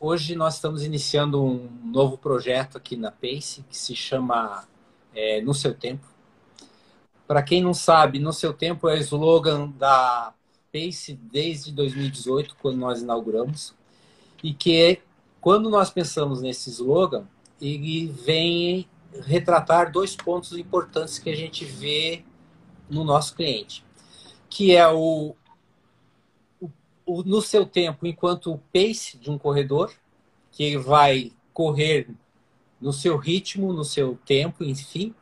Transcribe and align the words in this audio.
hoje 0.00 0.34
nós 0.34 0.54
estamos 0.54 0.82
iniciando 0.82 1.44
um 1.44 1.68
novo 1.84 2.18
projeto 2.18 2.76
aqui 2.76 2.96
na 2.96 3.12
Pace 3.12 3.64
que 3.68 3.76
se 3.76 3.94
chama 3.94 4.66
é, 5.14 5.40
No 5.42 5.54
Seu 5.54 5.74
Tempo. 5.74 6.04
Para 7.28 7.42
quem 7.42 7.62
não 7.62 7.72
sabe, 7.72 8.18
No 8.18 8.32
Seu 8.32 8.52
Tempo 8.52 8.88
é 8.88 8.94
o 8.94 8.98
slogan 8.98 9.68
da 9.68 10.32
Pace 10.72 11.14
desde 11.14 11.70
2018, 11.70 12.56
quando 12.60 12.78
nós 12.78 13.02
inauguramos, 13.02 13.74
e 14.42 14.52
que 14.52 15.00
quando 15.40 15.70
nós 15.70 15.90
pensamos 15.90 16.40
nesse 16.40 16.70
slogan, 16.70 17.28
ele 17.60 18.06
vem 18.08 18.88
retratar 19.22 19.92
dois 19.92 20.16
pontos 20.16 20.56
importantes 20.56 21.18
que 21.18 21.30
a 21.30 21.36
gente 21.36 21.64
vê 21.64 22.24
no 22.88 23.04
nosso 23.04 23.34
cliente, 23.36 23.84
que 24.48 24.74
é 24.74 24.88
o, 24.88 25.36
no 27.24 27.40
seu 27.42 27.66
tempo 27.66 28.06
enquanto 28.06 28.52
o 28.52 28.58
pace 28.72 29.16
de 29.18 29.30
um 29.30 29.38
corredor, 29.38 29.92
que 30.50 30.62
ele 30.62 30.78
vai 30.78 31.32
correr 31.52 32.08
no 32.80 32.92
seu 32.92 33.16
ritmo, 33.16 33.72
no 33.72 33.84
seu 33.84 34.18
tempo, 34.24 34.64
enfim, 34.64 35.14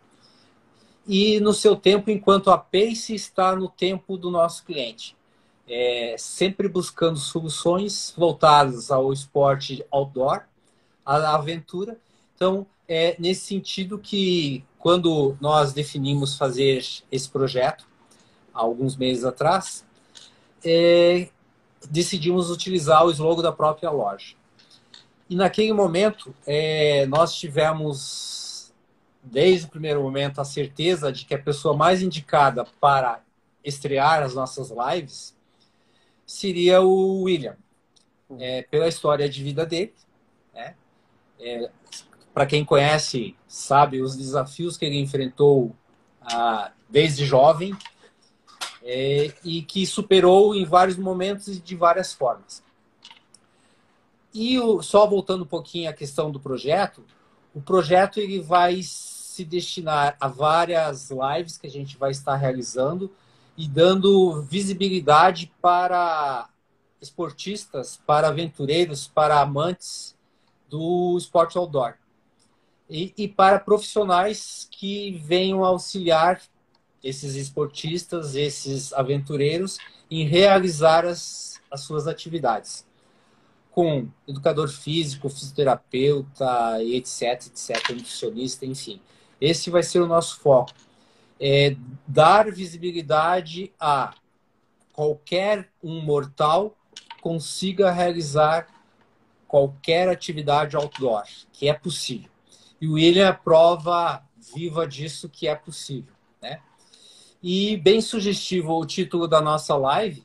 e 1.07 1.41
no 1.41 1.53
seu 1.53 1.75
tempo 1.75 2.11
enquanto 2.11 2.51
a 2.51 2.59
pace 2.59 3.15
está 3.15 3.57
no 3.57 3.69
tempo 3.69 4.17
do 4.17 4.31
nosso 4.31 4.65
cliente. 4.65 5.17
É, 5.67 6.15
sempre 6.19 6.69
buscando 6.69 7.19
soluções 7.19 8.15
voltadas 8.17 8.91
ao 8.91 9.13
esporte 9.13 9.85
outdoor, 9.91 10.43
à 11.05 11.35
aventura. 11.35 11.99
Então, 12.35 12.67
é 12.87 13.17
nesse 13.19 13.47
sentido 13.47 13.99
que, 13.99 14.65
quando 14.79 15.37
nós 15.41 15.73
definimos 15.73 16.37
fazer 16.37 16.83
esse 17.11 17.29
projeto, 17.29 17.87
há 18.55 18.61
alguns 18.61 18.97
meses 18.97 19.25
atrás, 19.25 19.85
é, 20.65 21.29
decidimos 21.91 22.51
utilizar 22.51 23.05
o 23.05 23.11
slogan 23.11 23.43
da 23.43 23.53
própria 23.53 23.91
loja. 23.91 24.35
E 25.29 25.37
naquele 25.37 25.73
momento, 25.73 26.35
é, 26.47 27.07
nós 27.07 27.35
tivemos, 27.35 28.73
desde 29.23 29.67
o 29.67 29.71
primeiro 29.71 30.03
momento, 30.03 30.41
a 30.41 30.45
certeza 30.45 31.13
de 31.13 31.25
que 31.25 31.35
a 31.35 31.39
pessoa 31.39 31.77
mais 31.77 32.03
indicada 32.03 32.65
para 32.81 33.23
estrear 33.63 34.23
as 34.23 34.35
nossas 34.35 34.71
lives 34.71 35.37
seria 36.27 36.81
o 36.81 37.23
William, 37.23 37.57
é, 38.39 38.63
pela 38.63 38.89
história 38.89 39.29
de 39.29 39.43
vida 39.43 39.67
dele. 39.67 39.95
Né? 40.55 40.75
É, 41.41 41.71
Para 42.33 42.47
quem 42.47 42.65
conhece, 42.65 43.37
sabe 43.47 44.01
os 44.01 44.17
desafios 44.17 44.77
que 44.77 44.85
ele 44.85 44.99
enfrentou 44.99 45.75
ah, 46.23 46.73
desde 46.89 47.25
jovem 47.25 47.77
é, 48.91 49.35
e 49.45 49.61
que 49.61 49.87
superou 49.87 50.55
em 50.55 50.65
vários 50.65 50.97
momentos 50.97 51.49
e 51.49 51.61
de 51.61 51.77
várias 51.77 52.15
formas. 52.15 52.63
E 54.33 54.59
o, 54.59 54.81
só 54.81 55.07
voltando 55.07 55.45
um 55.45 55.47
pouquinho 55.47 55.91
à 55.91 55.93
questão 55.93 56.31
do 56.31 56.41
projeto, 56.41 57.05
o 57.55 57.61
projeto 57.61 58.19
ele 58.19 58.41
vai 58.41 58.81
se 58.83 59.45
destinar 59.45 60.17
a 60.19 60.27
várias 60.27 61.11
lives 61.11 61.59
que 61.59 61.67
a 61.67 61.71
gente 61.71 61.99
vai 61.99 62.13
estar 62.13 62.35
realizando 62.37 63.13
e 63.59 63.69
dando 63.69 64.41
visibilidade 64.41 65.53
para 65.61 66.49
esportistas, 66.99 68.01
para 68.07 68.29
aventureiros, 68.29 69.07
para 69.07 69.39
amantes 69.39 70.17
do 70.67 71.15
esporte 71.19 71.59
outdoor. 71.59 71.95
E, 72.89 73.13
e 73.19 73.29
para 73.29 73.61
profissionais 73.61 74.67
que 74.71 75.11
venham 75.19 75.63
auxiliar 75.63 76.41
esses 77.03 77.35
esportistas, 77.35 78.35
esses 78.35 78.93
aventureiros, 78.93 79.79
em 80.11 80.27
realizar 80.27 81.05
as, 81.05 81.61
as 81.71 81.83
suas 81.83 82.07
atividades 82.07 82.87
com 83.79 84.09
educador 84.27 84.69
físico, 84.69 85.29
fisioterapeuta, 85.29 86.83
etc, 86.83 87.47
etc, 87.47 87.91
nutricionista, 87.91 88.67
enfim. 88.67 89.01
Esse 89.41 89.71
vai 89.71 89.85
ser 89.85 90.01
o 90.01 90.07
nosso 90.09 90.41
foco. 90.41 90.73
É 91.41 91.77
dar 92.05 92.51
visibilidade 92.51 93.73
a 93.79 94.15
qualquer 94.93 95.71
um 95.81 96.01
mortal 96.01 96.77
consiga 97.21 97.93
realizar 97.93 98.67
qualquer 99.47 100.09
atividade 100.09 100.75
outdoor, 100.75 101.23
que 101.53 101.69
é 101.69 101.73
possível. 101.73 102.31
E 102.81 102.89
o 102.89 102.95
William 102.95 103.29
é 103.29 103.33
prova 103.33 104.25
viva 104.37 104.89
disso 104.89 105.29
que 105.29 105.47
é 105.47 105.55
possível, 105.55 106.15
né? 106.43 106.61
E 107.43 107.77
bem 107.77 108.01
sugestivo 108.01 108.73
o 108.73 108.87
título 108.87 109.29
da 109.29 109.41
nossa 109.41 109.77
live, 109.77 110.25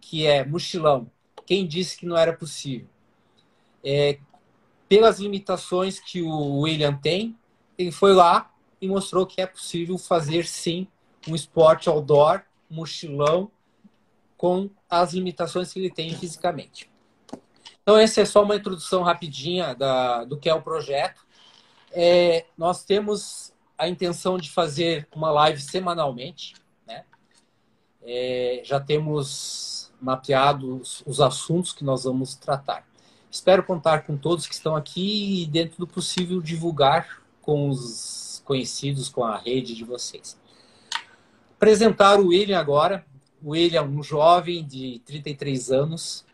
que 0.00 0.26
é 0.26 0.44
Mochilão. 0.44 1.10
Quem 1.44 1.66
disse 1.66 1.98
que 1.98 2.06
não 2.06 2.16
era 2.16 2.32
possível? 2.32 2.88
é, 3.84 4.18
pelas 4.88 5.18
limitações 5.18 5.98
que 5.98 6.22
o 6.22 6.60
William 6.60 6.94
tem, 6.94 7.36
ele 7.76 7.90
foi 7.90 8.12
lá 8.12 8.50
e 8.80 8.86
mostrou 8.86 9.26
que 9.26 9.40
é 9.40 9.46
possível 9.46 9.98
fazer 9.98 10.46
sim 10.46 10.86
um 11.28 11.34
esporte 11.34 11.88
outdoor, 11.88 12.42
mochilão, 12.68 13.50
com 14.36 14.70
as 14.90 15.12
limitações 15.12 15.72
que 15.72 15.78
ele 15.78 15.90
tem 15.90 16.14
fisicamente. 16.14 16.90
Então, 17.82 17.96
essa 17.96 18.20
é 18.20 18.24
só 18.24 18.42
uma 18.42 18.56
introdução 18.56 19.02
rapidinha 19.02 19.74
da, 19.74 20.24
do 20.24 20.36
que 20.36 20.48
é 20.48 20.54
o 20.54 20.62
projeto. 20.62 21.24
É, 21.92 22.46
nós 22.56 22.84
temos 22.84 23.52
a 23.82 23.88
intenção 23.88 24.38
de 24.38 24.48
fazer 24.48 25.08
uma 25.12 25.32
live 25.32 25.60
semanalmente. 25.60 26.54
Né? 26.86 27.04
É, 28.00 28.62
já 28.64 28.78
temos 28.78 29.92
mapeado 30.00 30.76
os, 30.76 31.02
os 31.04 31.20
assuntos 31.20 31.72
que 31.72 31.82
nós 31.82 32.04
vamos 32.04 32.36
tratar. 32.36 32.86
Espero 33.28 33.64
contar 33.64 34.06
com 34.06 34.16
todos 34.16 34.46
que 34.46 34.54
estão 34.54 34.76
aqui 34.76 35.42
e, 35.42 35.46
dentro 35.46 35.78
do 35.78 35.86
possível, 35.86 36.40
divulgar 36.40 37.22
com 37.40 37.68
os 37.68 38.40
conhecidos, 38.44 39.08
com 39.08 39.24
a 39.24 39.36
rede 39.36 39.74
de 39.74 39.82
vocês. 39.82 40.38
Apresentar 41.56 42.20
o 42.20 42.28
William 42.28 42.60
agora. 42.60 43.04
O 43.42 43.50
William 43.50 43.80
é 43.80 43.82
um 43.82 44.00
jovem 44.00 44.64
de 44.64 45.00
33 45.04 45.72
anos, 45.72 46.24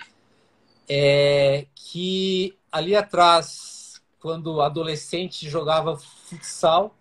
é, 0.86 1.66
que 1.74 2.58
ali 2.70 2.94
atrás, 2.94 4.02
quando 4.20 4.60
adolescente, 4.60 5.48
jogava 5.48 5.96
futsal, 5.96 6.97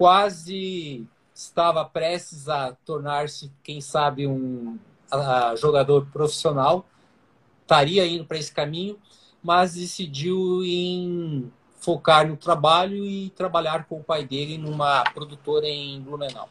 quase 0.00 1.06
estava 1.34 1.84
prestes 1.84 2.48
a 2.48 2.72
tornar-se, 2.86 3.52
quem 3.62 3.82
sabe, 3.82 4.26
um 4.26 4.78
a, 5.10 5.54
jogador 5.56 6.06
profissional, 6.06 6.86
estaria 7.60 8.06
indo 8.06 8.24
para 8.24 8.38
esse 8.38 8.50
caminho, 8.50 8.98
mas 9.42 9.74
decidiu 9.74 10.64
em 10.64 11.52
focar 11.80 12.26
no 12.26 12.34
trabalho 12.34 13.04
e 13.04 13.28
trabalhar 13.28 13.84
com 13.84 14.00
o 14.00 14.02
pai 14.02 14.24
dele 14.24 14.56
numa 14.56 15.04
produtora 15.12 15.68
em 15.68 16.00
Blumenau. 16.00 16.48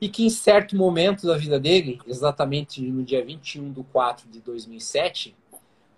E 0.00 0.08
que 0.08 0.24
em 0.24 0.30
certo 0.30 0.76
momento 0.76 1.26
da 1.26 1.36
vida 1.36 1.58
dele, 1.58 2.00
exatamente 2.06 2.80
no 2.80 3.02
dia 3.02 3.24
21 3.24 3.72
de 3.72 3.82
4 3.82 4.28
de 4.28 4.38
2007, 4.38 5.34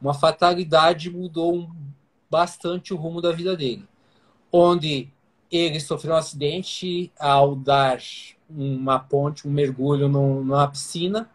uma 0.00 0.14
fatalidade 0.14 1.10
mudou 1.10 1.68
bastante 2.30 2.94
o 2.94 2.96
rumo 2.96 3.20
da 3.20 3.30
vida 3.30 3.54
dele. 3.54 3.86
Onde 4.50 5.12
ele 5.50 5.80
sofreu 5.80 6.14
um 6.14 6.16
acidente 6.16 7.10
ao 7.18 7.56
dar 7.56 7.98
uma 8.48 8.98
ponte, 8.98 9.46
um 9.46 9.50
mergulho 9.50 10.08
numa 10.08 10.68
piscina, 10.68 11.28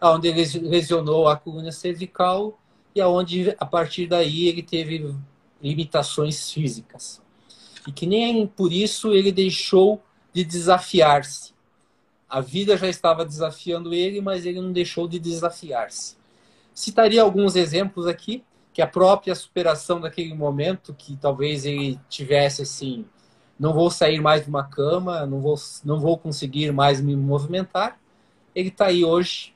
onde 0.00 0.28
ele 0.28 0.44
lesionou 0.68 1.28
a 1.28 1.36
coluna 1.36 1.72
cervical 1.72 2.58
e 2.94 3.00
aonde 3.00 3.54
a 3.58 3.66
partir 3.66 4.06
daí 4.06 4.48
ele 4.48 4.62
teve 4.62 5.14
limitações 5.62 6.50
físicas. 6.50 7.22
E 7.86 7.92
que 7.92 8.06
nem 8.06 8.46
por 8.46 8.72
isso 8.72 9.12
ele 9.12 9.32
deixou 9.32 10.02
de 10.32 10.44
desafiar-se. 10.44 11.54
A 12.28 12.40
vida 12.40 12.76
já 12.76 12.88
estava 12.88 13.24
desafiando 13.24 13.94
ele, 13.94 14.20
mas 14.20 14.44
ele 14.44 14.60
não 14.60 14.72
deixou 14.72 15.06
de 15.06 15.18
desafiar-se. 15.18 16.16
Citaria 16.74 17.22
alguns 17.22 17.54
exemplos 17.54 18.06
aqui, 18.06 18.42
que 18.72 18.82
a 18.82 18.86
própria 18.86 19.34
superação 19.36 20.00
daquele 20.00 20.34
momento, 20.34 20.92
que 20.92 21.16
talvez 21.16 21.64
ele 21.64 21.98
tivesse 22.08 22.62
assim, 22.62 23.04
não 23.58 23.72
vou 23.72 23.90
sair 23.90 24.20
mais 24.20 24.42
de 24.42 24.48
uma 24.48 24.64
cama, 24.64 25.26
não 25.26 25.40
vou, 25.40 25.56
não 25.84 26.00
vou 26.00 26.18
conseguir 26.18 26.72
mais 26.72 27.00
me 27.00 27.16
movimentar. 27.16 27.98
Ele 28.54 28.68
está 28.68 28.86
aí 28.86 29.04
hoje, 29.04 29.54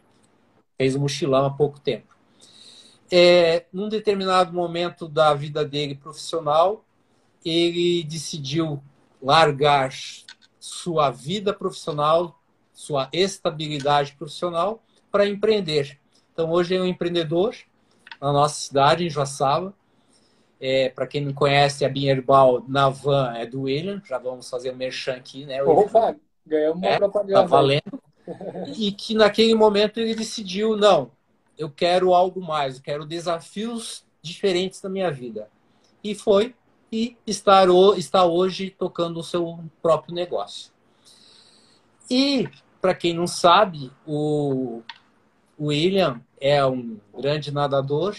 fez 0.76 0.94
um 0.96 1.00
mochilão 1.00 1.46
há 1.46 1.50
pouco 1.50 1.80
tempo 1.80 2.18
é, 3.10 3.64
num 3.72 3.88
determinado 3.88 4.52
momento 4.52 5.08
da 5.08 5.34
vida 5.34 5.64
dele 5.64 5.94
profissional, 5.94 6.84
ele 7.44 8.04
decidiu 8.04 8.82
largar 9.22 9.90
sua 10.60 11.10
vida 11.10 11.52
profissional, 11.52 12.38
sua 12.72 13.08
estabilidade 13.12 14.12
profissional, 14.12 14.82
para 15.10 15.26
empreender. 15.26 15.98
Então, 16.32 16.50
hoje 16.50 16.76
é 16.76 16.80
um 16.80 16.86
empreendedor 16.86 17.56
na 18.20 18.32
nossa 18.32 18.60
cidade, 18.60 19.04
em 19.04 19.10
Joaçaba. 19.10 19.74
É, 20.60 20.88
para 20.88 21.06
quem 21.06 21.24
não 21.24 21.32
conhece, 21.32 21.84
a 21.84 21.88
Binherbal 21.88 22.64
na 22.66 22.88
van 22.88 23.32
é 23.36 23.46
do 23.46 23.62
William. 23.62 24.02
Já 24.04 24.18
vamos 24.18 24.50
fazer 24.50 24.72
um 24.72 24.76
merchan 24.76 25.14
aqui, 25.14 25.46
né? 25.46 25.62
Opa, 25.62 26.16
ganhamos 26.44 26.78
uma 26.78 26.88
é, 26.88 26.98
propaganda. 26.98 27.40
Tá 27.40 27.46
valendo. 27.46 28.02
e 28.76 28.92
que 28.92 29.14
naquele 29.14 29.54
momento 29.54 29.98
ele 29.98 30.14
decidiu, 30.14 30.76
não, 30.76 31.10
eu 31.56 31.70
quero 31.70 32.12
algo 32.12 32.40
mais, 32.40 32.76
eu 32.76 32.82
quero 32.82 33.06
desafios 33.06 34.04
diferentes 34.22 34.82
na 34.82 34.88
minha 34.88 35.10
vida. 35.10 35.48
E 36.02 36.14
foi 36.14 36.54
e 36.90 37.16
estar, 37.26 37.68
está 37.96 38.24
hoje 38.24 38.70
tocando 38.70 39.20
o 39.20 39.22
seu 39.22 39.58
próprio 39.82 40.14
negócio. 40.14 40.72
E, 42.10 42.48
para 42.80 42.94
quem 42.94 43.12
não 43.12 43.26
sabe, 43.26 43.92
o 44.06 44.82
William 45.60 46.20
é 46.40 46.64
um 46.64 46.98
grande 47.18 47.52
nadador 47.52 48.16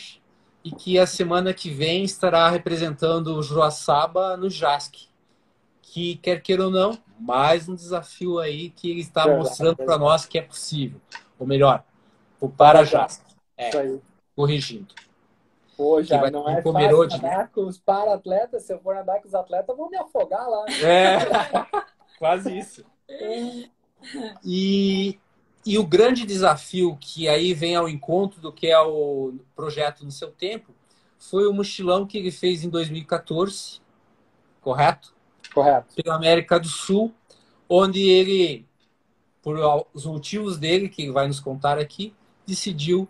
e 0.64 0.72
que 0.72 1.00
a 1.00 1.08
semana 1.08 1.54
que 1.54 1.70
vem 1.70 2.04
estará 2.04 2.50
representando 2.50 3.36
o 3.36 3.44
Joaçaba 3.44 4.36
no 4.36 4.50
JASC. 4.50 5.08
Que, 5.82 6.18
quer 6.18 6.42
queira 6.42 6.66
ou 6.66 6.72
não, 6.72 6.98
mais 7.20 7.68
um 7.68 7.76
desafio 7.76 8.38
aí 8.40 8.70
que 8.70 8.92
ele 8.92 9.02
está 9.02 9.28
mostrando 9.28 9.78
para 9.78 9.98
nós 9.98 10.26
que 10.26 10.38
é 10.38 10.42
possível. 10.42 11.02
Ou 11.40 11.48
melhor, 11.48 11.84
o 12.40 12.48
Para-JASC. 12.48 13.24
É, 13.58 13.72
corrigindo. 14.36 14.94
Pô, 15.76 16.04
já 16.04 16.30
não 16.30 16.48
é 16.48 16.62
fácil 16.62 17.08
nadar 17.08 17.50
com 17.50 17.62
os 17.62 17.80
para-atletas. 17.80 18.64
Se 18.64 18.74
eu 18.74 18.80
for 18.80 18.96
nadar 18.96 19.22
com 19.22 19.28
os 19.28 19.34
atletas, 19.34 19.76
vou 19.78 19.90
me 19.90 19.98
afogar 19.98 20.48
lá. 20.48 20.66
É, 20.84 21.20
quase 22.20 22.58
isso. 22.58 22.86
E, 24.44 25.20
e 25.66 25.78
o 25.78 25.86
grande 25.86 26.26
desafio 26.26 26.98
que 27.00 27.28
aí 27.28 27.54
vem 27.54 27.76
ao 27.76 27.90
encontro 27.90 28.40
do 28.40 28.52
que 28.52 28.68
é 28.68 28.80
o 28.80 29.34
projeto 29.56 30.06
no 30.06 30.12
seu 30.12 30.32
tempo 30.32 30.74
foi 31.18 31.48
o 31.48 31.54
mochilão 31.54 32.08
que 32.08 32.18
ele 32.18 32.32
fez 32.32 32.64
em 32.64 32.70
2014, 32.70 33.82
correto? 34.62 35.14
Correto. 35.54 35.94
Pela 35.96 36.16
América 36.16 36.60
do 36.60 36.68
Sul, 36.68 37.14
onde 37.68 38.02
ele, 38.02 38.66
por 39.42 39.58
os 39.94 40.06
motivos 40.06 40.58
dele, 40.58 40.88
que 40.88 41.02
ele 41.02 41.12
vai 41.12 41.28
nos 41.28 41.42
contar 41.42 41.78
aqui, 41.78 42.14
decidiu 42.48 43.08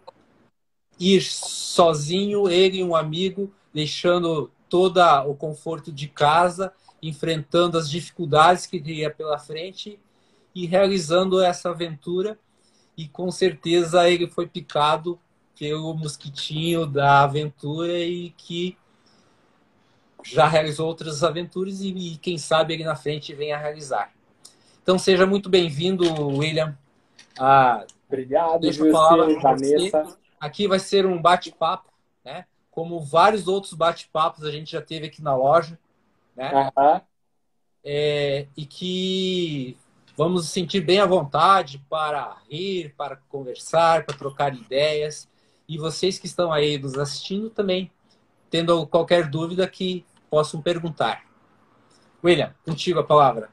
ir 1.00 1.22
sozinho, 1.22 2.50
ele 2.50 2.80
e 2.80 2.84
um 2.84 2.95
amigo, 2.95 3.54
deixando 3.74 4.52
todo 4.68 5.00
o 5.28 5.36
conforto 5.36 5.92
de 5.92 6.07
casa, 6.07 6.74
enfrentando 7.02 7.78
as 7.78 7.90
dificuldades 7.90 8.66
que 8.66 8.81
teria 8.81 9.10
pela 9.10 9.38
frente 9.38 10.00
e 10.54 10.66
realizando 10.66 11.42
essa 11.42 11.69
aventura. 11.69 12.38
E 12.98 13.07
com 13.07 13.31
certeza 13.31 14.10
ele 14.10 14.28
foi 14.28 14.48
picado 14.48 15.19
pelo 15.57 15.94
mosquitinho 15.94 16.86
da 16.86 17.24
aventura 17.24 17.98
e 18.00 18.31
que 18.31 18.78
já 20.24 20.48
realizou 20.48 20.88
outras 20.88 21.24
aventuras 21.24 21.81
e, 21.81 21.90
e 21.90 22.18
quem 22.18 22.38
sabe 22.38 22.74
ele 22.74 22.84
na 22.84 22.96
frente 22.96 23.34
venha 23.34 23.56
a 23.56 23.60
realizar. 23.60 24.12
Então 24.81 24.98
seja 24.98 25.25
muito 25.25 25.50
bem-vindo, 25.50 26.06
William. 26.28 26.78
Ah, 27.40 27.86
Obrigado, 28.10 28.62
Deixa 28.62 28.84
eu 28.84 28.92
falar 28.92 29.28
Vanessa. 29.40 30.18
Aqui 30.40 30.68
vai 30.68 30.80
ser 30.80 31.06
um 31.06 31.22
bate-papo, 31.22 31.92
né? 32.25 32.45
Como 32.72 33.00
vários 33.00 33.48
outros 33.48 33.74
bate-papos 33.74 34.44
a 34.44 34.52
gente 34.52 34.72
já 34.72 34.81
teve 34.81 35.07
aqui 35.07 35.22
na 35.22 35.36
loja, 35.36 35.78
né? 36.36 36.52
Uhum. 36.75 37.02
É, 37.84 38.48
e 38.57 38.66
que 38.66 39.78
vamos 40.19 40.42
nos 40.42 40.50
sentir 40.50 40.81
bem 40.81 41.00
à 41.00 41.06
vontade 41.06 41.81
para 41.89 42.36
rir, 42.50 42.94
para 42.98 43.16
conversar, 43.30 44.06
para 44.06 44.18
trocar 44.18 44.54
ideias. 44.54 45.30
E 45.66 45.77
vocês 45.77 46.19
que 46.19 46.25
estão 46.25 46.51
aí 46.51 46.77
nos 46.77 46.98
assistindo 46.98 47.50
também, 47.50 47.89
tendo 48.50 48.86
qualquer 48.86 49.30
dúvida 49.30 49.66
que 49.66 50.06
possam 50.30 50.62
perguntar. 50.62 51.24
William, 52.21 52.54
contigo 52.66 53.00
a 53.00 53.04
palavra. 53.06 53.50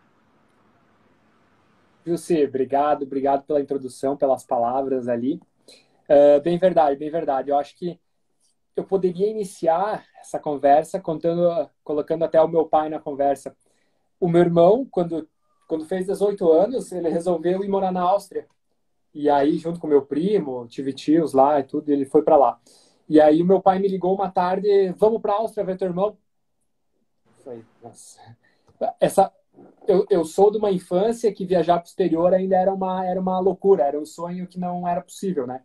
Wilson, 2.05 2.43
obrigado, 2.49 3.05
obrigado 3.05 3.45
pela 3.45 3.61
introdução, 3.61 4.17
pelas 4.17 4.45
palavras 4.45 5.07
ali. 5.07 5.41
Uh, 6.09 6.41
bem 6.43 6.59
verdade, 6.59 6.99
bem 6.99 7.11
verdade. 7.13 7.49
Eu 7.49 7.59
acho 7.61 7.77
que 7.77 7.97
eu 8.75 8.83
poderia 8.83 9.31
iniciar 9.31 10.05
essa 10.21 10.41
conversa 10.41 10.99
contando, 10.99 11.71
colocando 11.85 12.25
até 12.25 12.43
o 12.43 12.49
meu 12.49 12.67
pai 12.67 12.89
na 12.89 12.99
conversa. 12.99 13.57
O 14.19 14.29
meu 14.29 14.41
irmão, 14.41 14.85
quando 14.91 15.29
quando 15.67 15.85
fez 15.87 16.07
18 16.07 16.51
anos, 16.53 16.93
ele 16.93 17.09
resolveu 17.09 17.63
ir 17.65 17.69
morar 17.69 17.93
na 17.93 18.03
Áustria. 18.03 18.47
E 19.13 19.31
aí, 19.31 19.57
junto 19.57 19.81
com 19.81 19.87
meu 19.87 20.03
primo, 20.03 20.67
tive 20.69 20.93
tios 20.93 21.33
lá 21.33 21.59
e 21.59 21.65
tudo, 21.65 21.89
ele 21.91 22.05
foi 22.05 22.23
para 22.23 22.37
lá. 22.37 22.61
E 23.09 23.21
aí, 23.21 23.43
o 23.43 23.47
meu 23.47 23.61
pai 23.61 23.79
me 23.79 23.89
ligou 23.89 24.15
uma 24.15 24.31
tarde: 24.31 24.93
vamos 24.97 25.21
para 25.21 25.33
a 25.33 25.37
Áustria 25.37 25.65
ver 25.65 25.79
teu 25.79 25.89
irmão? 25.89 26.17
Falei, 27.43 27.65
nossa. 27.83 28.21
Essa, 29.01 29.33
eu, 29.87 30.07
eu 30.11 30.25
sou 30.25 30.51
de 30.51 30.59
uma 30.59 30.71
infância 30.71 31.33
que 31.33 31.47
viajar 31.47 31.79
para 31.79 31.87
o 31.87 31.89
exterior 31.89 32.35
ainda 32.35 32.57
era 32.57 32.73
uma, 32.73 33.07
era 33.07 33.21
uma 33.21 33.39
loucura, 33.39 33.85
era 33.85 33.99
um 33.99 34.05
sonho 34.05 34.47
que 34.47 34.59
não 34.59 34.87
era 34.87 35.01
possível, 35.01 35.47
né? 35.47 35.63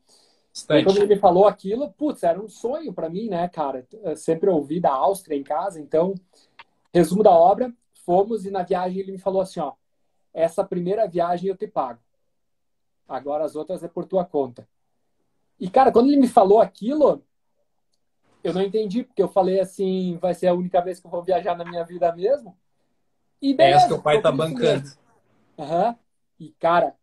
E 0.69 0.83
quando 0.83 0.97
ele 0.97 1.15
me 1.15 1.19
falou 1.19 1.47
aquilo, 1.47 1.91
putz, 1.93 2.23
era 2.23 2.39
um 2.41 2.47
sonho 2.47 2.93
para 2.93 3.09
mim, 3.09 3.29
né, 3.29 3.47
cara? 3.47 3.87
Eu 4.03 4.15
sempre 4.15 4.49
ouvi 4.49 4.79
da 4.79 4.91
Áustria 4.91 5.37
em 5.37 5.43
casa, 5.43 5.79
então, 5.79 6.13
resumo 6.93 7.23
da 7.23 7.31
obra, 7.31 7.73
fomos 8.05 8.45
e 8.45 8.51
na 8.51 8.61
viagem 8.61 8.99
ele 8.99 9.13
me 9.13 9.17
falou 9.17 9.41
assim, 9.41 9.59
ó, 9.61 9.73
essa 10.33 10.63
primeira 10.63 11.07
viagem 11.07 11.49
eu 11.49 11.57
te 11.57 11.67
pago. 11.67 11.99
Agora 13.07 13.43
as 13.43 13.55
outras 13.55 13.83
é 13.83 13.87
por 13.87 14.05
tua 14.05 14.23
conta. 14.23 14.67
E, 15.59 15.69
cara, 15.69 15.91
quando 15.91 16.07
ele 16.07 16.17
me 16.17 16.27
falou 16.27 16.59
aquilo, 16.59 17.23
eu 18.43 18.53
não 18.53 18.61
entendi, 18.61 19.03
porque 19.03 19.21
eu 19.21 19.27
falei 19.27 19.59
assim, 19.59 20.17
vai 20.19 20.33
ser 20.33 20.47
a 20.47 20.53
única 20.53 20.81
vez 20.81 20.99
que 20.99 21.05
eu 21.05 21.11
vou 21.11 21.23
viajar 21.23 21.55
na 21.55 21.65
minha 21.65 21.83
vida 21.83 22.13
mesmo. 22.15 22.57
E 23.41 23.53
beleza, 23.53 23.85
é 23.85 23.87
que 23.87 23.93
o 23.93 24.01
pai 24.01 24.21
tá 24.21 24.31
bancando. 24.31 24.89
Uhum. 25.57 25.95
E, 26.39 26.49
cara, 26.59 26.95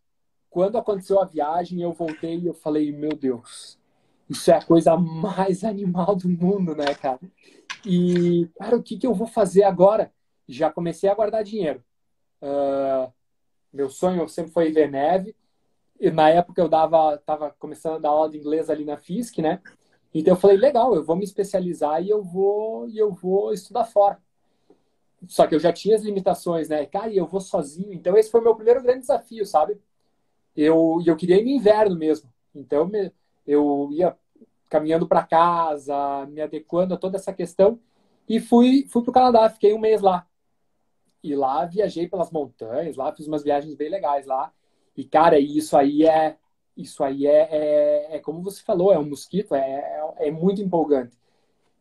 quando 0.49 0.77
aconteceu 0.77 1.21
a 1.21 1.25
viagem, 1.25 1.81
eu 1.81 1.93
voltei 1.93 2.37
e 2.39 2.47
eu 2.47 2.53
falei, 2.53 2.91
meu 2.91 3.15
Deus, 3.15 3.79
isso 4.29 4.51
é 4.51 4.55
a 4.55 4.63
coisa 4.63 4.97
mais 4.97 5.63
animal 5.63 6.15
do 6.15 6.27
mundo, 6.27 6.75
né, 6.75 6.93
cara? 6.95 7.19
E, 7.85 8.49
cara, 8.57 8.75
o 8.75 8.83
que, 8.83 8.97
que 8.97 9.07
eu 9.07 9.13
vou 9.13 9.27
fazer 9.27 9.63
agora? 9.63 10.11
Já 10.47 10.71
comecei 10.71 11.09
a 11.09 11.15
guardar 11.15 11.43
dinheiro. 11.43 11.83
Uh, 12.41 13.11
meu 13.71 13.89
sonho 13.89 14.27
sempre 14.27 14.51
foi 14.51 14.71
ver 14.71 14.89
neve. 14.89 15.35
E 15.99 16.09
na 16.09 16.29
época 16.29 16.61
eu 16.61 16.69
dava, 16.69 17.17
tava 17.19 17.51
começando 17.59 17.95
a 17.95 17.99
dar 17.99 18.09
aula 18.09 18.29
de 18.29 18.37
inglês 18.37 18.69
ali 18.69 18.85
na 18.85 18.97
FISC, 18.97 19.41
né? 19.41 19.61
Então 20.13 20.33
eu 20.33 20.39
falei, 20.39 20.57
legal, 20.57 20.95
eu 20.95 21.03
vou 21.03 21.15
me 21.15 21.23
especializar 21.23 22.01
e 22.01 22.09
eu 22.09 22.23
vou 22.23 22.87
e 22.87 22.97
eu 22.97 23.11
vou 23.13 23.53
estudar 23.53 23.85
fora. 23.85 24.17
Só 25.27 25.45
que 25.45 25.53
eu 25.53 25.59
já 25.59 25.73
tinha 25.73 25.95
as 25.95 26.03
limitações, 26.03 26.69
né? 26.69 26.85
Cara, 26.85 27.09
e 27.09 27.17
eu 27.17 27.27
vou 27.27 27.41
sozinho. 27.41 27.93
Então 27.93 28.17
esse 28.17 28.31
foi 28.31 28.39
o 28.39 28.43
meu 28.43 28.55
primeiro 28.55 28.81
grande 28.81 29.01
desafio, 29.01 29.45
sabe? 29.45 29.77
Eu 30.55 31.01
eu 31.05 31.15
queria 31.15 31.37
ir 31.39 31.43
no 31.43 31.49
inverno 31.49 31.97
mesmo. 31.97 32.31
Então 32.55 32.89
eu 33.45 33.89
ia 33.91 34.17
caminhando 34.69 35.07
para 35.07 35.23
casa, 35.25 36.25
me 36.27 36.41
adequando 36.41 36.93
a 36.93 36.97
toda 36.97 37.17
essa 37.17 37.33
questão 37.33 37.79
e 38.27 38.39
fui 38.39 38.87
fui 38.89 39.01
para 39.03 39.11
o 39.11 39.13
Canadá, 39.13 39.49
fiquei 39.49 39.73
um 39.73 39.79
mês 39.79 40.01
lá. 40.01 40.25
E 41.23 41.35
lá 41.35 41.65
viajei 41.65 42.07
pelas 42.07 42.31
montanhas, 42.31 42.95
lá 42.95 43.13
fiz 43.13 43.27
umas 43.27 43.43
viagens 43.43 43.75
bem 43.75 43.89
legais 43.89 44.25
lá. 44.25 44.51
E, 44.95 45.03
cara, 45.03 45.39
isso 45.39 45.77
aí 45.77 46.05
é. 46.05 46.37
Isso 46.77 47.03
aí 47.03 47.27
é, 47.27 47.49
é, 47.51 48.15
é 48.15 48.19
como 48.19 48.41
você 48.41 48.61
falou, 48.63 48.93
é 48.93 48.97
um 48.97 49.09
mosquito, 49.09 49.53
é, 49.53 49.59
é, 49.59 50.27
é 50.27 50.31
muito 50.31 50.61
empolgante. 50.61 51.17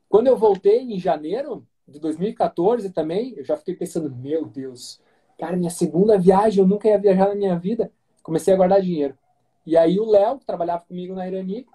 Quando 0.09 0.26
eu 0.26 0.37
voltei 0.37 0.80
em 0.80 0.99
janeiro 0.99 1.64
de 1.87 2.00
2014 2.00 2.90
também, 2.90 3.35
eu 3.37 3.45
já 3.45 3.57
fiquei 3.57 3.76
pensando, 3.76 4.11
meu 4.11 4.45
Deus, 4.45 5.00
cara, 5.38 5.57
minha 5.57 5.71
segunda 5.71 6.18
viagem, 6.18 6.62
eu 6.62 6.68
nunca 6.68 6.88
ia 6.88 6.99
viajar 6.99 7.28
na 7.28 7.35
minha 7.37 7.57
vida. 7.57 7.92
Comecei 8.25 8.52
a 8.52 8.57
guardar 8.57 8.83
dinheiro. 8.83 9.16
E 9.64 9.76
aí 9.76 10.00
o 10.00 10.04
Léo, 10.04 10.38
que 10.38 10.47
trabalhava 10.47 10.85
comigo 10.85 11.14
na 11.14 11.28
Irani, 11.28 11.66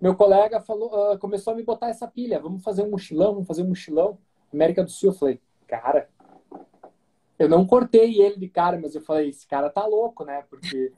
meu 0.00 0.14
colega 0.14 0.60
falou, 0.60 1.12
uh, 1.12 1.18
começou 1.18 1.52
a 1.52 1.56
me 1.56 1.62
botar 1.62 1.88
essa 1.88 2.06
pilha, 2.06 2.38
vamos 2.38 2.62
fazer 2.62 2.82
um 2.82 2.90
mochilão, 2.90 3.34
vamos 3.34 3.48
fazer 3.48 3.62
um 3.62 3.68
mochilão. 3.68 4.18
América 4.52 4.82
do 4.82 4.90
Sul, 4.90 5.10
eu 5.10 5.14
falei, 5.14 5.40
cara, 5.66 6.08
eu 7.40 7.48
não 7.48 7.66
cortei 7.66 8.20
ele 8.20 8.36
de 8.36 8.48
cara, 8.50 8.78
mas 8.78 8.94
eu 8.94 9.00
falei, 9.00 9.30
esse 9.30 9.48
cara 9.48 9.70
tá 9.70 9.86
louco, 9.86 10.26
né? 10.26 10.44
Porque 10.50 10.92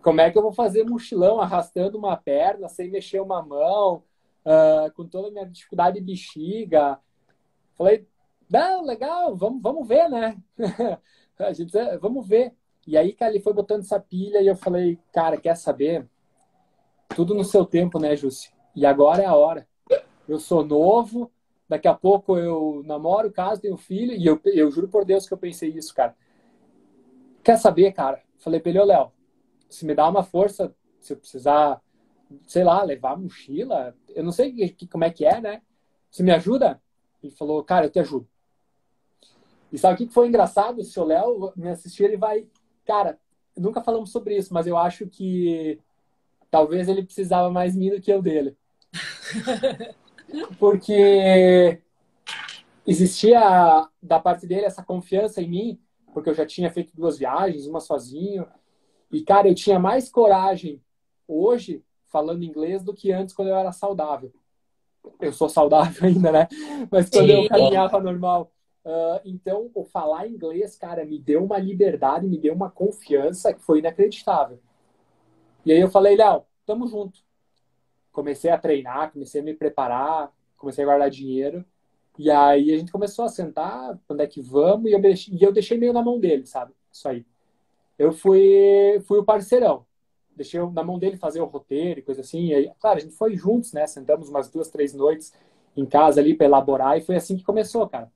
como 0.00 0.20
é 0.20 0.30
que 0.30 0.38
eu 0.38 0.42
vou 0.42 0.52
fazer 0.52 0.84
mochilão 0.84 1.40
arrastando 1.40 1.98
uma 1.98 2.16
perna, 2.16 2.68
sem 2.68 2.88
mexer 2.88 3.20
uma 3.20 3.42
mão, 3.42 4.04
uh, 4.46 4.92
com 4.94 5.04
toda 5.04 5.26
a 5.26 5.30
minha 5.32 5.44
dificuldade 5.44 5.98
de 5.98 6.06
bexiga? 6.06 7.00
Falei, 7.74 8.06
não, 8.48 8.84
legal, 8.84 9.36
vamos, 9.36 9.60
vamos 9.60 9.88
ver, 9.88 10.08
né? 10.08 10.36
a 11.36 11.52
gente, 11.52 11.72
vamos 12.00 12.28
ver. 12.28 12.54
E 12.86 12.96
aí, 12.96 13.12
cara, 13.12 13.32
ele 13.32 13.42
foi 13.42 13.52
botando 13.52 13.80
essa 13.80 13.98
pilha 13.98 14.40
e 14.40 14.46
eu 14.46 14.54
falei, 14.54 15.00
cara, 15.12 15.36
quer 15.36 15.56
saber? 15.56 16.08
Tudo 17.08 17.34
no 17.34 17.42
seu 17.42 17.66
tempo, 17.66 17.98
né, 17.98 18.14
Júcio? 18.14 18.52
E 18.72 18.86
agora 18.86 19.24
é 19.24 19.26
a 19.26 19.34
hora. 19.34 19.66
Eu 20.28 20.38
sou 20.38 20.64
novo, 20.64 21.28
Daqui 21.68 21.86
a 21.86 21.94
pouco 21.94 22.38
eu 22.38 22.82
namoro, 22.86 23.30
caso, 23.30 23.60
tenho 23.60 23.76
filho, 23.76 24.12
e 24.12 24.24
eu, 24.24 24.40
eu 24.46 24.70
juro 24.70 24.88
por 24.88 25.04
Deus 25.04 25.26
que 25.26 25.34
eu 25.34 25.38
pensei 25.38 25.68
isso, 25.70 25.94
cara. 25.94 26.16
Quer 27.44 27.58
saber, 27.58 27.92
cara? 27.92 28.22
Falei 28.38 28.58
pra 28.58 28.70
ele, 28.70 28.80
ô 28.80 28.84
Léo, 28.84 29.12
se 29.68 29.84
me 29.84 29.94
dá 29.94 30.08
uma 30.08 30.22
força, 30.22 30.74
se 31.00 31.12
eu 31.12 31.16
precisar, 31.18 31.82
sei 32.46 32.64
lá, 32.64 32.82
levar 32.82 33.18
mochila, 33.18 33.94
eu 34.08 34.24
não 34.24 34.32
sei 34.32 34.70
que, 34.70 34.86
como 34.86 35.04
é 35.04 35.10
que 35.10 35.26
é, 35.26 35.40
né? 35.40 35.62
Você 36.10 36.22
me 36.22 36.30
ajuda? 36.30 36.80
Ele 37.22 37.32
falou, 37.32 37.62
cara, 37.62 37.86
eu 37.86 37.90
te 37.90 37.98
ajudo. 37.98 38.26
E 39.70 39.78
sabe 39.78 39.94
o 39.94 39.96
que 39.98 40.12
foi 40.12 40.28
engraçado? 40.28 40.80
O 40.80 41.04
Léo 41.04 41.52
me 41.54 41.68
assistir, 41.68 42.04
ele 42.04 42.16
vai. 42.16 42.46
Cara, 42.86 43.18
nunca 43.54 43.82
falamos 43.82 44.10
sobre 44.10 44.36
isso, 44.36 44.54
mas 44.54 44.66
eu 44.66 44.78
acho 44.78 45.06
que 45.06 45.78
talvez 46.50 46.88
ele 46.88 47.02
precisava 47.02 47.50
mais 47.50 47.76
mim 47.76 47.90
do 47.90 48.00
que 48.00 48.10
eu 48.10 48.22
dele. 48.22 48.56
porque 50.58 51.80
existia 52.86 53.88
da 54.02 54.18
parte 54.18 54.46
dele 54.46 54.66
essa 54.66 54.82
confiança 54.82 55.42
em 55.42 55.48
mim, 55.48 55.80
porque 56.12 56.30
eu 56.30 56.34
já 56.34 56.46
tinha 56.46 56.70
feito 56.70 56.94
duas 56.94 57.18
viagens, 57.18 57.66
uma 57.66 57.80
sozinho. 57.80 58.46
E, 59.12 59.22
cara, 59.22 59.48
eu 59.48 59.54
tinha 59.54 59.78
mais 59.78 60.08
coragem 60.08 60.82
hoje 61.26 61.82
falando 62.06 62.44
inglês 62.44 62.82
do 62.82 62.94
que 62.94 63.12
antes 63.12 63.34
quando 63.34 63.48
eu 63.48 63.56
era 63.56 63.72
saudável. 63.72 64.32
Eu 65.20 65.32
sou 65.32 65.48
saudável 65.48 66.04
ainda, 66.08 66.32
né? 66.32 66.48
Mas 66.90 67.08
quando 67.08 67.30
eu 67.30 67.48
caminhava 67.48 68.00
normal. 68.00 68.52
Uh, 68.84 69.20
então, 69.24 69.70
o 69.74 69.84
falar 69.84 70.26
inglês, 70.26 70.74
cara, 70.76 71.04
me 71.04 71.18
deu 71.18 71.44
uma 71.44 71.58
liberdade, 71.58 72.26
me 72.26 72.38
deu 72.38 72.54
uma 72.54 72.70
confiança 72.70 73.52
que 73.52 73.60
foi 73.60 73.80
inacreditável. 73.80 74.58
E 75.64 75.72
aí 75.72 75.80
eu 75.80 75.90
falei, 75.90 76.16
Léo, 76.16 76.44
tamo 76.64 76.86
junto. 76.86 77.20
Comecei 78.18 78.50
a 78.50 78.58
treinar, 78.58 79.12
comecei 79.12 79.40
a 79.40 79.44
me 79.44 79.54
preparar, 79.54 80.32
comecei 80.56 80.82
a 80.82 80.86
guardar 80.88 81.08
dinheiro. 81.08 81.64
E 82.18 82.28
aí 82.28 82.74
a 82.74 82.76
gente 82.76 82.90
começou 82.90 83.24
a 83.24 83.28
sentar, 83.28 83.96
quando 84.08 84.22
é 84.22 84.26
que 84.26 84.42
vamos? 84.42 84.90
E 84.90 84.92
eu, 84.92 85.00
deixei, 85.00 85.34
e 85.34 85.40
eu 85.40 85.52
deixei 85.52 85.78
meio 85.78 85.92
na 85.92 86.02
mão 86.02 86.18
dele, 86.18 86.44
sabe? 86.44 86.72
Isso 86.92 87.08
aí. 87.08 87.24
Eu 87.96 88.10
fui, 88.12 89.00
fui 89.06 89.20
o 89.20 89.24
parceirão. 89.24 89.86
Deixei 90.34 90.60
na 90.60 90.82
mão 90.82 90.98
dele 90.98 91.16
fazer 91.16 91.40
o 91.40 91.44
roteiro 91.44 92.00
e 92.00 92.02
coisa 92.02 92.22
assim. 92.22 92.46
E 92.46 92.54
aí, 92.54 92.72
claro, 92.80 92.98
a 92.98 93.00
gente 93.00 93.14
foi 93.14 93.36
juntos, 93.36 93.72
né? 93.72 93.86
Sentamos 93.86 94.28
umas 94.28 94.50
duas, 94.50 94.68
três 94.68 94.92
noites 94.92 95.32
em 95.76 95.86
casa 95.86 96.20
ali 96.20 96.34
para 96.34 96.46
elaborar 96.46 96.98
e 96.98 97.02
foi 97.02 97.14
assim 97.14 97.36
que 97.36 97.44
começou, 97.44 97.88
cara. 97.88 98.10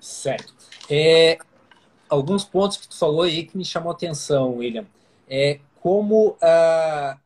Certo. 0.00 0.54
É, 0.88 1.36
alguns 2.08 2.42
pontos 2.42 2.78
que 2.78 2.88
tu 2.88 2.98
falou 2.98 3.20
aí 3.20 3.44
que 3.44 3.54
me 3.54 3.66
chamou 3.66 3.90
a 3.90 3.94
atenção, 3.94 4.56
William. 4.56 4.86
É 5.28 5.60
como 5.82 6.38
a, 6.40 7.18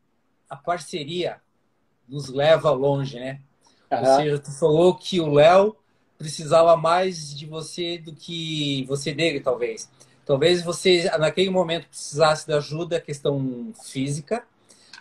a 0.50 0.56
parceria 0.56 1.40
nos 2.08 2.28
leva 2.28 2.70
longe, 2.72 3.18
né? 3.18 3.40
Uhum. 3.90 3.98
Ou 3.98 4.16
seja, 4.16 4.38
tu 4.38 4.50
falou 4.50 4.94
que 4.96 5.20
o 5.20 5.32
Léo 5.32 5.76
precisava 6.18 6.76
mais 6.76 7.34
de 7.34 7.46
você 7.46 7.96
do 7.96 8.12
que 8.12 8.84
você 8.86 9.14
dele, 9.14 9.40
talvez. 9.40 9.88
Talvez 10.26 10.62
você, 10.62 11.10
naquele 11.18 11.50
momento, 11.50 11.88
precisasse 11.88 12.46
da 12.46 12.58
ajuda, 12.58 13.00
questão 13.00 13.72
física, 13.84 14.44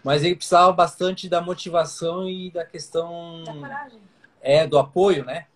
mas 0.03 0.23
ele 0.23 0.35
precisava 0.35 0.71
bastante 0.71 1.27
da 1.27 1.41
motivação 1.41 2.29
e 2.29 2.49
da 2.51 2.65
questão 2.65 3.43
da 3.43 3.89
é 4.41 4.65
do 4.65 4.77
apoio, 4.77 5.25
né? 5.25 5.47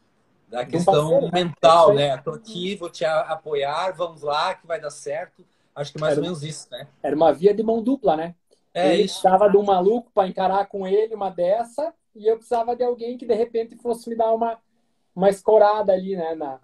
Da 0.50 0.66
questão 0.66 1.10
parceiro, 1.10 1.26
né? 1.26 1.32
mental, 1.32 1.94
né? 1.94 2.16
Estou 2.16 2.34
aqui, 2.34 2.76
vou 2.76 2.90
te 2.90 3.06
apoiar, 3.06 3.92
vamos 3.92 4.22
lá, 4.22 4.54
que 4.54 4.68
vai 4.68 4.80
dar 4.80 4.90
certo. 4.90 5.46
Acho 5.76 5.94
que 5.94 6.00
mais 6.00 6.12
era, 6.12 6.22
ou 6.22 6.26
menos 6.26 6.44
isso, 6.44 6.68
né? 6.70 6.88
Era 7.02 7.16
uma 7.16 7.34
via 7.34 7.54
de 7.54 7.64
mão 7.64 7.82
dupla, 7.82 8.16
né? 8.16 8.36
É 8.74 8.94
ele 8.94 9.04
isso. 9.04 9.22
precisava 9.22 9.50
de 9.50 9.58
um 9.58 9.64
maluco 9.64 10.12
para 10.14 10.28
encarar 10.28 10.66
com 10.68 10.88
ele 10.88 11.14
uma 11.14 11.30
dessa, 11.30 11.94
e 12.16 12.28
eu 12.28 12.38
precisava 12.38 12.76
de 12.76 12.84
alguém 12.84 13.18
que 13.18 13.26
de 13.26 13.34
repente 13.34 13.76
fosse 13.76 14.10
me 14.10 14.16
dar 14.16 14.34
uma, 14.34 14.58
uma 15.16 15.30
escorada 15.30 15.94
ali, 15.94 16.16
né? 16.16 16.34
Na... 16.36 16.60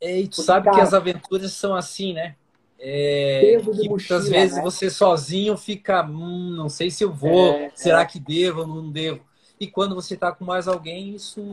E 0.00 0.28
tu 0.28 0.42
sabe 0.42 0.66
cara, 0.66 0.76
que 0.76 0.82
as 0.82 0.94
aventuras 0.94 1.52
são 1.52 1.74
assim, 1.74 2.12
né? 2.12 2.36
É, 2.82 3.58
que 3.62 3.88
muitas 3.88 4.26
vezes 4.28 4.56
né? 4.56 4.62
você 4.62 4.88
sozinho 4.88 5.54
fica, 5.54 6.02
hum, 6.02 6.54
não 6.56 6.70
sei 6.70 6.90
se 6.90 7.04
eu 7.04 7.12
vou, 7.12 7.52
é, 7.52 7.70
será 7.74 8.00
é. 8.00 8.06
que 8.06 8.18
devo 8.18 8.62
ou 8.62 8.66
não 8.66 8.90
devo? 8.90 9.20
E 9.60 9.66
quando 9.66 9.94
você 9.94 10.14
está 10.14 10.32
com 10.32 10.46
mais 10.46 10.66
alguém, 10.66 11.14
isso 11.14 11.44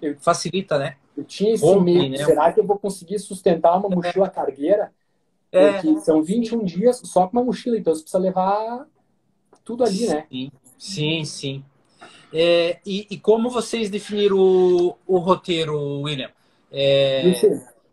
eu, 0.00 0.16
facilita, 0.20 0.78
né? 0.78 0.96
Eu 1.16 1.24
tinha 1.24 1.52
esse 1.52 1.64
Rompe, 1.64 1.92
medo, 1.92 2.10
né? 2.10 2.24
será 2.24 2.52
que 2.52 2.60
eu 2.60 2.64
vou 2.64 2.78
conseguir 2.78 3.18
sustentar 3.18 3.76
uma 3.76 3.88
mochila 3.88 4.30
cargueira? 4.30 4.92
É. 5.50 5.72
Porque 5.72 6.00
são 6.00 6.22
21 6.22 6.64
dias 6.64 7.00
só 7.04 7.26
com 7.26 7.36
uma 7.36 7.44
mochila, 7.44 7.76
então 7.76 7.92
você 7.92 8.02
precisa 8.02 8.22
levar 8.22 8.86
tudo 9.64 9.84
ali, 9.84 9.98
sim, 9.98 10.08
né? 10.08 10.26
Sim, 10.78 11.24
sim. 11.24 11.64
É, 12.32 12.80
e, 12.84 13.06
e, 13.10 13.18
como 13.18 13.50
vocês 13.50 13.90
definiram 13.90 14.38
o, 14.38 14.96
o 15.06 15.18
roteiro, 15.18 16.00
William? 16.00 16.30
É... 16.70 17.22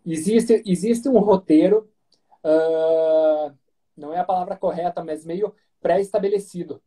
Existe, 0.05 0.63
existe 0.65 1.09
um 1.09 1.19
roteiro, 1.19 1.89
uh, 2.43 3.53
não 3.95 4.13
é 4.13 4.19
a 4.19 4.23
palavra 4.23 4.55
correta, 4.55 5.03
mas 5.03 5.25
meio 5.25 5.53
pré-estabelecido 5.81 6.81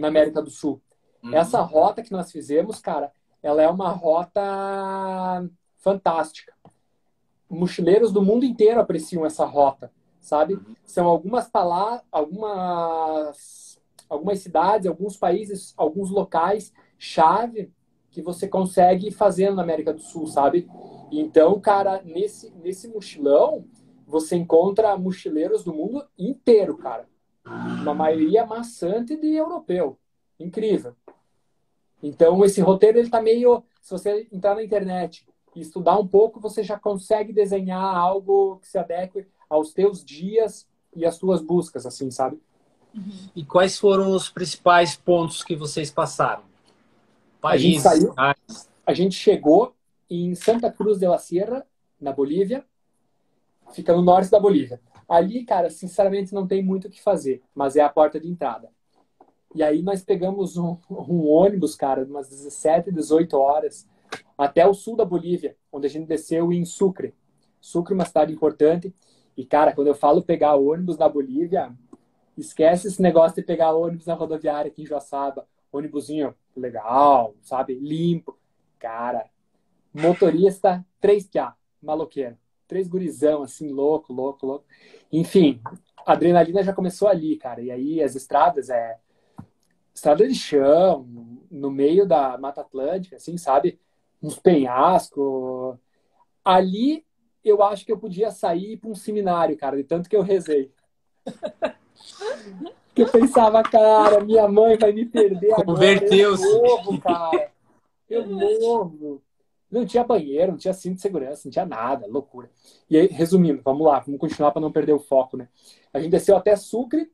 na 0.00 0.08
América 0.08 0.40
do 0.40 0.50
Sul. 0.50 0.80
Uhum. 1.22 1.34
Essa 1.34 1.60
rota 1.60 2.02
que 2.02 2.10
nós 2.10 2.32
fizemos, 2.32 2.80
cara, 2.80 3.12
ela 3.42 3.62
é 3.62 3.68
uma 3.68 3.90
rota 3.90 4.40
fantástica. 5.76 6.52
Mochileiros 7.48 8.12
do 8.12 8.22
mundo 8.22 8.44
inteiro 8.44 8.80
apreciam 8.80 9.26
essa 9.26 9.44
rota, 9.44 9.92
sabe? 10.20 10.54
Uhum. 10.54 10.74
São 10.84 11.06
algumas 11.06 11.48
palavras, 11.48 12.02
algumas 12.10 13.61
algumas 14.12 14.40
cidades, 14.40 14.86
alguns 14.86 15.16
países, 15.16 15.72
alguns 15.74 16.10
locais 16.10 16.72
chave 16.98 17.72
que 18.10 18.20
você 18.20 18.46
consegue 18.46 19.10
fazer 19.10 19.50
na 19.54 19.62
América 19.62 19.92
do 19.92 20.02
Sul, 20.02 20.26
sabe? 20.26 20.68
Então, 21.10 21.58
cara, 21.58 22.02
nesse, 22.04 22.50
nesse 22.62 22.88
mochilão, 22.88 23.64
você 24.06 24.36
encontra 24.36 24.96
mochileiros 24.98 25.64
do 25.64 25.72
mundo 25.72 26.06
inteiro, 26.18 26.76
cara. 26.76 27.08
Uma 27.46 27.94
maioria 27.94 28.44
maçante 28.44 29.16
de 29.16 29.28
europeu. 29.28 29.98
Incrível. 30.38 30.94
Então, 32.02 32.44
esse 32.44 32.60
roteiro, 32.60 32.98
ele 32.98 33.08
tá 33.08 33.20
meio... 33.20 33.64
Se 33.80 33.92
você 33.92 34.28
entrar 34.30 34.54
na 34.54 34.62
internet 34.62 35.26
e 35.56 35.60
estudar 35.60 35.98
um 35.98 36.06
pouco, 36.06 36.38
você 36.38 36.62
já 36.62 36.78
consegue 36.78 37.32
desenhar 37.32 37.96
algo 37.96 38.58
que 38.58 38.68
se 38.68 38.76
adeque 38.76 39.26
aos 39.48 39.72
teus 39.72 40.04
dias 40.04 40.68
e 40.94 41.06
às 41.06 41.16
tuas 41.16 41.40
buscas, 41.40 41.86
assim, 41.86 42.10
sabe? 42.10 42.38
Uhum. 42.94 43.28
E 43.34 43.44
quais 43.44 43.78
foram 43.78 44.10
os 44.14 44.28
principais 44.28 44.96
pontos 44.96 45.42
que 45.42 45.56
vocês 45.56 45.90
passaram? 45.90 46.44
Países, 47.40 47.86
a 47.86 47.94
gente, 47.94 48.04
saiu, 48.04 48.14
a 48.86 48.94
gente 48.94 49.14
chegou 49.16 49.74
em 50.08 50.34
Santa 50.34 50.70
Cruz 50.70 50.98
de 50.98 51.06
la 51.06 51.18
Sierra, 51.18 51.66
na 52.00 52.12
Bolívia. 52.12 52.64
Fica 53.72 53.94
no 53.94 54.02
norte 54.02 54.30
da 54.30 54.38
Bolívia. 54.38 54.80
Ali, 55.08 55.44
cara, 55.44 55.70
sinceramente 55.70 56.34
não 56.34 56.46
tem 56.46 56.62
muito 56.62 56.88
o 56.88 56.90
que 56.90 57.02
fazer, 57.02 57.42
mas 57.54 57.76
é 57.76 57.80
a 57.80 57.88
porta 57.88 58.20
de 58.20 58.28
entrada. 58.28 58.68
E 59.54 59.62
aí 59.62 59.82
nós 59.82 60.02
pegamos 60.02 60.56
um, 60.56 60.76
um 60.90 61.26
ônibus, 61.28 61.74
cara, 61.74 62.04
umas 62.04 62.28
17, 62.28 62.90
18 62.90 63.36
horas, 63.36 63.86
até 64.36 64.66
o 64.66 64.74
sul 64.74 64.96
da 64.96 65.04
Bolívia, 65.04 65.56
onde 65.70 65.86
a 65.86 65.90
gente 65.90 66.06
desceu 66.06 66.52
em 66.52 66.64
Sucre. 66.64 67.14
Sucre 67.60 67.94
é 67.94 67.96
uma 67.96 68.04
cidade 68.04 68.32
importante. 68.32 68.94
E, 69.36 69.44
cara, 69.44 69.72
quando 69.72 69.88
eu 69.88 69.94
falo 69.94 70.22
pegar 70.22 70.56
ônibus 70.56 70.98
na 70.98 71.08
Bolívia, 71.08 71.72
Esquece 72.36 72.88
esse 72.88 73.02
negócio 73.02 73.36
de 73.36 73.42
pegar 73.42 73.74
ônibus 73.74 74.06
na 74.06 74.14
rodoviária 74.14 74.70
aqui 74.70 74.82
em 74.82 74.86
Joaçaba. 74.86 75.46
Ônibusinho 75.70 76.34
legal, 76.56 77.34
sabe? 77.42 77.74
Limpo. 77.74 78.38
Cara, 78.78 79.26
motorista 79.92 80.84
3PA, 81.00 81.54
maloqueiro. 81.82 82.36
Três 82.66 82.88
gurizão, 82.88 83.42
assim, 83.42 83.68
louco, 83.68 84.12
louco, 84.12 84.46
louco. 84.46 84.64
Enfim, 85.12 85.60
a 86.06 86.12
adrenalina 86.12 86.62
já 86.62 86.72
começou 86.72 87.08
ali, 87.08 87.36
cara. 87.36 87.60
E 87.60 87.70
aí 87.70 88.02
as 88.02 88.14
estradas 88.14 88.70
é 88.70 88.98
estrada 89.94 90.26
de 90.26 90.34
chão, 90.34 91.06
no 91.50 91.70
meio 91.70 92.06
da 92.06 92.38
Mata 92.38 92.62
Atlântica, 92.62 93.16
assim, 93.16 93.36
sabe? 93.36 93.78
Uns 94.22 94.38
penhascos. 94.38 95.76
Ali 96.44 97.04
eu 97.44 97.62
acho 97.62 97.84
que 97.84 97.92
eu 97.92 97.98
podia 97.98 98.30
sair 98.30 98.76
para 98.78 98.90
um 98.90 98.94
seminário, 98.94 99.56
cara, 99.56 99.76
de 99.76 99.84
tanto 99.84 100.08
que 100.08 100.16
eu 100.16 100.22
rezei. 100.22 100.72
Que 102.94 103.02
eu 103.02 103.10
pensava, 103.10 103.62
cara, 103.62 104.22
minha 104.22 104.46
mãe 104.48 104.76
vai 104.76 104.92
me 104.92 105.06
perder 105.06 105.52
agora. 105.52 105.64
Converteu-se. 105.64 106.44
Eu 106.44 106.62
novo, 106.62 107.00
cara. 107.00 107.50
Eu 108.08 108.26
novo. 108.26 109.22
Não 109.70 109.86
tinha 109.86 110.04
banheiro, 110.04 110.52
não 110.52 110.58
tinha 110.58 110.74
cinto 110.74 110.96
de 110.96 111.00
segurança, 111.00 111.42
não 111.46 111.50
tinha 111.50 111.64
nada, 111.64 112.06
loucura. 112.06 112.50
E 112.90 112.98
aí, 112.98 113.06
resumindo, 113.06 113.62
vamos 113.64 113.86
lá, 113.86 114.00
vamos 114.00 114.20
continuar 114.20 114.52
para 114.52 114.60
não 114.60 114.70
perder 114.70 114.92
o 114.92 114.98
foco, 114.98 115.38
né? 115.38 115.48
A 115.94 115.98
gente 115.98 116.10
desceu 116.10 116.36
até 116.36 116.54
Sucre 116.54 117.10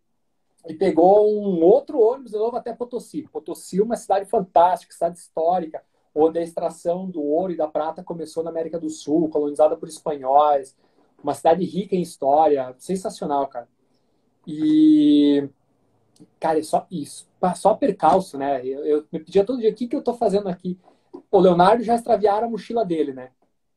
e 0.67 0.75
pegou 0.75 1.33
um 1.33 1.63
outro 1.63 2.01
ônibus 2.01 2.33
de 2.33 2.37
novo 2.37 2.57
até 2.57 2.75
Potosí. 2.75 3.23
Potosí 3.29 3.79
é 3.79 3.83
uma 3.83 3.97
cidade 3.97 4.29
fantástica, 4.29 4.93
cidade 4.93 5.19
histórica, 5.19 5.81
onde 6.13 6.41
a 6.41 6.43
extração 6.43 7.09
do 7.09 7.23
ouro 7.23 7.53
e 7.53 7.57
da 7.57 7.69
prata 7.69 8.03
começou 8.03 8.43
na 8.43 8.51
América 8.51 8.77
do 8.77 8.91
Sul, 8.91 9.29
colonizada 9.29 9.77
por 9.77 9.89
espanhóis. 9.89 10.77
Uma 11.23 11.35
cidade 11.35 11.65
rica 11.65 11.95
em 11.95 12.03
história, 12.03 12.75
sensacional, 12.77 13.47
cara. 13.47 13.69
E, 14.51 15.47
cara, 16.41 16.59
é 16.59 16.63
só 16.63 16.87
isso. 16.91 17.29
Só 17.55 17.75
percalço, 17.75 18.39
né? 18.39 18.65
Eu, 18.65 18.83
eu 18.83 19.07
me 19.13 19.21
pedia 19.21 19.45
todo 19.45 19.61
dia, 19.61 19.71
o 19.71 19.75
que, 19.75 19.87
que 19.87 19.95
eu 19.95 20.03
tô 20.03 20.15
fazendo 20.15 20.49
aqui? 20.49 20.81
O 21.31 21.39
Leonardo 21.39 21.85
já 21.85 21.95
extraviaram 21.95 22.49
a 22.49 22.51
mochila 22.51 22.83
dele, 22.83 23.13
né? 23.13 23.31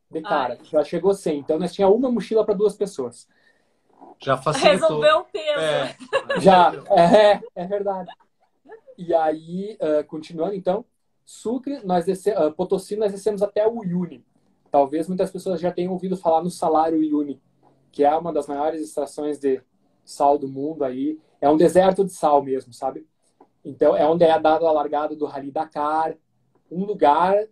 De 0.09 0.21
cara, 0.21 0.57
Ai. 0.57 0.65
já 0.65 0.81
chegou 0.85 1.13
sem. 1.13 1.39
Então, 1.39 1.59
nós 1.59 1.73
tinha 1.73 1.89
uma 1.89 2.09
mochila 2.09 2.45
para 2.45 2.53
duas 2.53 2.73
pessoas. 2.77 3.27
Já 4.17 4.37
facilitou. 4.41 4.71
Resolveu 4.71 5.17
o 5.19 5.23
peso. 5.25 5.59
É. 5.59 5.97
Já, 6.39 6.71
é, 6.89 7.41
é 7.53 7.65
verdade. 7.65 8.09
E 8.97 9.13
aí, 9.13 9.77
uh, 9.81 10.05
continuando, 10.05 10.53
então, 10.53 10.85
Sucre, 11.25 11.81
nós 11.83 12.05
desce, 12.05 12.31
uh, 12.31 12.51
Potosí, 12.53 12.95
nós 12.95 13.11
descemos 13.11 13.41
até 13.41 13.67
o 13.67 13.79
Uyuni. 13.79 14.23
Talvez 14.69 15.07
muitas 15.07 15.29
pessoas 15.31 15.59
já 15.59 15.71
tenham 15.71 15.91
ouvido 15.91 16.15
falar 16.15 16.41
no 16.41 16.49
salário 16.49 16.99
Uyuni, 16.99 17.41
que 17.91 18.05
é 18.05 18.15
uma 18.15 18.31
das 18.31 18.47
maiores 18.47 18.81
extrações 18.81 19.37
de 19.37 19.61
sal 20.03 20.37
do 20.37 20.47
mundo 20.47 20.83
aí. 20.83 21.19
É 21.39 21.49
um 21.49 21.57
deserto 21.57 22.03
de 22.03 22.11
sal 22.11 22.43
mesmo, 22.43 22.73
sabe? 22.73 23.05
Então, 23.63 23.95
é 23.95 24.07
onde 24.07 24.23
é 24.23 24.39
dada 24.39 24.67
a 24.67 24.71
largada 24.71 25.15
do 25.15 25.25
Rally 25.25 25.51
Dakar. 25.51 26.15
Um 26.71 26.83
lugar. 26.83 27.47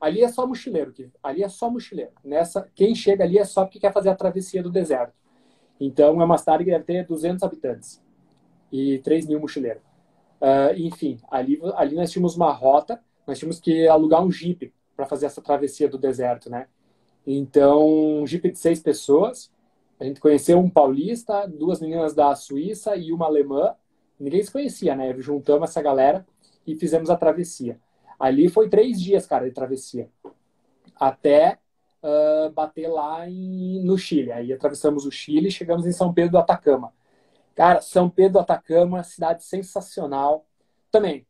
Ali 0.00 0.22
é 0.22 0.28
só 0.28 0.46
mochileiro. 0.46 0.92
Ali 1.22 1.42
é 1.42 1.48
só 1.48 1.70
mochileiro. 1.70 2.12
Nessa, 2.24 2.68
quem 2.74 2.94
chega 2.94 3.24
ali 3.24 3.38
é 3.38 3.44
só 3.44 3.64
porque 3.64 3.78
quer 3.78 3.92
fazer 3.92 4.10
a 4.10 4.16
travessia 4.16 4.62
do 4.62 4.70
deserto. 4.70 5.14
Então, 5.80 6.20
é 6.20 6.24
uma 6.24 6.38
cidade 6.38 6.64
que 6.64 6.70
deve 6.70 6.84
ter 6.84 7.06
200 7.06 7.42
habitantes 7.42 8.02
e 8.70 8.98
3 8.98 9.26
mil 9.26 9.40
mochileiros. 9.40 9.82
Uh, 10.40 10.74
enfim, 10.76 11.18
ali, 11.30 11.60
ali 11.76 11.94
nós 11.94 12.10
tínhamos 12.10 12.34
uma 12.34 12.50
rota, 12.52 13.00
nós 13.26 13.38
tínhamos 13.38 13.60
que 13.60 13.86
alugar 13.86 14.24
um 14.24 14.30
jeep 14.30 14.72
para 14.96 15.06
fazer 15.06 15.26
essa 15.26 15.40
travessia 15.40 15.88
do 15.88 15.98
deserto, 15.98 16.50
né? 16.50 16.66
Então, 17.26 18.20
um 18.20 18.26
jeep 18.26 18.50
de 18.50 18.58
seis 18.58 18.80
pessoas. 18.80 19.52
A 19.98 20.04
gente 20.04 20.20
conheceu 20.20 20.58
um 20.58 20.68
paulista, 20.68 21.46
duas 21.46 21.80
meninas 21.80 22.14
da 22.14 22.34
Suíça 22.34 22.96
e 22.96 23.12
uma 23.12 23.26
alemã. 23.26 23.74
Ninguém 24.18 24.42
se 24.42 24.50
conhecia, 24.50 24.94
né? 24.94 25.14
Juntamos 25.18 25.70
essa 25.70 25.80
galera 25.80 26.26
e 26.66 26.74
fizemos 26.76 27.10
a 27.10 27.16
travessia. 27.16 27.80
Ali 28.18 28.48
foi 28.48 28.68
três 28.68 29.00
dias, 29.00 29.26
cara, 29.26 29.48
de 29.48 29.54
travessia. 29.54 30.08
Até 30.96 31.58
uh, 32.02 32.50
bater 32.50 32.88
lá 32.88 33.28
em, 33.28 33.82
no 33.84 33.96
Chile. 33.96 34.32
Aí 34.32 34.52
atravessamos 34.52 35.06
o 35.06 35.10
Chile 35.10 35.48
e 35.48 35.52
chegamos 35.52 35.86
em 35.86 35.92
São 35.92 36.12
Pedro 36.12 36.32
do 36.32 36.38
Atacama. 36.38 36.92
Cara, 37.54 37.80
São 37.80 38.08
Pedro 38.08 38.34
do 38.34 38.38
Atacama, 38.40 39.02
cidade 39.02 39.44
sensacional. 39.44 40.46
Também, 40.90 41.26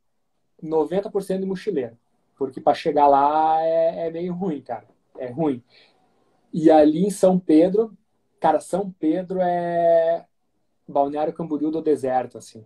90% 0.62 1.40
de 1.40 1.46
mochileiro. 1.46 1.98
Porque 2.36 2.60
para 2.60 2.74
chegar 2.74 3.06
lá 3.06 3.60
é, 3.62 4.08
é 4.08 4.10
meio 4.10 4.32
ruim, 4.32 4.60
cara. 4.60 4.86
É 5.18 5.28
ruim. 5.28 5.62
E 6.52 6.70
ali 6.70 7.04
em 7.06 7.10
São 7.10 7.38
Pedro, 7.38 7.96
cara, 8.42 8.58
São 8.58 8.90
Pedro 8.90 9.38
é 9.40 10.26
Balneário 10.88 11.32
Camboriú 11.32 11.70
do 11.70 11.80
deserto, 11.80 12.36
assim. 12.36 12.60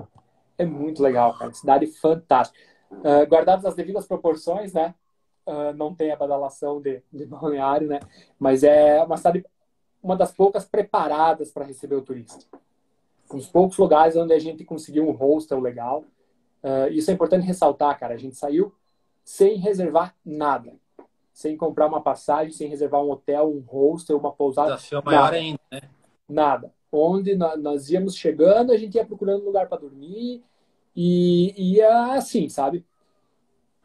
É 0.56 0.64
muito 0.64 1.02
legal, 1.02 1.36
cara. 1.36 1.52
Cidade 1.52 1.86
fantástica. 1.86 2.58
Uh, 2.90 3.26
guardadas 3.28 3.66
as 3.66 3.74
devidas 3.74 4.06
proporções, 4.06 4.72
né? 4.72 4.94
Uh, 5.46 5.76
não 5.76 5.94
tem 5.94 6.10
a 6.10 6.16
badalação 6.16 6.80
de, 6.80 7.02
de 7.12 7.26
balneário, 7.26 7.86
né? 7.86 8.00
Mas 8.38 8.64
é 8.64 9.02
uma 9.04 9.18
cidade, 9.18 9.44
uma 10.02 10.16
das 10.16 10.32
poucas 10.32 10.64
preparadas 10.64 11.50
para 11.50 11.66
receber 11.66 11.96
o 11.96 12.02
turista. 12.02 12.46
Um 13.30 13.36
dos 13.36 13.46
poucos 13.46 13.76
lugares 13.76 14.16
onde 14.16 14.32
a 14.32 14.38
gente 14.38 14.64
conseguiu 14.64 15.06
um 15.06 15.12
hostel 15.12 15.60
legal. 15.60 16.04
Uh, 16.64 16.90
isso 16.90 17.10
é 17.10 17.14
importante 17.14 17.44
ressaltar, 17.44 17.98
cara. 17.98 18.14
A 18.14 18.18
gente 18.18 18.34
saiu 18.34 18.72
sem 19.22 19.58
reservar 19.58 20.16
nada. 20.24 20.72
Sem 21.36 21.54
comprar 21.54 21.86
uma 21.86 22.00
passagem, 22.00 22.50
sem 22.50 22.66
reservar 22.66 23.02
um 23.02 23.10
hotel, 23.10 23.46
um 23.50 23.60
hostel, 23.60 24.16
uma 24.16 24.32
pousada. 24.32 24.70
Desafio 24.70 25.02
maior 25.04 25.24
nada. 25.24 25.36
ainda, 25.36 25.60
né? 25.70 25.80
Nada. 26.26 26.72
Onde 26.90 27.36
nós 27.36 27.90
íamos 27.90 28.16
chegando, 28.16 28.72
a 28.72 28.76
gente 28.78 28.94
ia 28.94 29.04
procurando 29.04 29.42
um 29.42 29.44
lugar 29.44 29.68
para 29.68 29.82
dormir 29.82 30.42
e 30.96 31.74
ia 31.74 32.14
assim, 32.14 32.48
sabe? 32.48 32.86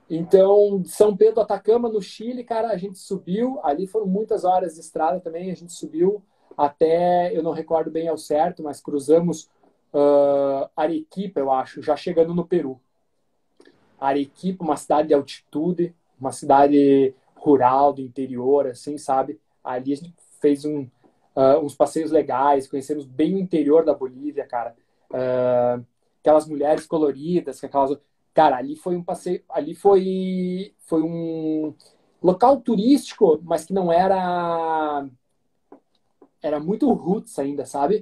Então, 0.10 0.82
São 0.86 1.16
Pedro 1.18 1.42
Atacama, 1.42 1.90
no 1.90 2.02
Chile, 2.02 2.46
cara, 2.46 2.70
a 2.70 2.78
gente 2.78 2.98
subiu. 2.98 3.60
Ali 3.64 3.86
foram 3.86 4.08
muitas 4.08 4.46
horas 4.46 4.76
de 4.76 4.80
estrada 4.80 5.20
também. 5.20 5.52
A 5.52 5.56
gente 5.56 5.74
subiu 5.74 6.24
até, 6.58 7.36
eu 7.36 7.44
não 7.44 7.52
recordo 7.52 7.92
bem 7.92 8.08
ao 8.08 8.18
certo, 8.18 8.64
mas 8.64 8.80
cruzamos 8.80 9.50
uh, 9.94 10.70
Arequipa, 10.74 11.42
eu 11.42 11.52
acho, 11.52 11.82
já 11.82 11.98
chegando 11.98 12.34
no 12.34 12.48
Peru. 12.48 12.80
Arequipa, 14.00 14.64
uma 14.64 14.78
cidade 14.78 15.10
de 15.10 15.14
altitude, 15.14 15.94
uma 16.18 16.32
cidade 16.32 17.14
rural 17.42 17.94
do 17.94 18.02
interior, 18.02 18.68
assim, 18.68 18.98
sabe? 18.98 19.40
Ali 19.64 19.94
a 19.94 19.96
gente 19.96 20.14
fez 20.40 20.64
um, 20.66 20.82
uh, 21.36 21.60
uns 21.64 21.76
passeios 21.76 22.12
legais, 22.12 22.68
conhecemos 22.68 23.06
bem 23.06 23.36
o 23.36 23.40
interior 23.40 23.84
da 23.84 23.94
Bolívia, 23.94 24.46
cara. 24.46 24.76
Uh, 25.10 25.86
aquelas 26.20 26.48
mulheres 26.48 26.86
coloridas, 26.86 27.64
aquelas 27.64 27.98
Cara, 28.34 28.58
ali 28.58 28.76
foi 28.78 28.96
um 28.96 29.04
passeio, 29.04 29.44
ali 29.50 29.76
foi 29.76 30.74
foi 30.88 31.02
um 31.02 31.74
local 32.24 32.62
turístico, 32.62 33.40
mas 33.44 33.66
que 33.66 33.74
não 33.74 33.92
era 33.92 35.06
era 36.42 36.60
muito 36.60 36.92
roots 36.94 37.38
ainda, 37.38 37.66
sabe? 37.66 38.02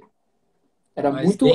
Era 0.94 1.10
mas 1.10 1.24
muito 1.24 1.46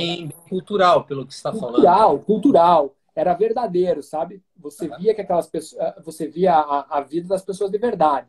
cultural, 0.48 1.04
pelo 1.04 1.26
que 1.26 1.32
está 1.32 1.52
falando. 1.52 1.74
Cultural, 1.74 2.18
cultural. 2.20 2.95
Era 3.16 3.32
verdadeiro, 3.32 4.02
sabe? 4.02 4.42
Você 4.54 4.88
via 4.98 5.14
que 5.14 5.22
aquelas 5.22 5.46
pessoas, 5.46 5.80
eh, 5.80 6.00
você 6.04 6.28
via 6.28 6.54
a, 6.54 6.98
a, 6.98 7.00
vida 7.00 7.26
das 7.26 7.42
pessoas 7.42 7.70
de 7.70 7.78
verdade. 7.78 8.28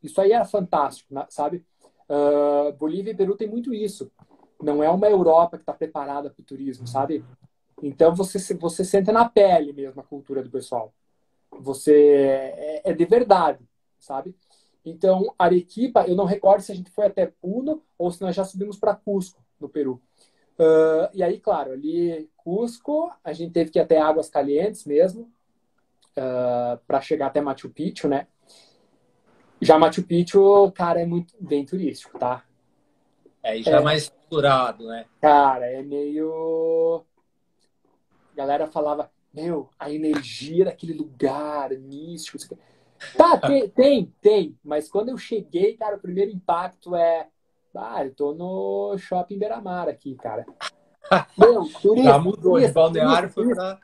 Isso 0.00 0.20
aí 0.20 0.30
era 0.30 0.44
fantástico, 0.44 1.12
sabe? 1.28 1.64
Uh, 2.08 2.72
Bolívia 2.78 3.10
e 3.10 3.16
Peru 3.16 3.36
tem 3.36 3.48
muito 3.48 3.74
isso. 3.74 4.10
Não 4.62 4.82
é 4.82 4.88
uma 4.88 5.08
Europa 5.08 5.56
que 5.56 5.62
está 5.62 5.72
preparada 5.72 6.30
para 6.30 6.40
o 6.40 6.44
turismo, 6.44 6.86
sabe? 6.86 7.24
Então 7.82 8.14
você, 8.14 8.54
você 8.54 8.84
sente 8.84 9.10
na 9.10 9.28
pele 9.28 9.72
mesmo 9.72 10.00
a 10.00 10.04
cultura 10.04 10.42
do 10.42 10.50
pessoal. 10.50 10.94
Você 11.58 11.92
é, 12.56 12.90
é 12.90 12.92
de 12.92 13.04
verdade, 13.04 13.68
sabe? 13.98 14.34
Então, 14.84 15.34
Arequipa, 15.38 16.04
eu 16.06 16.14
não 16.14 16.24
recordo 16.24 16.62
se 16.62 16.72
a 16.72 16.74
gente 16.74 16.90
foi 16.90 17.06
até 17.06 17.26
Puno 17.26 17.82
ou 17.98 18.10
se 18.10 18.22
nós 18.22 18.34
já 18.34 18.44
subimos 18.44 18.78
para 18.78 18.94
Cusco, 18.94 19.42
no 19.58 19.68
Peru. 19.68 20.00
Uh, 20.60 21.08
e 21.14 21.22
aí, 21.22 21.40
claro, 21.40 21.72
ali 21.72 22.28
Cusco, 22.36 23.10
a 23.24 23.32
gente 23.32 23.50
teve 23.50 23.70
que 23.70 23.78
ir 23.78 23.82
até 23.82 23.98
Águas 23.98 24.28
Calientes 24.28 24.84
mesmo, 24.84 25.22
uh, 26.18 26.76
para 26.86 27.00
chegar 27.00 27.28
até 27.28 27.40
Machu 27.40 27.70
Picchu, 27.70 28.08
né? 28.08 28.26
Já 29.58 29.78
Machu 29.78 30.02
Picchu, 30.02 30.70
cara, 30.72 31.00
é 31.00 31.06
muito 31.06 31.32
bem 31.40 31.64
turístico, 31.64 32.18
tá? 32.18 32.44
É, 33.42 33.56
e 33.56 33.62
já 33.62 33.78
é, 33.78 33.80
mais 33.80 34.02
estruturado, 34.02 34.86
né? 34.86 35.06
Cara, 35.18 35.64
é 35.64 35.82
meio 35.82 37.06
galera 38.36 38.66
falava, 38.66 39.10
meu, 39.32 39.70
a 39.78 39.90
energia 39.90 40.66
daquele 40.66 40.92
lugar 40.92 41.70
místico. 41.70 42.58
Tá, 43.16 43.38
tem, 43.40 43.66
tem, 43.70 44.14
tem, 44.20 44.58
mas 44.62 44.90
quando 44.90 45.08
eu 45.08 45.16
cheguei, 45.16 45.74
cara, 45.76 45.96
o 45.96 46.00
primeiro 46.00 46.30
impacto 46.30 46.94
é, 46.94 47.28
ah, 47.74 48.04
eu 48.04 48.14
tô 48.14 48.34
no 48.34 48.96
shopping 48.98 49.38
Beira-Mar 49.38 49.88
aqui, 49.88 50.14
cara. 50.16 50.44
Meu, 51.38 51.64
turista, 51.80 52.10
Já 52.10 52.18
mudou, 52.18 52.52
turista, 52.52 52.68
de 52.68 52.74
balneário 52.74 53.30
foi 53.30 53.48
pra... 53.54 53.78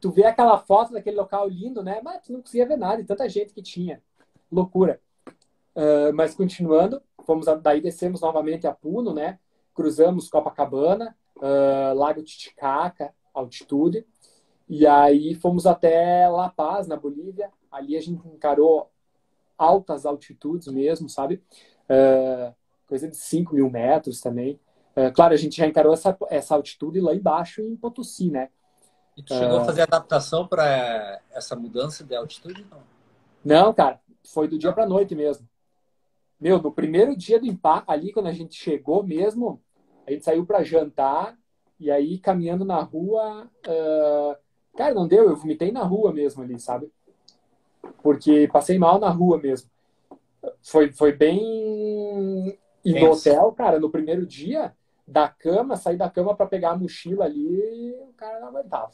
Tu 0.00 0.10
vê 0.10 0.24
aquela 0.24 0.58
foto 0.58 0.92
daquele 0.92 1.16
local 1.16 1.48
lindo, 1.48 1.82
né? 1.82 2.00
Mas 2.02 2.22
tu 2.22 2.32
não 2.32 2.40
conseguia 2.40 2.66
ver 2.66 2.76
nada, 2.76 3.00
e 3.00 3.04
tanta 3.04 3.28
gente 3.28 3.52
que 3.52 3.62
tinha. 3.62 4.02
Loucura. 4.50 5.00
Uh, 5.74 6.12
mas 6.14 6.34
continuando, 6.34 7.02
fomos 7.24 7.46
a, 7.46 7.54
daí 7.54 7.80
descemos 7.80 8.20
novamente 8.22 8.66
a 8.66 8.72
Puno, 8.72 9.12
né? 9.12 9.38
Cruzamos 9.74 10.28
Copacabana, 10.28 11.16
uh, 11.36 11.94
Lago 11.94 12.22
Titicaca, 12.22 13.14
altitude. 13.34 14.06
E 14.68 14.86
aí 14.86 15.34
fomos 15.34 15.66
até 15.66 16.28
La 16.28 16.48
Paz, 16.48 16.86
na 16.86 16.96
Bolívia. 16.96 17.50
Ali 17.70 17.96
a 17.96 18.00
gente 18.00 18.26
encarou 18.26 18.90
altas 19.58 20.06
altitudes 20.06 20.68
mesmo, 20.68 21.08
sabe? 21.08 21.42
Uh, 21.84 22.54
coisa 22.90 23.08
de 23.08 23.16
5 23.16 23.54
mil 23.54 23.70
metros 23.70 24.20
também. 24.20 24.60
Uh, 24.96 25.12
claro, 25.14 25.32
a 25.32 25.36
gente 25.36 25.56
já 25.56 25.66
encarou 25.66 25.94
essa, 25.94 26.16
essa 26.28 26.54
altitude 26.56 27.00
lá 27.00 27.14
embaixo 27.14 27.62
em 27.62 27.76
Potosí, 27.76 28.30
né? 28.30 28.48
E 29.16 29.22
tu 29.22 29.32
chegou 29.32 29.58
uh, 29.58 29.60
a 29.62 29.64
fazer 29.64 29.82
adaptação 29.82 30.46
para 30.46 31.20
essa 31.30 31.54
mudança 31.54 32.02
de 32.02 32.14
altitude? 32.14 32.66
Não? 32.68 32.82
não, 33.44 33.72
cara. 33.72 34.00
Foi 34.34 34.46
do 34.46 34.58
dia 34.58 34.72
para 34.72 34.86
noite 34.86 35.14
mesmo. 35.14 35.48
Meu, 36.38 36.60
no 36.60 36.72
primeiro 36.72 37.16
dia 37.16 37.38
do 37.38 37.46
impacto, 37.46 37.88
ali 37.88 38.12
quando 38.12 38.26
a 38.26 38.32
gente 38.32 38.54
chegou 38.54 39.02
mesmo, 39.02 39.62
a 40.06 40.10
gente 40.10 40.24
saiu 40.24 40.44
para 40.44 40.62
jantar 40.62 41.38
e 41.80 41.90
aí, 41.90 42.18
caminhando 42.18 42.62
na 42.62 42.82
rua, 42.82 43.48
uh, 43.66 44.36
cara, 44.76 44.92
não 44.92 45.08
deu, 45.08 45.30
eu 45.30 45.36
vomitei 45.36 45.72
na 45.72 45.82
rua 45.82 46.12
mesmo 46.12 46.42
ali, 46.42 46.60
sabe? 46.60 46.92
Porque 48.02 48.46
passei 48.52 48.78
mal 48.78 48.98
na 48.98 49.08
rua 49.08 49.38
mesmo. 49.38 49.70
Foi, 50.62 50.92
foi 50.92 51.12
bem. 51.12 52.58
E 52.84 52.98
no 52.98 53.12
hotel, 53.12 53.52
cara, 53.52 53.78
no 53.78 53.90
primeiro 53.90 54.26
dia, 54.26 54.74
da 55.06 55.28
cama, 55.28 55.76
sair 55.76 55.96
da 55.96 56.08
cama 56.08 56.34
para 56.34 56.46
pegar 56.46 56.70
a 56.70 56.76
mochila 56.76 57.24
ali, 57.24 57.94
o 58.00 58.12
cara 58.16 58.40
não 58.40 58.48
aguentava. 58.48 58.92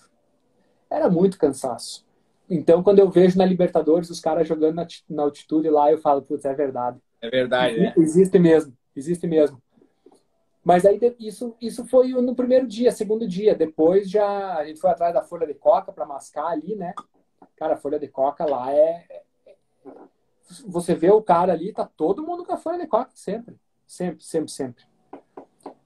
Era 0.90 1.09
muito 1.09 1.38
cansaço. 1.38 2.07
Então, 2.49 2.83
quando 2.83 3.01
eu 3.01 3.11
vejo 3.11 3.37
na 3.37 3.44
Libertadores 3.44 4.09
os 4.09 4.20
caras 4.20 4.46
jogando 4.46 4.77
na, 4.77 4.87
na 5.11 5.22
altitude 5.25 5.68
lá, 5.68 5.90
eu 5.90 5.99
falo, 5.99 6.22
putz, 6.22 6.44
é 6.44 6.55
verdade. 6.55 6.99
É 7.20 7.29
verdade, 7.29 7.79
né? 7.79 7.92
Existe 7.96 8.38
mesmo, 8.38 8.77
existe 8.94 9.27
mesmo. 9.27 9.61
Mas 10.64 10.85
aí 10.85 10.99
isso, 11.20 11.55
isso 11.61 11.87
foi 11.87 12.09
no 12.09 12.35
primeiro 12.35 12.66
dia, 12.66 12.90
segundo 12.90 13.29
dia. 13.29 13.55
Depois 13.55 14.11
já 14.11 14.57
a 14.57 14.64
gente 14.64 14.81
foi 14.81 14.90
atrás 14.90 15.14
da 15.14 15.22
folha 15.22 15.46
de 15.46 15.55
coca 15.55 15.92
para 15.92 16.07
mascar 16.07 16.46
ali, 16.46 16.75
né? 16.75 16.92
Cara, 17.57 17.75
a 17.75 17.77
folha 17.77 17.99
de 17.99 18.09
coca 18.09 18.44
lá 18.44 18.72
é, 18.72 19.05
é. 19.46 19.55
Você 20.66 20.94
vê 20.94 21.11
o 21.11 21.22
cara 21.22 21.53
ali, 21.53 21.72
tá 21.72 21.85
todo 21.85 22.22
mundo 22.25 22.44
com 22.44 22.53
a 22.53 22.57
folha 22.57 22.79
de 22.79 22.87
coca 22.87 23.11
sempre. 23.14 23.57
Sempre, 23.87 24.25
sempre, 24.25 24.51
sempre. 24.51 24.85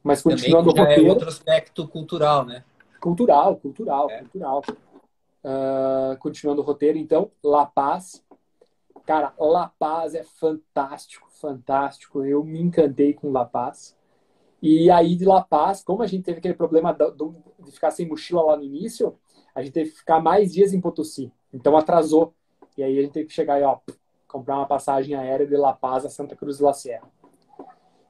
Mas 0.02 0.22
continuando 0.22 0.72
Também 0.72 0.82
o 0.82 0.86
é 0.86 0.88
roteiro. 0.90 1.08
É 1.08 1.12
outro 1.12 1.28
aspecto 1.28 1.86
cultural, 1.86 2.44
né? 2.44 2.64
Cultural, 3.00 3.56
cultural, 3.56 4.10
é. 4.10 4.18
cultural. 4.20 4.62
Uh, 5.42 6.18
continuando 6.18 6.62
o 6.62 6.64
roteiro, 6.64 6.98
então, 6.98 7.30
La 7.42 7.66
Paz. 7.66 8.24
Cara, 9.06 9.32
La 9.38 9.72
Paz 9.78 10.14
é 10.14 10.22
fantástico, 10.22 11.28
fantástico. 11.30 12.24
Eu 12.24 12.44
me 12.44 12.60
encantei 12.60 13.12
com 13.12 13.30
La 13.30 13.44
Paz. 13.44 13.96
E 14.62 14.90
aí 14.90 15.16
de 15.16 15.24
La 15.24 15.42
Paz, 15.42 15.82
como 15.82 16.02
a 16.02 16.06
gente 16.06 16.24
teve 16.24 16.38
aquele 16.38 16.54
problema 16.54 16.92
de 16.94 17.72
ficar 17.72 17.90
sem 17.90 18.06
mochila 18.06 18.42
lá 18.42 18.56
no 18.56 18.64
início, 18.64 19.18
a 19.54 19.62
gente 19.62 19.72
teve 19.72 19.90
que 19.90 19.96
ficar 19.98 20.20
mais 20.20 20.52
dias 20.52 20.72
em 20.72 20.80
Potosí. 20.80 21.32
Então 21.52 21.76
atrasou. 21.76 22.34
E 22.76 22.82
aí 22.82 22.98
a 22.98 23.02
gente 23.02 23.12
teve 23.12 23.26
que 23.26 23.34
chegar 23.34 23.60
e, 23.60 23.64
ó, 23.64 23.78
comprar 24.28 24.56
uma 24.56 24.66
passagem 24.66 25.14
aérea 25.14 25.46
de 25.46 25.56
La 25.56 25.72
Paz 25.72 26.04
a 26.04 26.10
Santa 26.10 26.36
Cruz 26.36 26.58
de 26.58 26.62
la 26.62 26.72
Sierra. 26.72 27.10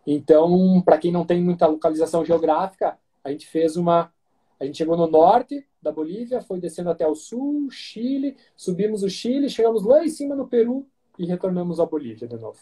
Então, 0.07 0.81
para 0.83 0.99
quem 0.99 1.13
não 1.13 1.25
tem 1.25 1.43
muita 1.43 1.67
localização 1.67 2.25
geográfica, 2.25 2.99
a 3.23 3.31
gente 3.31 3.47
fez 3.47 3.77
uma. 3.77 4.13
A 4.59 4.65
gente 4.65 4.79
chegou 4.79 4.97
no 4.97 5.07
norte 5.07 5.67
da 5.81 5.91
Bolívia, 5.91 6.43
foi 6.43 6.61
descendo 6.61 6.91
até 6.91 7.07
o 7.07 7.15
sul, 7.15 7.71
Chile, 7.71 8.37
subimos 8.55 9.03
o 9.03 9.09
Chile, 9.09 9.49
chegamos 9.49 9.83
lá 9.83 10.05
em 10.05 10.09
cima 10.09 10.35
no 10.35 10.47
Peru 10.47 10.87
e 11.19 11.25
retornamos 11.25 11.81
à 11.81 11.87
Bolívia 11.87 12.29
de 12.29 12.37
novo. 12.37 12.59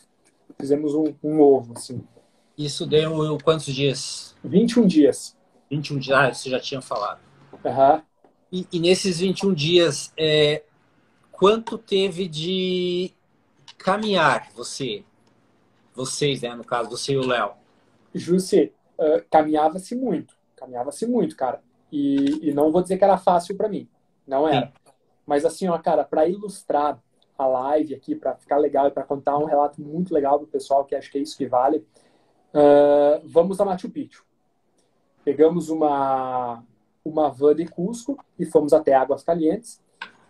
Fizemos 0.61 0.95
um, 0.95 1.15
um 1.23 1.41
ovo, 1.41 1.73
assim. 1.77 2.01
Isso 2.57 2.87
deu 2.87 3.39
quantos 3.43 3.67
dias? 3.67 4.37
21 4.45 4.87
dias. 4.87 5.37
21 5.71 5.99
dias, 5.99 6.19
ah, 6.19 6.33
você 6.33 6.51
já 6.51 6.61
tinha 6.61 6.81
falado. 6.81 7.21
Uhum. 7.53 8.03
E, 8.51 8.67
e 8.73 8.81
nesses 8.81 9.19
21 9.19 9.53
dias, 9.53 10.13
é, 10.17 10.63
quanto 11.33 11.77
teve 11.77 12.27
de 12.27 13.13
caminhar 13.77 14.49
você? 14.55 15.05
Vocês, 15.99 16.43
né, 16.43 16.55
no 16.55 16.63
caso, 16.63 16.89
você 16.89 17.15
e 17.15 17.17
o 17.17 17.27
Léo. 17.27 17.55
Jussi, 18.15 18.73
uh, 18.97 19.21
caminhava-se 19.29 19.97
muito. 19.97 20.33
Caminhava-se 20.55 21.05
muito, 21.05 21.35
cara. 21.35 21.61
E, 21.91 22.49
e, 22.49 22.55
não 22.55 22.71
vou 22.71 22.81
dizer 22.81 22.99
que 22.99 23.03
era 23.03 23.19
fácil 23.19 23.57
para 23.57 23.69
mim. 23.69 23.89
Não 24.25 24.47
era. 24.47 24.67
Sim. 24.67 24.93
Mas 25.27 25.45
assim, 25.45 25.67
ó, 25.67 25.77
cara, 25.77 26.05
para 26.05 26.29
ilustrar 26.29 27.03
a 27.37 27.47
live 27.49 27.97
aqui, 27.97 28.15
para 28.15 28.37
ficar 28.37 28.59
legal 28.59 28.87
e 28.87 28.93
para 28.93 29.03
contar 29.03 29.39
um 29.39 29.45
relato 29.45 29.83
muito 29.83 30.15
legal 30.15 30.39
pro 30.39 30.47
pessoal, 30.47 30.85
que 30.85 30.95
acho 30.95 31.11
que 31.11 31.19
é 31.19 31.21
isso 31.21 31.37
que 31.37 31.49
vale, 31.49 31.79
uh, 32.55 33.21
vamos 33.25 33.61
a 33.61 33.65
Machu 33.65 33.91
Picchu. 33.91 34.25
Pegamos 35.25 35.69
uma, 35.69 36.63
uma 37.05 37.29
van 37.29 37.57
de 37.57 37.67
Cusco 37.67 38.17
e 38.39 38.47
fomos 38.47 38.73
até 38.73 38.95
Águas 38.95 39.25
Calientes. 39.25 39.83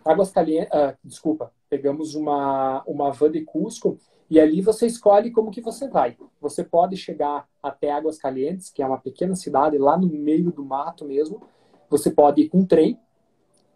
Águas 0.03 0.31
Calientes, 0.31 0.71
uh, 0.73 0.97
desculpa, 1.05 1.53
pegamos 1.69 2.15
uma, 2.15 2.83
uma 2.87 3.13
van 3.13 3.31
de 3.31 3.43
Cusco 3.43 3.99
e 4.31 4.38
ali 4.38 4.61
você 4.61 4.87
escolhe 4.87 5.31
como 5.31 5.51
que 5.51 5.61
você 5.61 5.88
vai. 5.88 6.17
Você 6.41 6.62
pode 6.62 6.97
chegar 6.97 7.49
até 7.62 7.91
Águas 7.91 8.19
Calientes, 8.19 8.71
que 8.71 8.83
é 8.83 8.87
uma 8.87 8.99
pequena 8.99 9.35
cidade 9.35 9.79
lá 9.79 9.97
no 9.97 10.07
meio 10.07 10.53
do 10.53 10.64
mato 10.64 11.05
mesmo. 11.05 11.43
Você 11.88 12.11
pode 12.11 12.43
ir 12.43 12.49
com 12.49 12.59
um 12.59 12.67
trem, 12.67 12.99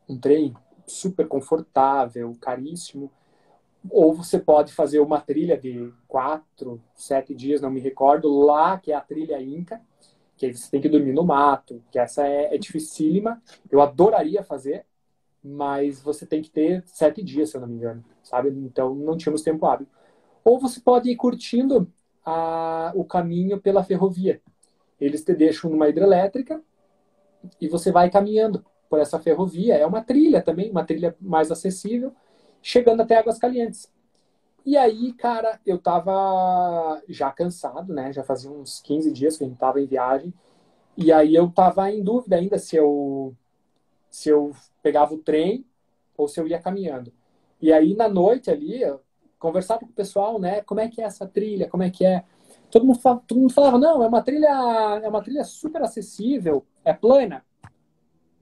um 0.08 0.18
trem 0.18 0.54
super 0.86 1.26
confortável, 1.26 2.36
caríssimo. 2.40 3.10
Ou 3.90 4.12
você 4.12 4.38
pode 4.38 4.72
fazer 4.72 5.00
uma 5.00 5.20
trilha 5.20 5.58
de 5.58 5.92
quatro, 6.06 6.80
sete 6.94 7.34
dias, 7.34 7.60
não 7.60 7.70
me 7.70 7.80
recordo, 7.80 8.28
lá 8.28 8.78
que 8.78 8.92
é 8.92 8.94
a 8.94 9.00
trilha 9.00 9.42
Inca, 9.42 9.80
que 10.36 10.52
você 10.52 10.70
tem 10.70 10.80
que 10.80 10.88
dormir 10.88 11.12
no 11.12 11.24
mato, 11.24 11.82
que 11.90 11.98
essa 11.98 12.26
é, 12.26 12.54
é 12.54 12.58
dificílima. 12.58 13.42
Eu 13.70 13.80
adoraria 13.80 14.44
fazer, 14.44 14.84
mas 15.42 16.00
você 16.00 16.26
tem 16.26 16.42
que 16.42 16.50
ter 16.50 16.84
sete 16.86 17.22
dias, 17.22 17.50
se 17.50 17.56
eu 17.56 17.60
não 17.60 17.68
me 17.68 17.74
engano, 17.74 18.04
sabe? 18.22 18.50
Então 18.50 18.94
não 18.94 19.16
tínhamos 19.16 19.42
tempo 19.42 19.66
hábil. 19.66 19.86
Ou 20.44 20.58
você 20.58 20.80
pode 20.80 21.10
ir 21.10 21.16
curtindo 21.16 21.90
a, 22.24 22.92
o 22.94 23.04
caminho 23.04 23.60
pela 23.60 23.84
ferrovia. 23.84 24.40
Eles 25.00 25.24
te 25.24 25.34
deixam 25.34 25.70
numa 25.70 25.88
hidrelétrica 25.88 26.62
e 27.60 27.68
você 27.68 27.90
vai 27.90 28.10
caminhando 28.10 28.64
por 28.88 29.00
essa 29.00 29.18
ferrovia. 29.18 29.74
É 29.74 29.86
uma 29.86 30.02
trilha 30.02 30.42
também, 30.42 30.70
uma 30.70 30.84
trilha 30.84 31.16
mais 31.20 31.50
acessível, 31.50 32.14
chegando 32.60 33.00
até 33.00 33.16
Águas 33.16 33.38
Calientes. 33.38 33.90
E 34.64 34.76
aí, 34.76 35.12
cara, 35.14 35.60
eu 35.66 35.76
tava 35.78 37.02
já 37.08 37.30
cansado, 37.32 37.92
né? 37.92 38.12
Já 38.12 38.22
fazia 38.22 38.50
uns 38.50 38.80
15 38.80 39.10
dias 39.12 39.36
que 39.36 39.44
a 39.44 39.48
gente 39.48 39.58
tava 39.58 39.80
em 39.80 39.86
viagem. 39.86 40.32
E 40.96 41.12
aí 41.12 41.34
eu 41.34 41.50
tava 41.50 41.90
em 41.90 42.02
dúvida 42.02 42.36
ainda 42.36 42.58
se 42.58 42.76
eu 42.76 43.34
se 44.10 44.28
eu 44.28 44.52
pegava 44.82 45.14
o 45.14 45.18
trem 45.18 45.64
ou 46.16 46.28
se 46.28 46.38
eu 46.38 46.46
ia 46.46 46.60
caminhando. 46.60 47.12
E 47.60 47.72
aí 47.72 47.94
na 47.94 48.08
noite 48.08 48.50
ali, 48.50 48.84
conversava 49.42 49.80
com 49.80 49.86
o 49.86 49.92
pessoal, 49.92 50.38
né? 50.38 50.62
Como 50.62 50.78
é 50.78 50.88
que 50.88 51.02
é 51.02 51.04
essa 51.04 51.26
trilha? 51.26 51.68
Como 51.68 51.82
é 51.82 51.90
que 51.90 52.06
é? 52.06 52.24
Todo 52.70 52.86
mundo, 52.86 53.00
falava, 53.00 53.24
todo 53.26 53.40
mundo 53.40 53.52
falava, 53.52 53.76
não, 53.76 54.02
é 54.02 54.06
uma 54.06 54.22
trilha, 54.22 55.00
é 55.02 55.08
uma 55.08 55.20
trilha 55.20 55.42
super 55.42 55.82
acessível, 55.82 56.64
é 56.84 56.92
plana, 56.92 57.44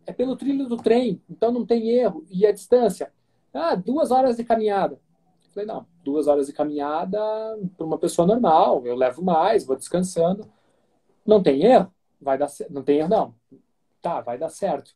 é 0.06 0.12
pelo 0.12 0.36
trilho 0.36 0.68
do 0.68 0.76
trem, 0.76 1.20
então 1.28 1.50
não 1.50 1.64
tem 1.64 1.88
erro. 1.88 2.24
E 2.30 2.46
a 2.46 2.52
distância? 2.52 3.10
Ah, 3.52 3.74
duas 3.74 4.10
horas 4.10 4.36
de 4.36 4.44
caminhada. 4.44 5.00
Eu 5.46 5.50
falei, 5.52 5.66
não, 5.66 5.86
duas 6.04 6.28
horas 6.28 6.46
de 6.46 6.52
caminhada 6.52 7.18
para 7.76 7.86
uma 7.86 7.98
pessoa 7.98 8.28
normal, 8.28 8.86
eu 8.86 8.94
levo 8.94 9.24
mais, 9.24 9.64
vou 9.64 9.76
descansando. 9.76 10.46
Não 11.26 11.42
tem 11.42 11.64
erro? 11.64 11.92
Vai 12.20 12.36
dar 12.36 12.48
Não 12.68 12.82
tem 12.82 12.98
erro, 12.98 13.08
não. 13.08 13.34
Tá, 14.02 14.20
vai 14.20 14.36
dar 14.38 14.50
certo. 14.50 14.94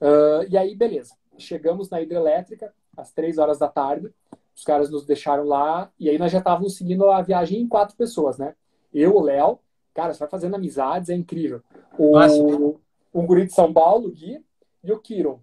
Uh, 0.00 0.46
e 0.48 0.56
aí, 0.56 0.76
beleza. 0.76 1.14
Chegamos 1.36 1.90
na 1.90 2.00
hidrelétrica 2.00 2.72
às 2.96 3.12
três 3.12 3.36
horas 3.36 3.58
da 3.58 3.68
tarde. 3.68 4.12
Os 4.60 4.64
caras 4.64 4.90
nos 4.90 5.06
deixaram 5.06 5.44
lá. 5.44 5.90
E 5.98 6.10
aí 6.10 6.18
nós 6.18 6.30
já 6.30 6.36
estávamos 6.36 6.76
seguindo 6.76 7.08
a 7.08 7.22
viagem 7.22 7.62
em 7.62 7.66
quatro 7.66 7.96
pessoas, 7.96 8.36
né? 8.36 8.54
Eu, 8.92 9.16
o 9.16 9.22
Léo. 9.22 9.58
Cara, 9.94 10.12
você 10.12 10.18
vai 10.18 10.28
fazendo 10.28 10.54
amizades, 10.54 11.08
é 11.08 11.14
incrível. 11.14 11.62
O, 11.98 12.78
um 13.14 13.26
guri 13.26 13.46
de 13.46 13.54
São 13.54 13.72
Paulo, 13.72 14.08
o 14.08 14.12
Gui, 14.12 14.44
e 14.84 14.92
o 14.92 14.98
Kiron. 14.98 15.40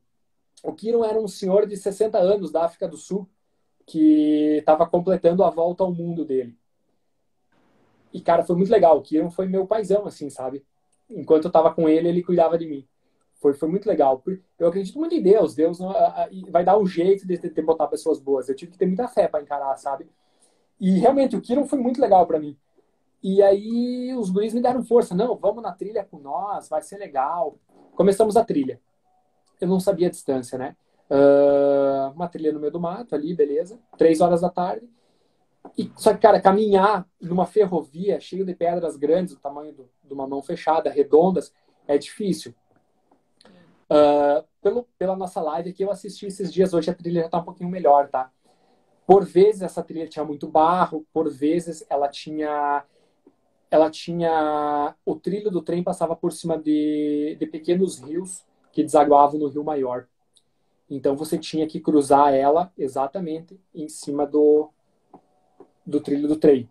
O 0.63 0.71
Kiron 0.71 1.03
era 1.03 1.19
um 1.19 1.27
senhor 1.27 1.65
de 1.65 1.75
60 1.75 2.15
anos 2.19 2.51
da 2.51 2.63
África 2.63 2.87
do 2.87 2.95
Sul 2.95 3.27
que 3.87 4.57
estava 4.59 4.85
completando 4.85 5.43
a 5.43 5.49
volta 5.49 5.83
ao 5.83 5.91
mundo 5.91 6.23
dele. 6.23 6.55
E, 8.13 8.21
cara, 8.21 8.43
foi 8.43 8.55
muito 8.55 8.71
legal. 8.71 8.99
O 8.99 9.01
Kiron 9.01 9.31
foi 9.31 9.47
meu 9.47 9.65
paizão, 9.65 10.05
assim, 10.05 10.29
sabe? 10.29 10.63
Enquanto 11.09 11.45
eu 11.45 11.49
estava 11.49 11.73
com 11.73 11.89
ele, 11.89 12.07
ele 12.07 12.21
cuidava 12.21 12.55
de 12.55 12.67
mim. 12.67 12.87
Foi, 13.39 13.53
foi 13.53 13.69
muito 13.69 13.87
legal. 13.87 14.23
Eu 14.57 14.67
acredito 14.67 14.97
muito 14.97 15.13
em 15.13 15.21
Deus. 15.21 15.53
Deus 15.53 15.79
não, 15.79 15.93
vai 16.49 16.63
dar 16.63 16.77
um 16.77 16.85
jeito 16.85 17.27
de, 17.27 17.37
de, 17.37 17.49
de 17.49 17.61
botar 17.61 17.87
pessoas 17.87 18.19
boas. 18.19 18.49
Eu 18.49 18.55
tive 18.55 18.71
que 18.71 18.77
ter 18.77 18.87
muita 18.87 19.07
fé 19.07 19.27
para 19.27 19.41
encarar, 19.41 19.75
sabe? 19.77 20.09
E 20.79 20.99
realmente 20.99 21.35
o 21.35 21.41
Kiron 21.41 21.65
foi 21.65 21.79
muito 21.79 22.01
legal 22.01 22.25
para 22.25 22.39
mim. 22.39 22.57
E 23.21 23.41
aí 23.41 24.13
os 24.15 24.29
guris 24.29 24.53
me 24.53 24.61
deram 24.61 24.83
força. 24.83 25.15
Não, 25.15 25.35
vamos 25.35 25.63
na 25.63 25.71
trilha 25.71 26.03
com 26.09 26.19
nós, 26.19 26.69
vai 26.69 26.81
ser 26.81 26.97
legal. 26.97 27.57
Começamos 27.95 28.37
a 28.37 28.43
trilha. 28.43 28.79
Eu 29.59 29.67
não 29.67 29.79
sabia 29.79 30.07
a 30.07 30.11
distância, 30.11 30.57
né? 30.57 30.75
Uh, 31.09 32.11
uma 32.13 32.27
trilha 32.27 32.51
no 32.51 32.59
meio 32.59 32.71
do 32.71 32.79
mato 32.79 33.15
ali, 33.15 33.33
beleza. 33.33 33.79
Três 33.97 34.21
horas 34.21 34.41
da 34.41 34.49
tarde. 34.49 34.87
E, 35.77 35.91
só 35.95 36.13
que, 36.13 36.19
cara, 36.19 36.39
caminhar 36.39 37.07
numa 37.19 37.45
ferrovia 37.45 38.19
cheio 38.19 38.45
de 38.45 38.53
pedras 38.53 38.95
grandes, 38.95 39.33
do 39.33 39.39
tamanho 39.39 39.73
do, 39.73 39.89
de 40.03 40.13
uma 40.13 40.27
mão 40.27 40.41
fechada, 40.41 40.89
redondas, 40.89 41.51
é 41.87 41.97
difícil. 41.97 42.53
Uh, 43.89 44.45
pelo, 44.61 44.83
pela 44.97 45.15
nossa 45.15 45.41
live 45.41 45.69
aqui, 45.69 45.83
eu 45.83 45.91
assisti 45.91 46.25
esses 46.25 46.51
dias, 46.51 46.73
hoje 46.73 46.89
a 46.91 46.93
trilha 46.93 47.23
já 47.23 47.29
tá 47.29 47.37
um 47.39 47.43
pouquinho 47.43 47.69
melhor, 47.69 48.09
tá? 48.09 48.31
Por 49.05 49.23
vezes 49.23 49.61
essa 49.61 49.81
trilha 49.81 50.07
tinha 50.07 50.25
muito 50.25 50.47
barro, 50.49 51.05
por 51.13 51.31
vezes 51.31 51.85
ela 51.89 52.09
tinha 52.09 52.83
ela 53.71 53.89
tinha 53.89 54.95
o 55.05 55.15
trilho 55.15 55.51
do 55.51 55.61
trem 55.61 55.83
passava 55.83 56.15
por 56.15 56.31
cima 56.31 56.57
de, 56.57 57.37
de 57.39 57.45
pequenos 57.45 57.99
rios 57.99 58.45
que 58.71 58.83
desaguavam 58.83 59.39
no 59.39 59.47
rio 59.47 59.63
maior. 59.63 60.07
Então 60.89 61.15
você 61.15 61.37
tinha 61.37 61.67
que 61.67 61.79
cruzar 61.79 62.33
ela 62.33 62.71
exatamente 62.77 63.59
em 63.73 63.87
cima 63.87 64.25
do 64.25 64.69
do 65.85 66.01
trilho 66.01 66.27
do 66.27 66.35
trem. 66.35 66.69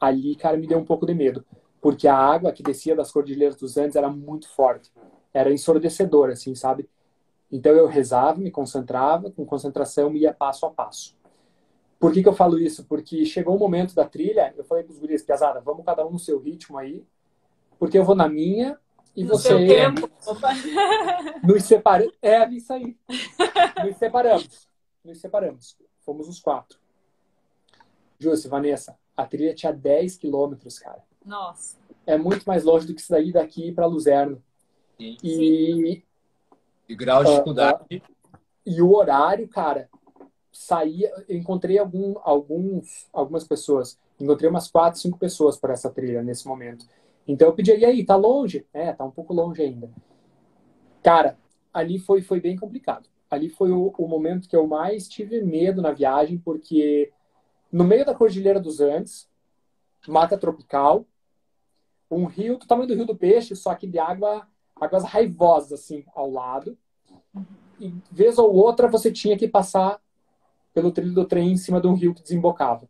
Ali, 0.00 0.36
cara, 0.36 0.56
me 0.56 0.68
deu 0.68 0.78
um 0.78 0.84
pouco 0.84 1.04
de 1.04 1.14
medo, 1.14 1.44
porque 1.80 2.06
a 2.06 2.16
água 2.16 2.52
que 2.52 2.62
descia 2.62 2.94
das 2.94 3.10
cordilheiras 3.10 3.56
dos 3.56 3.76
Andes 3.76 3.96
era 3.96 4.08
muito 4.08 4.48
forte 4.48 4.92
era 5.34 5.52
ensurdecedor, 5.52 6.30
assim, 6.30 6.54
sabe? 6.54 6.88
Então 7.50 7.72
eu 7.72 7.86
rezava, 7.86 8.40
me 8.40 8.50
concentrava, 8.50 9.30
com 9.30 9.44
concentração 9.44 10.14
ia 10.14 10.32
passo 10.32 10.64
a 10.64 10.70
passo. 10.70 11.16
Por 11.98 12.12
que, 12.12 12.22
que 12.22 12.28
eu 12.28 12.32
falo 12.32 12.58
isso? 12.58 12.84
Porque 12.84 13.24
chegou 13.26 13.54
o 13.54 13.56
um 13.56 13.60
momento 13.60 13.94
da 13.94 14.04
trilha, 14.04 14.54
eu 14.56 14.64
falei 14.64 14.84
para 14.84 14.92
os 14.92 14.98
guris, 14.98 15.22
Piazada, 15.22 15.60
vamos 15.60 15.84
cada 15.84 16.06
um 16.06 16.10
no 16.10 16.18
seu 16.18 16.38
ritmo 16.38 16.78
aí, 16.78 17.04
porque 17.78 17.98
eu 17.98 18.04
vou 18.04 18.14
na 18.14 18.28
minha 18.28 18.78
e 19.16 19.24
no 19.24 19.30
você... 19.30 19.48
Seu 19.48 19.58
tempo. 19.58 20.10
Nos 21.44 21.64
separamos. 21.64 22.14
É, 22.20 22.48
isso 22.50 22.72
aí. 22.72 22.96
Nos 23.84 23.96
separamos. 23.96 24.68
Nos 25.04 25.20
separamos. 25.20 25.76
Fomos 26.00 26.28
os 26.28 26.40
quatro. 26.40 26.78
Júcio, 28.18 28.50
Vanessa, 28.50 28.96
a 29.16 29.24
trilha 29.24 29.54
tinha 29.54 29.72
10 29.72 30.16
quilômetros, 30.16 30.78
cara. 30.78 31.02
Nossa. 31.24 31.76
É 32.06 32.18
muito 32.18 32.44
mais 32.44 32.64
longe 32.64 32.86
do 32.86 32.94
que 32.94 33.02
sair 33.02 33.32
daqui 33.32 33.72
para 33.72 33.86
Luzerno. 33.86 34.42
Sim. 34.98 35.16
E, 35.22 36.04
E 36.88 36.94
grau 36.94 37.24
de 37.24 37.30
dificuldade. 37.30 38.02
e 38.64 38.82
o 38.82 38.94
horário, 38.94 39.48
cara, 39.48 39.88
saía. 40.52 41.12
Eu 41.28 41.36
encontrei 41.36 41.78
algum, 41.78 42.14
alguns, 42.22 43.08
algumas 43.12 43.44
pessoas. 43.44 43.98
Encontrei 44.20 44.48
umas 44.48 44.68
quatro, 44.68 45.00
cinco 45.00 45.18
pessoas 45.18 45.56
para 45.56 45.72
essa 45.72 45.90
trilha 45.90 46.22
nesse 46.22 46.46
momento. 46.46 46.86
Então 47.26 47.48
eu 47.48 47.54
pedi, 47.54 47.72
e 47.72 47.84
aí, 47.84 48.04
tá 48.04 48.16
longe? 48.16 48.66
É, 48.72 48.92
tá 48.92 49.04
um 49.04 49.10
pouco 49.10 49.32
longe 49.32 49.62
ainda. 49.62 49.90
Cara, 51.02 51.38
ali 51.72 51.98
foi, 51.98 52.22
foi 52.22 52.40
bem 52.40 52.56
complicado. 52.56 53.08
Ali 53.30 53.48
foi 53.48 53.72
o, 53.72 53.92
o 53.98 54.06
momento 54.06 54.48
que 54.48 54.54
eu 54.54 54.66
mais 54.66 55.08
tive 55.08 55.42
medo 55.42 55.82
na 55.82 55.90
viagem, 55.90 56.38
porque 56.38 57.12
no 57.72 57.82
meio 57.82 58.04
da 58.04 58.14
Cordilheira 58.14 58.60
dos 58.60 58.80
Andes, 58.80 59.28
mata 60.06 60.38
tropical, 60.38 61.04
um 62.10 62.26
rio 62.26 62.58
do 62.58 62.66
tamanho 62.66 62.86
do 62.86 62.94
Rio 62.94 63.06
do 63.06 63.16
Peixe, 63.16 63.56
só 63.56 63.74
que 63.74 63.86
de 63.86 63.98
água 63.98 64.46
águas 64.80 65.04
raivosas 65.04 65.80
assim 65.80 66.04
ao 66.14 66.30
lado. 66.30 66.76
e 67.80 67.92
vez 68.10 68.38
ou 68.38 68.52
outra 68.54 68.88
você 68.88 69.10
tinha 69.10 69.36
que 69.36 69.48
passar 69.48 70.00
pelo 70.72 70.90
trilho 70.90 71.14
do 71.14 71.24
trem 71.24 71.52
em 71.52 71.56
cima 71.56 71.80
de 71.80 71.86
um 71.86 71.94
rio 71.94 72.14
que 72.14 72.22
desembocava. 72.22 72.88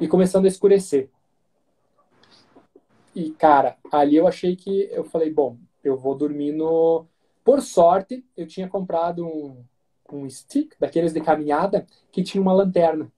E 0.00 0.06
começando 0.06 0.44
a 0.44 0.48
escurecer. 0.48 1.10
E, 3.14 3.30
cara, 3.30 3.76
ali 3.92 4.16
eu 4.16 4.26
achei 4.26 4.56
que. 4.56 4.88
Eu 4.90 5.04
falei, 5.04 5.32
bom, 5.32 5.56
eu 5.82 5.96
vou 5.96 6.16
dormir 6.16 6.52
no. 6.52 7.06
Por 7.44 7.62
sorte, 7.62 8.24
eu 8.36 8.46
tinha 8.46 8.68
comprado 8.68 9.24
um, 9.24 9.64
um 10.10 10.28
stick, 10.28 10.74
daqueles 10.80 11.12
de 11.12 11.20
caminhada, 11.20 11.86
que 12.10 12.22
tinha 12.22 12.42
uma 12.42 12.52
lanterna. 12.52 13.12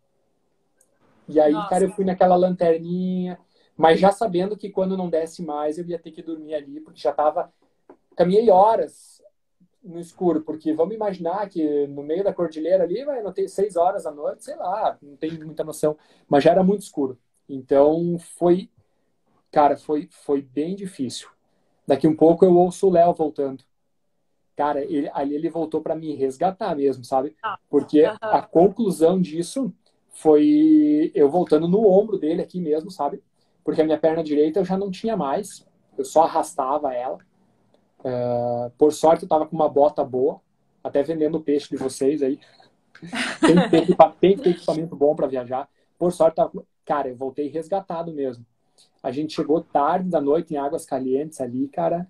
E 1.29 1.41
aí, 1.41 1.53
Nossa. 1.53 1.69
cara, 1.69 1.85
eu 1.85 1.91
fui 1.91 2.05
naquela 2.05 2.37
lanterninha, 2.37 3.39
mas 3.77 3.99
já 3.99 4.13
sabendo 4.13 4.57
que 4.57 4.71
quando 4.71 4.97
não 4.97 5.09
desse 5.09 5.43
mais, 5.43 5.79
eu 5.79 5.87
ia 5.87 5.99
ter 5.99 6.11
que 6.11 6.23
dormir 6.23 6.55
ali, 6.55 6.81
porque 6.81 7.01
já 7.01 7.13
tava. 7.13 7.53
Caminhei 8.17 8.51
horas 8.51 9.23
no 9.83 10.01
escuro, 10.01 10.41
porque 10.41 10.73
vamos 10.73 10.95
imaginar 10.95 11.49
que 11.49 11.87
no 11.87 12.03
meio 12.03 12.25
da 12.25 12.33
cordilheira 12.33 12.83
ali 12.83 13.05
vai 13.05 13.23
não 13.23 13.33
ter 13.33 13.47
seis 13.49 13.77
horas 13.77 14.05
da 14.05 14.11
noite, 14.11 14.45
sei 14.45 14.57
lá, 14.57 14.99
não 15.01 15.17
tem 15.17 15.33
muita 15.39 15.63
noção, 15.63 15.97
mas 16.29 16.43
já 16.43 16.51
era 16.51 16.65
muito 16.65 16.83
escuro. 16.83 17.19
Então 17.49 18.19
foi, 18.19 18.69
cara, 19.53 19.77
foi, 19.77 20.09
foi 20.11 20.43
bem 20.43 20.75
difícil. 20.75 21.29
Daqui 21.87 22.09
um 22.09 22.17
pouco 22.17 22.45
eu 22.45 22.57
ouço 22.57 22.89
o 22.89 22.91
Léo 22.91 23.15
voltando. 23.15 23.63
Cara, 24.57 24.83
ele, 24.83 25.09
ali 25.13 25.35
ele 25.35 25.51
voltou 25.51 25.83
para 25.83 25.95
me 25.95 26.15
resgatar 26.15 26.75
mesmo, 26.75 27.05
sabe? 27.05 27.37
Ah, 27.43 27.59
porque 27.69 28.05
a 28.21 28.43
conclusão 28.43 29.21
disso 29.21 29.73
foi 30.09 31.13
eu 31.15 31.29
voltando 31.29 31.69
no 31.69 31.87
ombro 31.87 32.19
dele 32.19 32.43
aqui 32.43 32.59
mesmo, 32.59 32.91
sabe? 32.91 33.23
Porque 33.63 33.83
a 33.83 33.85
minha 33.85 33.99
perna 33.99 34.25
direita 34.25 34.61
eu 34.61 34.65
já 34.65 34.77
não 34.77 34.91
tinha 34.91 35.17
mais, 35.17 35.67
eu 35.99 36.05
só 36.05 36.23
arrastava 36.23 36.95
ela. 36.95 37.19
Uh, 38.07 38.71
por 38.79 38.93
sorte, 38.93 39.25
eu 39.25 39.29
tava 39.29 39.47
com 39.47 39.57
uma 39.57 39.69
bota 39.69 40.05
boa, 40.05 40.41
até 40.83 41.03
vendendo 41.03 41.41
peixe 41.41 41.69
de 41.69 41.77
vocês 41.77 42.23
aí. 42.23 42.39
tem, 43.41 43.57
que 43.57 43.97
ter, 43.97 44.13
tem 44.21 44.37
ter 44.39 44.51
equipamento 44.51 44.95
bom 44.95 45.17
para 45.17 45.27
viajar. 45.27 45.69
Por 45.99 46.13
sorte, 46.13 46.37
tava... 46.37 46.65
cara, 46.85 47.09
eu 47.09 47.17
voltei 47.17 47.49
resgatado 47.49 48.13
mesmo. 48.13 48.47
A 49.03 49.11
gente 49.11 49.35
chegou 49.35 49.61
tarde 49.61 50.09
da 50.09 50.21
noite 50.21 50.55
em 50.55 50.57
Águas 50.57 50.87
Calientes 50.87 51.41
ali, 51.41 51.69
cara. 51.69 52.07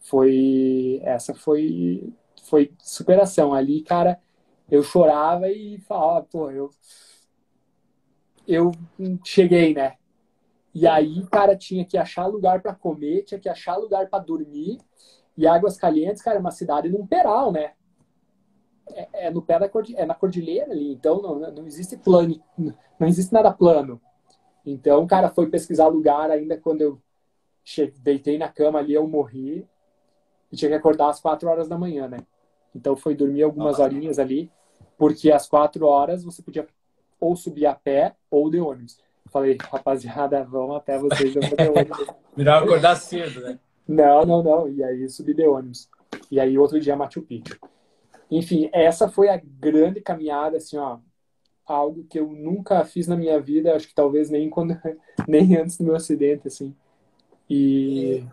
Foi. 0.00 1.00
Essa 1.04 1.32
foi. 1.32 2.12
Foi 2.42 2.72
superação. 2.78 3.54
Ali, 3.54 3.82
cara, 3.82 4.20
eu 4.68 4.82
chorava 4.82 5.48
e 5.48 5.78
falava, 5.80 6.24
pô, 6.24 6.50
eu. 6.50 6.70
Eu 8.46 8.72
cheguei, 9.24 9.74
né? 9.74 9.94
E 10.74 10.86
aí, 10.86 11.24
cara, 11.26 11.56
tinha 11.56 11.84
que 11.84 11.96
achar 11.96 12.26
lugar 12.26 12.60
para 12.60 12.74
comer, 12.74 13.22
tinha 13.22 13.40
que 13.40 13.48
achar 13.48 13.76
lugar 13.76 14.08
para 14.08 14.22
dormir. 14.22 14.78
E 15.36 15.46
Águas 15.46 15.76
Calientes, 15.76 16.22
cara, 16.22 16.38
é 16.38 16.40
uma 16.40 16.50
cidade 16.50 16.88
num 16.88 17.06
peral, 17.06 17.52
né? 17.52 17.72
É, 18.88 19.26
é 19.26 19.30
no 19.30 19.42
pé 19.42 19.58
da 19.58 19.68
cordilheira, 19.68 20.04
é 20.04 20.06
na 20.06 20.14
cordilheira 20.14 20.72
ali, 20.72 20.92
então 20.92 21.20
não, 21.20 21.38
não 21.38 21.66
existe 21.66 21.96
plano, 21.96 22.40
não 22.56 23.08
existe 23.08 23.32
nada 23.32 23.52
plano. 23.52 24.00
Então, 24.64 25.06
cara, 25.06 25.28
foi 25.28 25.48
pesquisar 25.48 25.88
lugar 25.88 26.30
ainda 26.30 26.56
quando 26.56 26.80
eu 26.80 27.00
cheguei, 27.64 27.94
deitei 28.00 28.38
na 28.38 28.48
cama 28.48 28.78
ali, 28.78 28.94
eu 28.94 29.06
morri 29.06 29.66
e 30.50 30.56
tinha 30.56 30.70
que 30.70 30.76
acordar 30.76 31.10
às 31.10 31.20
quatro 31.20 31.48
horas 31.48 31.68
da 31.68 31.76
manhã, 31.76 32.08
né? 32.08 32.18
Então 32.74 32.96
foi 32.96 33.14
dormir 33.14 33.42
algumas 33.42 33.78
horinhas 33.78 34.18
ali, 34.18 34.50
porque 34.96 35.30
às 35.32 35.48
quatro 35.48 35.86
horas 35.86 36.24
você 36.24 36.42
podia 36.42 36.66
ou 37.18 37.34
subir 37.34 37.66
a 37.66 37.74
pé 37.74 38.14
ou 38.30 38.50
de 38.50 38.60
ônibus. 38.60 38.98
Falei, 39.26 39.56
rapaziada, 39.60 40.44
vamos 40.44 40.76
até 40.76 40.98
vocês, 40.98 41.34
eu 41.34 41.42
vou 41.42 41.56
de 41.56 41.68
ônibus. 41.68 42.06
Melhor 42.36 42.62
acordar 42.62 42.96
cedo, 42.96 43.40
né? 43.40 43.58
Não, 43.86 44.24
não, 44.24 44.42
não. 44.42 44.68
E 44.68 44.82
aí 44.82 45.08
subi 45.08 45.34
de 45.34 45.46
ônibus. 45.46 45.88
E 46.30 46.40
aí 46.40 46.58
outro 46.58 46.80
dia 46.80 46.96
Machu 46.96 47.22
Picchu. 47.22 47.58
Enfim, 48.30 48.68
essa 48.72 49.08
foi 49.08 49.28
a 49.28 49.40
grande 49.44 50.00
caminhada, 50.00 50.56
assim, 50.56 50.76
ó. 50.76 50.98
Algo 51.64 52.04
que 52.04 52.18
eu 52.18 52.28
nunca 52.28 52.84
fiz 52.84 53.08
na 53.08 53.16
minha 53.16 53.40
vida, 53.40 53.74
acho 53.74 53.88
que 53.88 53.94
talvez 53.94 54.30
nem 54.30 54.48
quando 54.48 54.76
nem 55.26 55.56
antes 55.56 55.78
do 55.78 55.84
meu 55.84 55.96
acidente, 55.96 56.48
assim. 56.48 56.74
E 57.48 58.24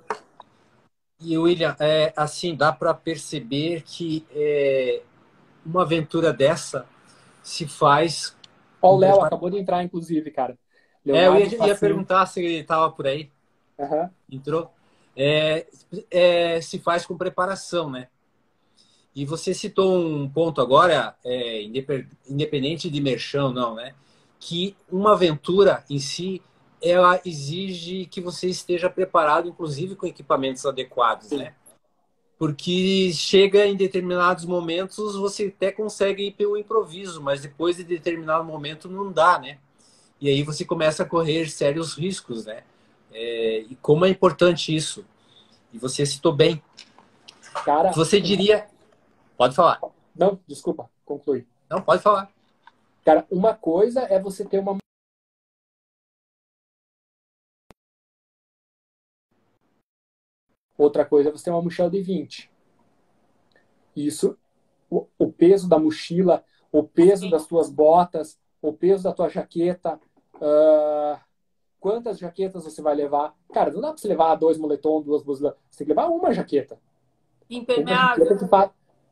e 1.20 1.38
William, 1.38 1.76
é, 1.80 2.12
assim 2.18 2.54
dá 2.54 2.72
para 2.74 2.94
perceber 2.94 3.82
que 3.84 4.26
é, 4.32 5.02
uma 5.66 5.84
aventura 5.84 6.34
dessa 6.34 6.86
se 7.42 7.66
faz. 7.66 8.36
Ó, 8.82 8.96
o 8.96 8.98
Léo 8.98 9.22
acabou 9.22 9.50
de 9.50 9.58
entrar, 9.58 9.84
inclusive, 9.84 10.30
cara. 10.32 10.58
Leonardo 11.06 11.38
é, 11.38 11.46
eu 11.46 11.60
ia, 11.60 11.68
ia 11.68 11.76
perguntar 11.78 12.26
se 12.26 12.44
ele 12.44 12.60
estava 12.60 12.92
por 12.92 13.08
aí. 13.08 13.32
Uhum. 13.78 14.10
Entrou? 14.30 14.72
É, 15.16 15.68
é, 16.10 16.62
se 16.62 16.80
faz 16.80 17.06
com 17.06 17.18
preparação, 17.18 17.90
né? 17.90 18.08
E 19.16 19.26
você 19.26 19.54
citou 19.54 19.96
um 19.96 20.28
ponto 20.28 20.60
agora, 20.60 21.16
é, 21.24 21.62
independente 22.28 22.90
de 22.90 23.02
merchão, 23.02 23.54
não, 23.54 23.76
né? 23.76 23.94
Que 24.40 24.76
uma 24.92 25.14
aventura 25.14 25.84
em 25.90 26.00
si, 26.00 26.42
ela 26.82 27.22
exige 27.24 28.08
que 28.08 28.20
você 28.20 28.48
esteja 28.48 28.90
preparado, 28.90 29.48
inclusive 29.48 29.96
com 29.96 30.08
equipamentos 30.08 30.66
adequados, 30.66 31.28
Sim. 31.28 31.38
né? 31.38 31.54
Porque 32.40 33.12
chega 33.14 33.68
em 33.68 33.76
determinados 33.76 34.46
momentos, 34.46 35.16
você 35.16 35.54
até 35.56 35.72
consegue 35.72 36.28
ir 36.28 36.32
pelo 36.32 36.58
improviso, 36.58 37.22
mas 37.22 37.42
depois 37.42 37.78
de 37.78 37.84
determinado 37.84 38.44
momento 38.44 38.90
não 38.90 39.12
dá, 39.12 39.38
né? 39.38 39.60
E 40.20 40.28
aí 40.28 40.42
você 40.42 40.66
começa 40.66 41.04
a 41.04 41.06
correr 41.06 41.48
sérios 41.50 41.94
riscos, 41.94 42.46
né? 42.46 42.64
É, 43.14 43.60
e 43.60 43.76
como 43.76 44.06
é 44.06 44.10
importante 44.10 44.76
isso. 44.76 45.06
E 45.72 45.78
você 45.78 46.06
citou 46.06 46.34
bem. 46.34 46.62
Cara, 47.64 47.92
você 47.92 48.20
diria. 48.20 48.68
Pode 49.38 49.56
falar. 49.56 49.80
Não, 50.16 50.40
desculpa, 50.48 50.90
conclui. 51.06 51.48
Não, 51.70 51.82
pode 51.82 52.02
falar. 52.02 52.32
Cara, 53.04 53.26
uma 53.30 53.54
coisa 53.54 54.02
é 54.02 54.20
você 54.20 54.46
ter 54.46 54.60
uma. 54.60 54.78
Outra 60.78 61.06
coisa 61.06 61.30
é 61.30 61.32
você 61.32 61.46
ter 61.46 61.52
uma 61.52 61.62
mochila 61.62 61.90
de 61.90 62.02
20. 62.02 62.52
Isso, 63.96 64.38
o, 64.90 65.08
o 65.18 65.32
peso 65.32 65.70
da 65.70 65.78
mochila, 65.78 66.44
o 66.72 66.84
peso 66.84 67.30
das 67.30 67.44
suas 67.44 67.70
botas, 67.70 68.40
o 68.62 68.74
peso 68.74 69.04
da 69.04 69.14
tua 69.14 69.30
jaqueta, 69.30 70.00
uh, 70.36 71.20
quantas 71.84 72.18
jaquetas 72.18 72.64
você 72.64 72.82
vai 72.82 72.96
levar. 72.96 73.36
Cara, 73.52 73.70
não 73.70 73.82
dá 73.82 73.90
pra 73.90 73.98
você 73.98 74.08
levar 74.08 74.36
dois 74.36 74.58
moletom, 74.58 75.02
duas 75.02 75.22
blusas. 75.22 75.54
Você 75.70 75.80
tem 75.80 75.88
que 75.88 75.92
levar 75.92 76.08
uma 76.08 76.32
jaqueta. 76.32 76.80
Impermeável. 77.50 78.26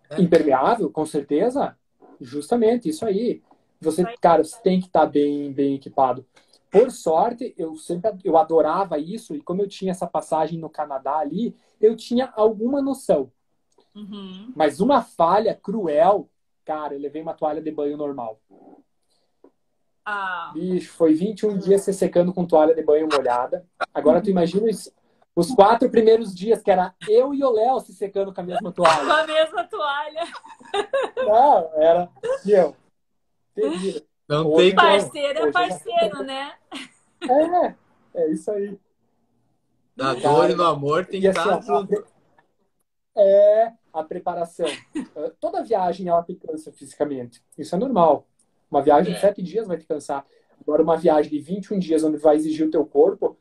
É. 0.09 0.21
Impermeável, 0.21 0.89
com 0.89 1.05
certeza. 1.05 1.77
Justamente, 2.21 2.87
isso 2.87 3.05
aí. 3.05 3.43
Você, 3.81 4.05
cara, 4.21 4.41
você 4.41 4.57
tem 4.61 4.79
que 4.79 4.87
estar 4.87 5.01
tá 5.01 5.05
bem, 5.05 5.51
bem 5.51 5.75
equipado. 5.75 6.25
Por 6.71 6.89
sorte, 6.91 7.53
eu 7.57 7.75
sempre 7.75 8.11
eu 8.23 8.37
adorava 8.37 8.97
isso, 8.97 9.35
e 9.35 9.41
como 9.41 9.61
eu 9.61 9.67
tinha 9.67 9.91
essa 9.91 10.07
passagem 10.07 10.57
no 10.57 10.69
Canadá 10.69 11.17
ali, 11.17 11.53
eu 11.81 11.93
tinha 11.97 12.31
alguma 12.37 12.81
noção. 12.81 13.29
Uhum. 13.93 14.53
Mas 14.55 14.79
uma 14.79 15.01
falha 15.01 15.53
cruel, 15.53 16.29
cara, 16.63 16.93
eu 16.93 17.01
levei 17.01 17.21
uma 17.21 17.33
toalha 17.33 17.61
de 17.61 17.69
banho 17.69 17.97
normal. 17.97 18.39
Ah. 20.05 20.51
Bicho, 20.53 20.91
foi 20.93 21.13
21 21.13 21.57
dias 21.57 21.81
se 21.81 21.93
secando 21.93 22.33
com 22.33 22.45
toalha 22.45 22.73
de 22.73 22.83
banho 22.83 23.07
molhada. 23.11 23.65
Agora 23.93 24.21
tu 24.21 24.29
imagina 24.29 24.69
isso, 24.69 24.91
os 25.35 25.51
quatro 25.51 25.89
primeiros 25.89 26.35
dias, 26.35 26.61
que 26.61 26.69
era 26.69 26.93
eu 27.07 27.33
e 27.33 27.43
o 27.43 27.51
Léo 27.51 27.79
se 27.79 27.93
secando 27.93 28.33
com 28.33 28.41
a 28.41 28.43
mesma 28.43 28.71
toalha. 28.71 29.05
Com 29.05 29.11
a 29.11 29.27
mesma 29.27 29.63
toalha. 29.65 30.23
Não, 31.17 31.71
era 31.75 32.09
eu. 32.45 32.75
Terrível. 33.53 34.01
Não 34.27 34.55
tem 34.55 34.73
Parceiro 34.73 35.47
é 35.47 35.51
parceiro, 35.51 36.23
né? 36.23 36.53
É, 37.29 37.75
é 38.15 38.31
isso 38.31 38.49
aí. 38.49 38.79
Na 39.95 40.13
dor 40.13 40.49
e 40.49 40.55
no 40.55 40.63
amor 40.63 41.05
tem 41.05 41.19
que 41.21 41.27
estar 41.27 41.57
assim, 41.57 41.67
junto. 41.67 42.05
É, 43.15 43.73
a 43.93 44.03
preparação. 44.03 44.67
Toda 45.39 45.63
viagem 45.63 46.07
ela 46.07 46.23
tem 46.23 46.35
cansa 46.35 46.71
fisicamente. 46.71 47.43
Isso 47.57 47.75
é 47.75 47.77
normal. 47.77 48.25
Uma 48.71 48.81
viagem 48.81 49.11
de 49.11 49.17
é. 49.17 49.21
sete 49.21 49.43
dias 49.43 49.67
vai 49.67 49.77
te 49.77 49.85
cansar. 49.85 50.25
Agora, 50.61 50.81
uma 50.81 50.95
viagem 50.95 51.29
de 51.29 51.39
21 51.39 51.77
dias, 51.77 52.03
onde 52.03 52.17
vai 52.17 52.37
exigir 52.37 52.65
o 52.65 52.71
teu 52.71 52.85
corpo, 52.85 53.37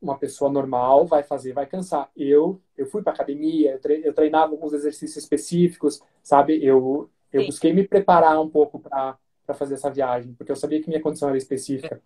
uma 0.00 0.16
pessoa 0.16 0.50
normal 0.50 1.06
vai 1.06 1.22
fazer, 1.22 1.52
vai 1.52 1.66
cansar. 1.66 2.10
Eu, 2.16 2.60
eu 2.76 2.86
fui 2.86 3.02
para 3.02 3.12
academia, 3.12 3.78
eu 4.02 4.14
treinava 4.14 4.52
alguns 4.52 4.72
exercícios 4.72 5.22
específicos, 5.22 6.00
sabe? 6.22 6.64
Eu, 6.64 7.10
eu 7.32 7.44
busquei 7.46 7.72
me 7.72 7.86
preparar 7.86 8.40
um 8.40 8.48
pouco 8.48 8.78
para 8.78 9.18
fazer 9.54 9.74
essa 9.74 9.90
viagem, 9.90 10.32
porque 10.34 10.52
eu 10.52 10.56
sabia 10.56 10.80
que 10.80 10.88
minha 10.88 11.02
condição 11.02 11.28
era 11.28 11.38
específica. 11.38 12.00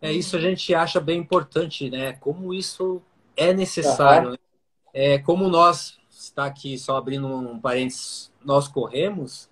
É 0.00 0.12
isso 0.12 0.36
a 0.36 0.40
gente 0.40 0.74
acha 0.74 1.00
bem 1.00 1.18
importante, 1.18 1.90
né? 1.90 2.14
Como 2.14 2.54
isso 2.54 3.02
é 3.36 3.52
necessário. 3.52 4.28
Uhum. 4.28 4.32
Né? 4.32 4.38
É 4.92 5.18
como 5.18 5.48
nós 5.48 5.98
está 6.08 6.46
aqui 6.46 6.78
só 6.78 6.96
abrindo 6.96 7.26
um 7.26 7.60
parênteses, 7.60 8.32
nós 8.44 8.66
corremos 8.66 9.49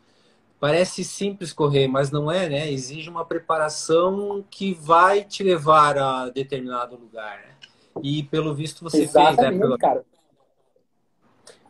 Parece 0.60 1.04
simples 1.04 1.52
correr, 1.52 1.86
mas 1.86 2.10
não 2.10 2.30
é, 2.30 2.48
né? 2.48 2.70
Exige 2.70 3.08
uma 3.08 3.24
preparação 3.24 4.44
que 4.50 4.74
vai 4.74 5.22
te 5.22 5.42
levar 5.42 5.96
a 5.96 6.28
determinado 6.30 6.96
lugar, 6.96 7.38
né? 7.38 7.54
E 8.02 8.24
pelo 8.24 8.54
visto 8.54 8.82
você 8.82 9.02
Exatamente, 9.02 9.36
fez, 9.36 9.52
né? 9.52 9.58
Pela... 9.58 9.78
cara. 9.78 10.04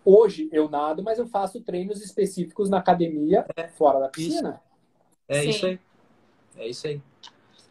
Hoje 0.04 0.48
eu 0.50 0.70
nado, 0.70 1.02
mas 1.02 1.18
eu 1.18 1.26
faço 1.26 1.60
treinos 1.60 2.00
específicos 2.02 2.70
na 2.70 2.78
academia, 2.78 3.44
é, 3.54 3.68
fora 3.68 4.00
da 4.00 4.08
piscina. 4.08 4.50
Isso. 4.50 4.68
É 5.28 5.42
Sim. 5.42 5.50
isso 5.50 5.66
aí. 5.66 5.80
É 6.56 6.68
isso 6.68 6.86
aí. 6.86 7.02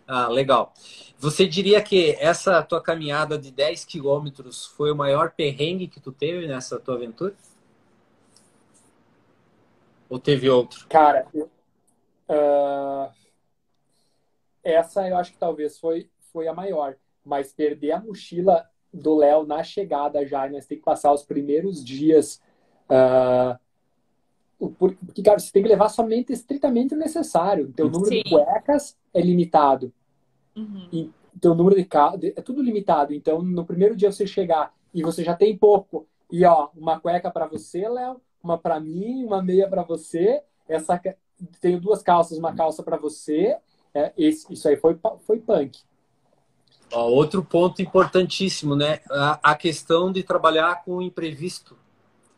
Ah, 0.08 0.28
legal. 0.30 0.72
Você 1.18 1.46
diria 1.46 1.82
que 1.82 2.16
essa 2.20 2.62
tua 2.64 2.80
caminhada 2.80 3.38
de 3.38 3.52
10 3.52 3.84
quilômetros 3.86 4.66
foi 4.66 4.92
o 4.92 4.96
maior 4.96 5.32
perrengue 5.32 5.88
que 5.88 6.00
tu 6.00 6.12
teve 6.12 6.48
nessa 6.48 6.80
tua 6.80 6.96
aventura? 6.96 7.36
Ou 10.10 10.20
teve 10.20 10.50
outro? 10.50 10.88
Cara, 10.88 11.28
uh, 11.34 13.12
essa 14.64 15.08
eu 15.08 15.18
acho 15.18 15.32
que 15.32 15.38
talvez 15.38 15.78
foi, 15.78 16.10
foi 16.32 16.48
a 16.48 16.54
maior. 16.54 16.96
Mas 17.24 17.52
perder 17.52 17.92
a 17.92 18.00
mochila 18.00 18.66
do 18.94 19.18
Léo 19.18 19.46
na 19.46 19.64
chegada 19.64 20.26
já, 20.26 20.48
e 20.48 20.52
nós 20.52 20.66
temos 20.66 20.82
que 20.82 20.86
passar 20.86 21.14
os 21.14 21.24
primeiros 21.24 21.84
dias. 21.84 22.42
Uh, 22.90 23.58
porque, 24.80 25.22
cara, 25.22 25.38
você 25.38 25.52
tem 25.52 25.62
que 25.62 25.70
levar 25.70 25.90
somente 25.90 26.34
estritamente 26.34 26.96
o 26.96 26.98
necessário. 26.98 27.66
O 27.66 27.74
teu 27.74 27.90
número 27.90 28.10
Sim. 28.10 28.24
de 28.24 28.30
cuecas 28.30 28.98
é 29.14 29.22
limitado. 29.22 29.94
Uhum. 30.56 30.88
E 30.92 31.12
teu 31.40 31.54
número 31.54 31.76
de 31.76 31.86
carro 31.86 32.20
é 32.24 32.42
tudo 32.42 32.62
limitado. 32.62 33.14
Então, 33.14 33.42
no 33.42 33.66
primeiro 33.66 33.96
dia 33.96 34.12
você 34.12 34.26
chegar 34.26 34.74
e 34.94 35.04
você 35.04 35.24
já 35.24 35.36
tem 35.36 35.56
pouco, 35.56 36.08
e 36.32 36.44
ó, 36.44 36.70
uma 36.76 37.00
cueca 37.00 37.30
para 37.30 37.46
você, 37.46 37.88
Léo, 37.88 38.20
uma 38.44 38.58
para 38.58 38.80
mim, 38.80 39.24
uma 39.26 39.42
meia 39.42 39.68
para 39.68 39.84
você, 39.84 40.42
essa 40.68 41.00
tenho 41.62 41.80
duas 41.80 42.02
calças, 42.02 42.38
uma 42.38 42.56
calça 42.56 42.82
para 42.84 42.98
você. 42.98 43.58
É, 43.94 44.12
esse, 44.18 44.52
isso 44.52 44.68
aí 44.68 44.78
foi 44.78 44.98
foi 45.26 45.40
punk. 45.40 45.80
Ó, 46.92 47.10
outro 47.10 47.44
ponto 47.44 47.82
importantíssimo, 47.82 48.76
né? 48.76 49.00
A, 49.10 49.52
a, 49.52 49.56
questão 49.56 50.12
de 50.12 50.24
trabalhar 50.24 50.84
com 50.84 50.98
o 50.98 51.02
imprevisto. 51.02 51.78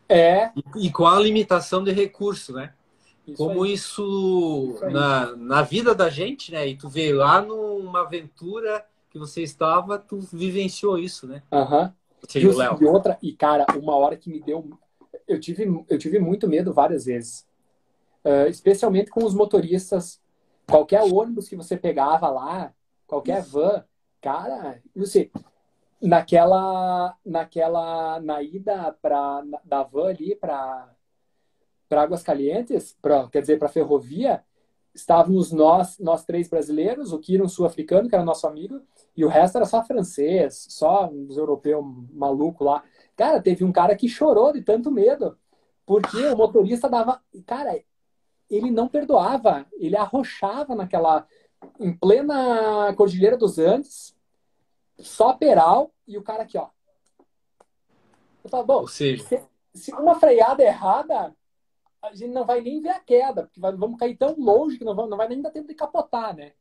É. 0.08 0.50
E, 0.56 0.86
e 0.86 0.92
com 0.92 1.06
a 1.06 1.18
limitação 1.20 1.84
de 1.84 1.92
recurso, 1.92 2.52
né? 2.52 2.72
Isso 3.26 3.36
Como 3.36 3.62
aí. 3.62 3.74
isso, 3.74 4.72
isso 4.74 4.90
na, 4.90 5.36
na 5.36 5.62
vida 5.62 5.94
da 5.94 6.08
gente, 6.08 6.50
né? 6.50 6.66
E 6.66 6.76
tu 6.76 6.88
vê 6.88 7.12
lá 7.12 7.40
numa 7.40 8.00
aventura 8.00 8.84
que 9.10 9.18
você 9.18 9.42
estava, 9.42 9.98
tu 9.98 10.18
vivenciou 10.32 10.98
isso, 10.98 11.26
né? 11.26 11.42
Aham. 11.52 11.82
Uhum. 11.82 11.92
E, 12.34 12.84
e 12.84 12.86
outra, 12.86 13.18
e 13.22 13.32
cara, 13.32 13.64
uma 13.76 13.96
hora 13.96 14.16
que 14.16 14.28
me 14.28 14.40
deu. 14.40 14.78
Eu 15.30 15.40
tive, 15.40 15.84
eu 15.88 15.98
tive 15.98 16.18
muito 16.18 16.48
medo 16.48 16.72
várias 16.72 17.04
vezes. 17.04 17.46
Uh, 18.24 18.48
especialmente 18.48 19.10
com 19.10 19.24
os 19.24 19.34
motoristas. 19.34 20.20
Qualquer 20.68 21.02
ônibus 21.02 21.48
que 21.48 21.56
você 21.56 21.76
pegava 21.76 22.28
lá, 22.28 22.72
qualquer 23.06 23.42
van, 23.42 23.84
cara, 24.20 24.80
você 24.94 25.30
naquela 26.00 27.16
naquela 27.24 28.20
na 28.20 28.42
ida 28.42 28.96
para 29.02 29.42
da 29.64 29.82
van 29.82 30.08
ali 30.08 30.34
para 30.34 30.88
para 31.88 32.02
Águas 32.02 32.22
Calientes, 32.22 32.96
para 33.02 33.28
quer 33.28 33.40
dizer 33.40 33.58
para 33.58 33.68
ferrovia, 33.68 34.44
estávamos 34.94 35.50
nós 35.50 35.98
nós 35.98 36.24
três 36.24 36.48
brasileiros, 36.48 37.12
o 37.12 37.18
Kiro 37.18 37.44
um 37.44 37.48
sul-africano 37.48 38.08
que 38.08 38.14
era 38.14 38.24
nosso 38.24 38.46
amigo 38.46 38.80
e 39.16 39.24
o 39.24 39.28
resto 39.28 39.56
era 39.56 39.66
só 39.66 39.82
francês, 39.84 40.66
só 40.68 41.08
uns 41.08 41.36
europeus 41.36 41.84
maluco 42.12 42.64
lá. 42.64 42.82
Cara, 43.20 43.38
teve 43.38 43.62
um 43.66 43.70
cara 43.70 43.94
que 43.94 44.08
chorou 44.08 44.50
de 44.50 44.62
tanto 44.62 44.90
medo 44.90 45.38
porque 45.84 46.26
o 46.28 46.36
motorista 46.38 46.88
dava, 46.88 47.22
cara, 47.44 47.78
ele 48.48 48.70
não 48.70 48.88
perdoava, 48.88 49.66
ele 49.74 49.94
arrochava 49.94 50.74
naquela 50.74 51.26
em 51.78 51.94
plena 51.94 52.94
Cordilheira 52.94 53.36
dos 53.36 53.58
Andes, 53.58 54.16
só 54.98 55.34
peral 55.34 55.92
e 56.08 56.16
o 56.16 56.22
cara 56.22 56.44
aqui, 56.44 56.56
ó. 56.56 56.68
Eu 58.42 58.48
falo, 58.48 58.64
bom, 58.64 58.86
seja... 58.86 59.22
se, 59.22 59.42
se, 59.74 59.92
uma 59.92 60.18
freada 60.18 60.62
errada, 60.62 61.36
a 62.00 62.14
gente 62.14 62.32
não 62.32 62.46
vai 62.46 62.62
nem 62.62 62.80
ver 62.80 62.88
a 62.88 63.00
queda, 63.00 63.42
porque 63.42 63.60
vai, 63.60 63.76
vamos 63.76 63.98
cair 63.98 64.16
tão 64.16 64.34
longe 64.38 64.78
que 64.78 64.84
não, 64.84 64.94
vamos, 64.94 65.10
não 65.10 65.18
vai 65.18 65.28
nem 65.28 65.42
dar 65.42 65.50
tempo 65.50 65.68
de 65.68 65.74
capotar, 65.74 66.34
né? 66.34 66.52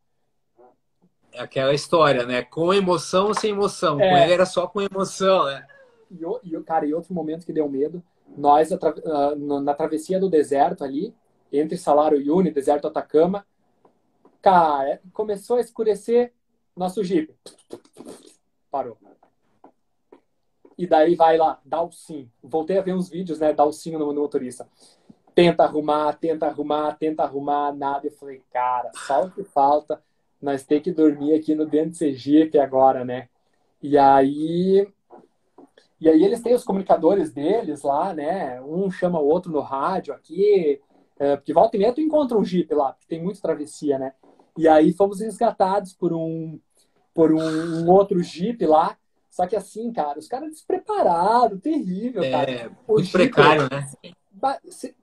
É 1.32 1.39
aquela 1.39 1.74
história, 1.74 2.26
né? 2.26 2.41
Com 2.41 2.74
emoção 2.74 3.28
ou 3.28 3.34
sem 3.34 3.52
emoção. 3.52 3.98
É. 4.02 4.10
Com 4.10 4.17
ele 4.17 4.34
era 4.34 4.45
só 4.45 4.67
com 4.67 4.82
emoção, 4.82 5.45
né? 5.45 5.65
E, 6.12 6.22
e, 6.43 6.63
cara, 6.63 6.86
e 6.86 6.93
outro 6.93 7.13
momento 7.13 7.45
que 7.45 7.54
deu 7.54 7.69
medo, 7.69 8.04
nós 8.38 8.72
uh, 8.72 9.60
na 9.62 9.74
travessia 9.74 10.19
do 10.19 10.30
deserto 10.30 10.84
ali, 10.84 11.13
entre 11.52 11.78
Salário 11.78 12.22
e 12.22 12.30
Uni, 12.30 12.52
deserto 12.52 12.88
Atacama, 12.88 13.45
cara, 14.41 15.02
começou 15.13 15.58
a 15.58 15.62
escurecer 15.62 16.34
nosso 16.76 17.04
Jeep. 17.04 17.34
Parou. 18.72 18.98
E 20.78 20.88
daí 20.88 21.15
vai 21.15 21.38
lá, 21.38 21.60
dá 21.65 21.82
o 21.82 21.91
sim. 21.91 22.30
Voltei 22.41 22.78
a 22.78 22.82
ver 22.82 22.93
uns 22.93 23.10
vídeos, 23.10 23.39
né? 23.39 23.52
Dá 23.52 23.65
o 23.65 23.74
sim 23.74 23.91
no, 23.91 24.13
no 24.13 24.22
motorista. 24.22 24.69
Tenta 25.36 25.63
arrumar, 25.63 26.13
tenta 26.13 26.48
arrumar, 26.48 26.93
tenta 26.93 27.24
arrumar, 27.24 27.74
nada. 27.74 28.08
Eu 28.08 28.12
falei, 28.12 28.41
cara, 28.52 28.89
só 28.93 29.26
o 29.26 29.32
que 29.32 29.43
falta. 29.43 30.02
Nós 30.41 30.63
tem 30.63 30.80
que 30.80 30.91
dormir 30.91 31.34
aqui 31.34 31.54
no 31.54 31.65
dentro 31.65 31.91
desse 31.91 32.13
Jeep 32.13 32.58
agora, 32.58 33.04
né? 33.04 33.28
E 33.82 33.98
aí 33.98 34.88
e 36.00 36.08
aí 36.08 36.24
eles 36.24 36.42
têm 36.42 36.54
os 36.54 36.64
comunicadores 36.64 37.32
deles 37.32 37.82
lá, 37.82 38.14
né? 38.14 38.62
Um 38.62 38.90
chama 38.90 39.20
o 39.20 39.28
outro 39.28 39.52
no 39.52 39.60
rádio 39.60 40.14
aqui, 40.14 40.80
é, 41.18 41.36
porque 41.36 41.54
volta 41.54 41.76
e 41.76 41.80
meia 41.80 41.94
tu 41.94 42.00
encontra 42.00 42.38
um 42.38 42.44
Jeep 42.44 42.74
lá, 42.74 42.94
porque 42.94 43.08
tem 43.08 43.22
muita 43.22 43.42
travessia, 43.42 44.00
né? 44.00 44.14
E 44.58 44.68
aí 44.68 44.94
fomos 44.94 45.20
resgatados 45.20 45.94
por 45.94 46.14
um 46.14 46.60
por 47.14 47.34
um, 47.34 47.84
um 47.84 47.90
outro 47.90 48.22
Jeep 48.24 48.66
lá. 48.66 48.98
Só 49.30 49.46
que 49.46 49.56
assim, 49.56 49.92
cara, 49.92 50.18
os 50.18 50.28
caras 50.28 50.50
despreparados, 50.50 51.60
terrível, 51.62 52.24
é, 52.24 52.32
cara. 52.32 52.72
O 52.88 52.94
muito 52.94 53.06
Jeep, 53.06 53.12
precário, 53.12 53.68
né? 53.70 53.88
Se, 54.70 54.96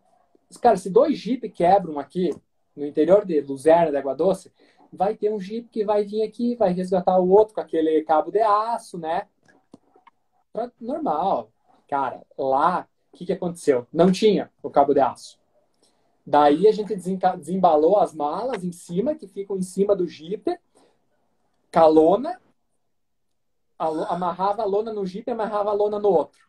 cara, 0.61 0.77
se 0.77 0.89
dois 0.89 1.19
Jeep 1.19 1.49
quebram 1.51 1.99
aqui 1.99 2.35
no 2.75 2.87
interior 2.87 3.25
de 3.25 3.41
Luzerna, 3.41 3.91
de 3.91 3.97
Água 3.97 4.15
Doce, 4.15 4.51
vai 4.93 5.15
ter 5.15 5.31
um 5.31 5.41
Jeep 5.41 5.69
que 5.69 5.85
vai 5.85 6.05
vir 6.05 6.23
aqui, 6.23 6.57
vai 6.57 6.73
resgatar 6.73 7.19
o 7.19 7.29
outro 7.29 7.55
com 7.55 7.61
aquele 7.61 8.03
cabo 8.03 8.31
de 8.31 8.41
aço, 8.41 8.99
né? 8.99 9.27
Normal. 10.81 11.51
Cara, 11.89 12.23
lá, 12.37 12.89
o 13.13 13.17
que, 13.17 13.27
que 13.27 13.33
aconteceu? 13.33 13.87
Não 13.93 14.11
tinha 14.11 14.51
o 14.63 14.71
cabo 14.71 14.93
de 14.93 15.01
aço. 15.01 15.39
Daí 16.27 16.67
a 16.67 16.73
gente 16.73 16.97
desembalou 16.97 17.99
as 17.99 18.13
malas 18.13 18.65
em 18.65 18.73
cima, 18.73 19.15
que 19.15 19.29
ficam 19.29 19.57
em 19.57 19.63
cima 19.63 19.95
do 19.95 20.09
Jeep, 20.09 20.59
calona, 21.71 22.41
amarrava 23.79 24.63
a 24.63 24.67
lona 24.67 24.93
no 24.93 25.07
Jeep 25.07 25.29
e 25.29 25.33
amarrava 25.33 25.71
a 25.71 25.75
lona 25.75 25.99
no 25.99 26.09
outro. 26.09 26.47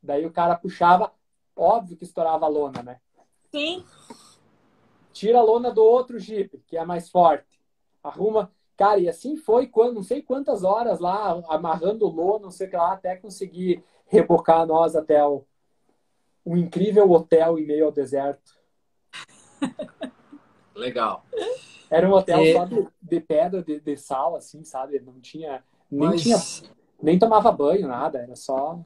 Daí 0.00 0.24
o 0.24 0.32
cara 0.32 0.56
puxava, 0.56 1.12
óbvio 1.56 1.96
que 1.96 2.04
estourava 2.04 2.44
a 2.44 2.48
lona, 2.48 2.82
né? 2.82 3.00
Sim. 3.50 3.84
Tira 5.12 5.38
a 5.38 5.42
lona 5.42 5.72
do 5.72 5.82
outro 5.82 6.18
Jeep, 6.18 6.62
que 6.66 6.76
é 6.76 6.84
mais 6.84 7.10
forte. 7.10 7.60
Arruma. 8.02 8.52
Cara, 8.78 9.00
e 9.00 9.08
assim 9.08 9.36
foi, 9.36 9.66
quando, 9.66 9.96
não 9.96 10.02
sei 10.04 10.22
quantas 10.22 10.62
horas 10.62 11.00
lá, 11.00 11.42
amarrando 11.48 12.06
lona, 12.06 12.44
não 12.44 12.50
sei 12.52 12.68
o 12.68 12.70
que 12.70 12.76
lá, 12.76 12.92
até 12.92 13.16
conseguir 13.16 13.82
rebocar 14.06 14.64
nós 14.64 14.94
até 14.94 15.22
o, 15.26 15.44
um 16.46 16.56
incrível 16.56 17.10
hotel 17.10 17.58
em 17.58 17.66
meio 17.66 17.86
ao 17.86 17.92
deserto. 17.92 18.56
Legal. 20.76 21.24
Era 21.90 22.08
um 22.08 22.12
hotel 22.12 22.38
é... 22.38 22.52
só 22.52 22.64
de, 22.66 22.86
de 23.02 23.20
pedra, 23.20 23.64
de, 23.64 23.80
de, 23.80 23.96
sal, 23.96 24.36
assim, 24.36 24.62
sabe? 24.62 25.00
Não 25.00 25.18
tinha. 25.20 25.64
Nem 25.90 26.10
Mas... 26.10 26.22
tinha. 26.22 26.38
Nem 27.02 27.18
tomava 27.18 27.50
banho, 27.50 27.88
nada, 27.88 28.20
era 28.20 28.36
só. 28.36 28.78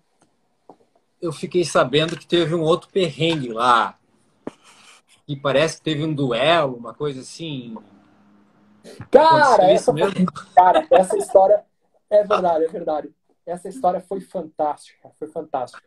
Eu 1.21 1.33
fiquei 1.33 1.67
sabendo 1.67 2.19
que 2.19 2.27
teve 2.27 2.55
um 2.55 2.63
outro 2.63 2.89
perrengue 2.89 3.53
lá. 3.53 3.99
E 5.29 5.37
parece 5.37 5.77
que 5.77 5.83
teve 5.83 6.03
um 6.03 6.15
duelo, 6.15 6.77
uma 6.77 6.95
coisa 6.95 7.21
assim. 7.21 7.77
Cara, 9.11 9.71
essa, 9.71 9.93
cara, 10.55 10.87
essa 10.91 11.17
história 11.17 11.65
é 12.11 12.25
verdade, 12.25 12.65
é 12.65 12.69
verdade. 12.69 13.11
Essa 13.47 13.69
história 13.69 14.01
foi 14.01 14.21
fantástica, 14.21 15.11
foi 15.19 15.29
fantástica. 15.29 15.83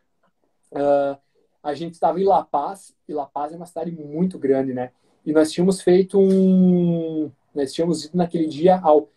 Uh, 0.72 1.18
a 1.62 1.74
gente 1.74 1.94
estava 1.94 2.20
em 2.20 2.24
La 2.24 2.44
Paz, 2.44 2.94
e 3.08 3.12
La 3.12 3.26
Paz 3.26 3.52
é 3.52 3.56
uma 3.56 3.66
cidade 3.66 3.90
muito 3.90 4.38
grande, 4.38 4.72
né? 4.72 4.92
E 5.24 5.32
nós 5.32 5.50
tínhamos 5.50 5.80
feito 5.80 6.18
um. 6.18 7.30
Nós 7.54 7.72
tínhamos 7.72 8.04
ido 8.04 8.16
naquele 8.16 8.46
dia 8.46 8.78
ao 8.80 9.08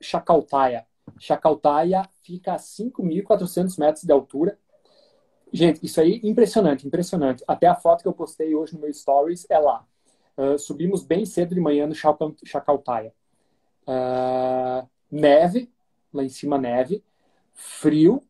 Chacaltaya. 0.00 0.86
Chacaltaya 1.18 2.08
fica 2.22 2.54
a 2.54 2.56
5.400 2.56 3.78
metros 3.78 4.04
de 4.04 4.12
altura. 4.12 4.58
Gente, 5.52 5.84
isso 5.84 6.00
aí 6.00 6.20
é 6.22 6.28
impressionante, 6.28 6.86
impressionante. 6.86 7.44
Até 7.46 7.66
a 7.66 7.74
foto 7.74 8.02
que 8.02 8.08
eu 8.08 8.12
postei 8.12 8.54
hoje 8.54 8.74
no 8.74 8.80
meu 8.80 8.92
Stories 8.92 9.46
é 9.48 9.58
lá. 9.58 9.84
Uh, 10.36 10.58
subimos 10.58 11.04
bem 11.04 11.24
cedo 11.24 11.54
de 11.54 11.60
manhã 11.60 11.86
no 11.86 11.94
Chacaltaya. 11.94 13.12
Uh, 13.86 14.88
neve, 15.10 15.70
lá 16.12 16.24
em 16.24 16.28
cima 16.28 16.58
neve, 16.58 17.04
frio, 17.52 18.22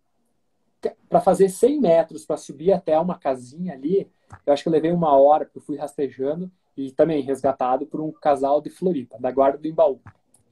para 1.08 1.20
fazer 1.20 1.48
100 1.48 1.80
metros 1.80 2.26
para 2.26 2.36
subir 2.36 2.72
até 2.72 2.98
uma 2.98 3.18
casinha 3.18 3.72
ali, 3.72 4.10
eu 4.44 4.52
acho 4.52 4.62
que 4.62 4.68
eu 4.68 4.72
levei 4.72 4.92
uma 4.92 5.16
hora, 5.16 5.44
porque 5.44 5.58
eu 5.58 5.62
fui 5.62 5.76
rastejando 5.76 6.50
e 6.76 6.90
também 6.90 7.22
resgatado 7.22 7.86
por 7.86 8.00
um 8.00 8.12
casal 8.12 8.60
de 8.60 8.68
Floripa, 8.68 9.18
da 9.18 9.30
Guarda 9.30 9.58
do 9.58 9.68
Embaú, 9.68 10.00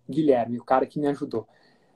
Guilherme, 0.09 0.59
o 0.59 0.65
cara 0.65 0.87
que 0.87 0.99
me 0.99 1.09
ajudou. 1.09 1.47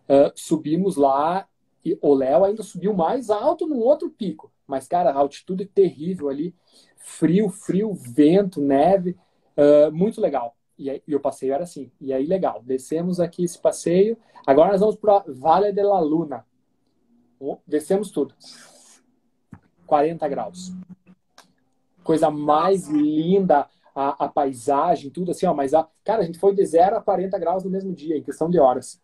Uh, 0.09 0.30
subimos 0.34 0.96
lá 0.96 1.48
e 1.84 1.98
o 2.02 2.14
Léo 2.14 2.44
ainda 2.44 2.62
subiu 2.62 2.92
mais 2.92 3.30
alto 3.30 3.66
num 3.66 3.78
outro 3.78 4.11
pico. 4.11 4.52
Mas, 4.66 4.88
cara, 4.88 5.11
a 5.11 5.14
altitude 5.14 5.64
terrível 5.66 6.28
ali. 6.28 6.54
Frio, 6.96 7.48
frio, 7.48 7.94
vento, 7.94 8.61
neve. 8.61 9.16
Uh, 9.57 9.90
muito 9.92 10.20
legal. 10.20 10.57
E, 10.78 10.90
aí, 10.90 11.02
e 11.07 11.16
o 11.16 11.20
passeio 11.20 11.54
era 11.54 11.64
assim. 11.64 11.90
E 12.00 12.12
aí, 12.12 12.26
legal. 12.26 12.62
Descemos 12.62 13.18
aqui 13.20 13.44
esse 13.44 13.59
passeio. 13.59 14.18
Agora 14.46 14.72
nós 14.72 14.80
vamos 14.80 14.96
para 14.96 15.24
Vale 15.26 15.72
de 15.72 15.82
la 15.82 16.00
Luna. 16.00 16.44
Descemos 17.66 18.11
tudo. 18.11 18.34
40 19.86 20.28
graus. 20.28 20.72
Coisa 22.02 22.30
mais 22.30 22.88
linda, 22.88 23.68
a, 23.94 24.26
a 24.26 24.28
paisagem, 24.28 25.11
tudo 25.11 25.30
assim, 25.30 25.46
ó. 25.46 25.54
Mas, 25.54 25.72
a, 25.72 25.88
cara, 26.04 26.22
a 26.22 26.24
gente 26.24 26.38
foi 26.38 26.54
de 26.54 26.64
0 26.64 26.96
a 26.96 27.02
40 27.02 27.38
graus 27.38 27.64
no 27.64 27.70
mesmo 27.70 27.92
dia, 27.92 28.16
em 28.16 28.22
questão 28.22 28.50
de 28.50 28.59
horas. 28.59 29.00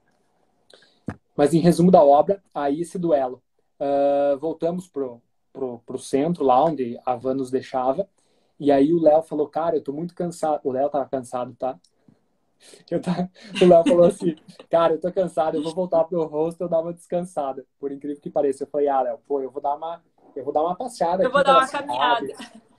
Mas, 1.36 1.54
em 1.54 1.60
resumo 1.60 1.90
da 1.90 2.02
obra, 2.02 2.42
aí 2.54 2.82
esse 2.82 2.98
duelo. 2.98 3.42
Uh, 3.80 4.38
voltamos 4.38 4.86
pro, 4.86 5.20
pro, 5.52 5.80
pro 5.80 5.98
centro, 5.98 6.44
lá 6.44 6.62
onde 6.64 6.98
a 7.04 7.16
van 7.16 7.34
nos 7.34 7.50
deixava. 7.50 8.08
E 8.62 8.70
aí 8.70 8.94
o 8.94 9.02
Léo 9.02 9.22
falou, 9.22 9.48
cara, 9.48 9.74
eu 9.74 9.82
tô 9.82 9.92
muito 9.92 10.14
cansado. 10.14 10.60
O 10.62 10.70
Léo 10.70 10.88
tava 10.88 11.08
cansado, 11.08 11.52
tá? 11.58 11.76
Eu 12.88 13.02
tá... 13.02 13.28
O 13.60 13.66
Léo 13.66 13.82
falou 13.84 14.06
assim, 14.06 14.36
cara, 14.70 14.92
eu 14.92 15.00
tô 15.00 15.12
cansado, 15.12 15.56
eu 15.56 15.64
vou 15.64 15.74
voltar 15.74 16.04
pro 16.04 16.24
rosto, 16.26 16.60
eu 16.60 16.68
dar 16.68 16.78
uma 16.78 16.92
descansada. 16.92 17.66
Por 17.80 17.90
incrível 17.90 18.22
que 18.22 18.30
pareça. 18.30 18.62
Eu 18.62 18.68
falei, 18.68 18.86
ah, 18.86 19.00
Léo, 19.00 19.18
pô, 19.26 19.40
eu 19.40 19.50
vou 19.50 19.60
dar 19.60 19.74
uma, 19.74 20.00
eu 20.36 20.44
vou 20.44 20.52
dar 20.52 20.62
uma 20.62 20.76
passeada. 20.76 21.24
Eu 21.24 21.32
vou 21.32 21.42
dar 21.42 21.58
uma 21.58 21.66
caminhada. 21.66 22.28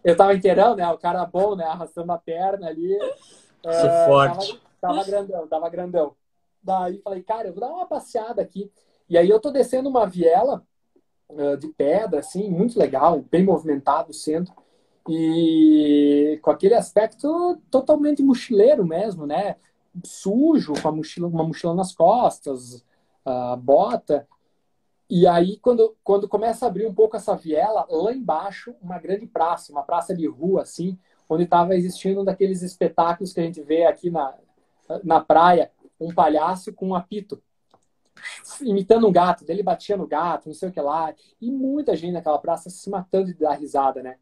Eu 0.02 0.16
tava 0.16 0.34
inteirão, 0.34 0.74
né? 0.74 0.88
O 0.90 0.98
cara 0.98 1.26
bom, 1.26 1.54
né? 1.54 1.66
Arrastando 1.66 2.14
a 2.14 2.18
perna 2.18 2.68
ali. 2.68 2.98
Sou 3.62 3.90
uh, 3.90 4.06
forte. 4.06 4.62
Tava, 4.80 4.96
tava 4.96 5.04
grandão, 5.04 5.48
tava 5.50 5.70
grandão. 5.70 6.16
Daí 6.64 6.98
falei, 7.00 7.22
cara, 7.24 7.50
eu 7.50 7.54
vou 7.54 7.60
dar 7.60 7.74
uma 7.74 7.86
passeada 7.86 8.42
aqui. 8.42 8.72
E 9.10 9.18
aí 9.18 9.30
eu 9.30 9.38
tô 9.38 9.52
descendo 9.52 9.90
uma 9.90 10.08
viela 10.08 10.66
uh, 11.28 11.58
de 11.58 11.68
pedra, 11.68 12.20
assim, 12.20 12.50
muito 12.50 12.80
legal, 12.80 13.22
bem 13.30 13.44
movimentado 13.44 14.12
o 14.12 14.14
centro. 14.14 14.63
E 15.10 16.40
com 16.42 16.52
aquele 16.52 16.76
aspecto 16.76 17.58
totalmente 17.70 18.24
mochileiro 18.24 18.86
mesmo, 18.86 19.26
né? 19.26 19.58
Sujo, 20.04 20.74
com 20.82 20.92
mochila, 20.92 21.28
uma 21.28 21.44
mochila 21.44 21.76
nas 21.76 21.94
costas, 21.94 22.84
a 23.26 23.56
bota. 23.56 24.28
E 25.10 25.28
aí, 25.28 25.58
quando, 25.58 25.96
quando 26.04 26.28
começa 26.28 26.66
a 26.66 26.70
abrir 26.70 26.88
um 26.88 26.94
pouco 26.94 27.16
essa 27.16 27.36
viela, 27.36 27.86
lá 27.90 28.14
embaixo, 28.14 28.74
uma 28.82 28.98
grande 28.98 29.28
praça, 29.28 29.72
uma 29.72 29.84
praça 29.84 30.16
de 30.16 30.26
rua, 30.28 30.64
assim, 30.64 30.98
onde 31.30 31.44
estava 31.44 31.76
existindo 31.76 32.22
um 32.22 32.26
daqueles 32.26 32.62
espetáculos 32.62 33.34
que 33.34 33.40
a 33.40 33.44
gente 33.44 33.62
vê 33.62 33.86
aqui 33.86 34.10
na, 34.10 34.34
na 35.04 35.20
praia, 35.20 35.72
um 36.00 36.14
palhaço 36.14 36.74
com 36.74 36.90
um 36.90 36.96
apito, 36.96 37.42
imitando 38.62 39.08
um 39.08 39.12
gato. 39.12 39.46
Ele 39.48 39.62
batia 39.64 39.98
no 39.98 40.08
gato, 40.08 40.48
não 40.48 40.56
sei 40.56 40.70
o 40.70 40.72
que 40.72 40.82
lá. 40.82 41.14
E 41.40 41.52
muita 41.52 41.96
gente 41.96 42.14
naquela 42.14 42.40
praça 42.40 42.70
se 42.70 42.90
matando 42.90 43.28
de 43.28 43.40
dar 43.40 43.54
risada, 43.54 44.02
né? 44.02 44.18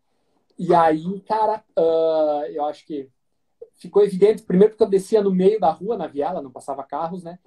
E 0.58 0.74
aí, 0.74 1.22
cara, 1.22 1.64
uh, 1.78 2.45
eu 2.49 2.66
acho 2.66 2.86
que 2.86 3.10
ficou 3.76 4.04
evidente, 4.04 4.43
primeiro 4.43 4.74
porque 4.74 4.84
eu 4.84 4.89
descia 4.89 5.24
no 5.24 5.34
meio 5.34 5.60
da 5.60 5.72
rua, 5.72 5.97
na 5.97 6.08
viela, 6.08 6.41
não 6.41 6.52
passava 6.52 6.84
carros, 6.84 7.24
né? 7.24 7.39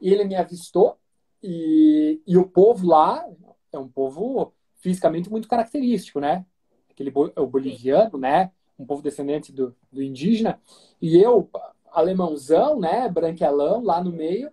Ele 0.00 0.24
me 0.24 0.36
avistou 0.36 0.96
e, 1.42 2.22
e 2.26 2.36
o 2.36 2.46
povo 2.46 2.86
lá 2.86 3.26
é 3.72 3.78
um 3.78 3.88
povo 3.88 4.54
fisicamente 4.76 5.30
muito 5.30 5.48
característico, 5.48 6.20
né? 6.20 6.46
Aquele 6.90 7.12
o 7.14 7.46
boliviano, 7.46 8.18
né? 8.18 8.52
Um 8.78 8.86
povo 8.86 9.02
descendente 9.02 9.52
do, 9.52 9.74
do 9.90 10.02
indígena. 10.02 10.60
E 11.02 11.18
eu, 11.18 11.50
alemãozão, 11.90 12.78
né? 12.78 13.08
Branquelão, 13.08 13.82
lá 13.82 14.02
no 14.02 14.12
meio, 14.12 14.50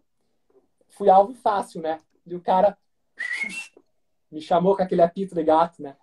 fui 0.89 1.10
alvo 1.10 1.34
fácil, 1.36 1.82
né? 1.82 1.99
E 2.26 2.36
o 2.36 2.41
cara 2.41 2.78
me 4.32 4.41
chamou 4.41 4.76
com 4.76 4.82
aquele 4.82 5.01
apito 5.01 5.36
de 5.36 5.43
gato, 5.43 5.82
né? 5.82 5.95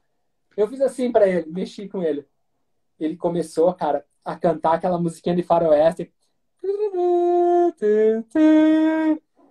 Eu 0.57 0.69
fiz 0.69 0.81
assim 0.81 1.11
para 1.11 1.27
ele, 1.27 1.51
mexi 1.51 1.89
com 1.89 2.03
ele. 2.03 2.27
Ele 2.99 3.17
começou, 3.17 3.73
cara, 3.75 4.07
a 4.25 4.37
cantar 4.37 4.75
aquela 4.75 4.99
musiquinha 4.99 5.35
de 5.35 5.43
faroeste. 5.43 6.13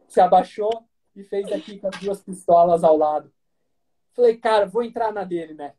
Se 0.08 0.22
abaixou 0.22 0.86
e 1.16 1.24
fez 1.24 1.52
aqui 1.52 1.78
com 1.80 1.88
as 1.88 2.00
duas 2.00 2.22
pistolas 2.22 2.84
ao 2.84 2.98
lado. 2.98 3.32
Falei, 4.14 4.38
cara, 4.38 4.66
vou 4.66 4.84
entrar 4.84 5.12
na 5.12 5.24
dele, 5.24 5.54
né? 5.54 5.74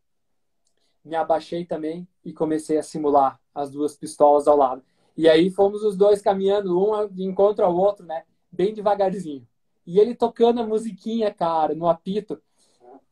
Me 1.05 1.17
abaixei 1.17 1.65
também 1.65 2.07
e 2.25 2.33
comecei 2.33 2.79
a 2.79 2.83
simular 2.83 3.41
as 3.55 3.71
duas 3.71 3.97
pistolas 3.97 4.49
ao 4.49 4.57
lado. 4.57 4.83
E 5.17 5.29
aí 5.29 5.51
fomos 5.51 5.85
os 5.85 5.97
dois 5.97 6.21
caminhando, 6.21 6.79
um 6.79 7.09
de 7.09 7.23
encontro 7.23 7.65
ao 7.65 7.77
outro, 7.77 8.05
né? 8.05 8.25
Bem 8.51 8.75
devagarzinho. 8.75 9.47
E 9.87 10.01
ele 10.01 10.15
tocando 10.15 10.61
a 10.61 10.67
musiquinha, 10.67 11.33
cara, 11.33 11.75
no 11.75 11.89
apito. 11.89 12.41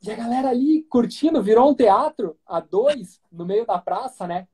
E 0.03 0.11
a 0.11 0.17
galera 0.17 0.49
ali 0.49 0.83
curtindo, 0.85 1.43
virou 1.43 1.71
um 1.71 1.75
teatro 1.75 2.37
a 2.47 2.61
dois 2.61 3.21
no 3.31 3.45
meio 3.45 3.65
da 3.65 3.79
praça, 3.79 4.27
né? 4.27 4.49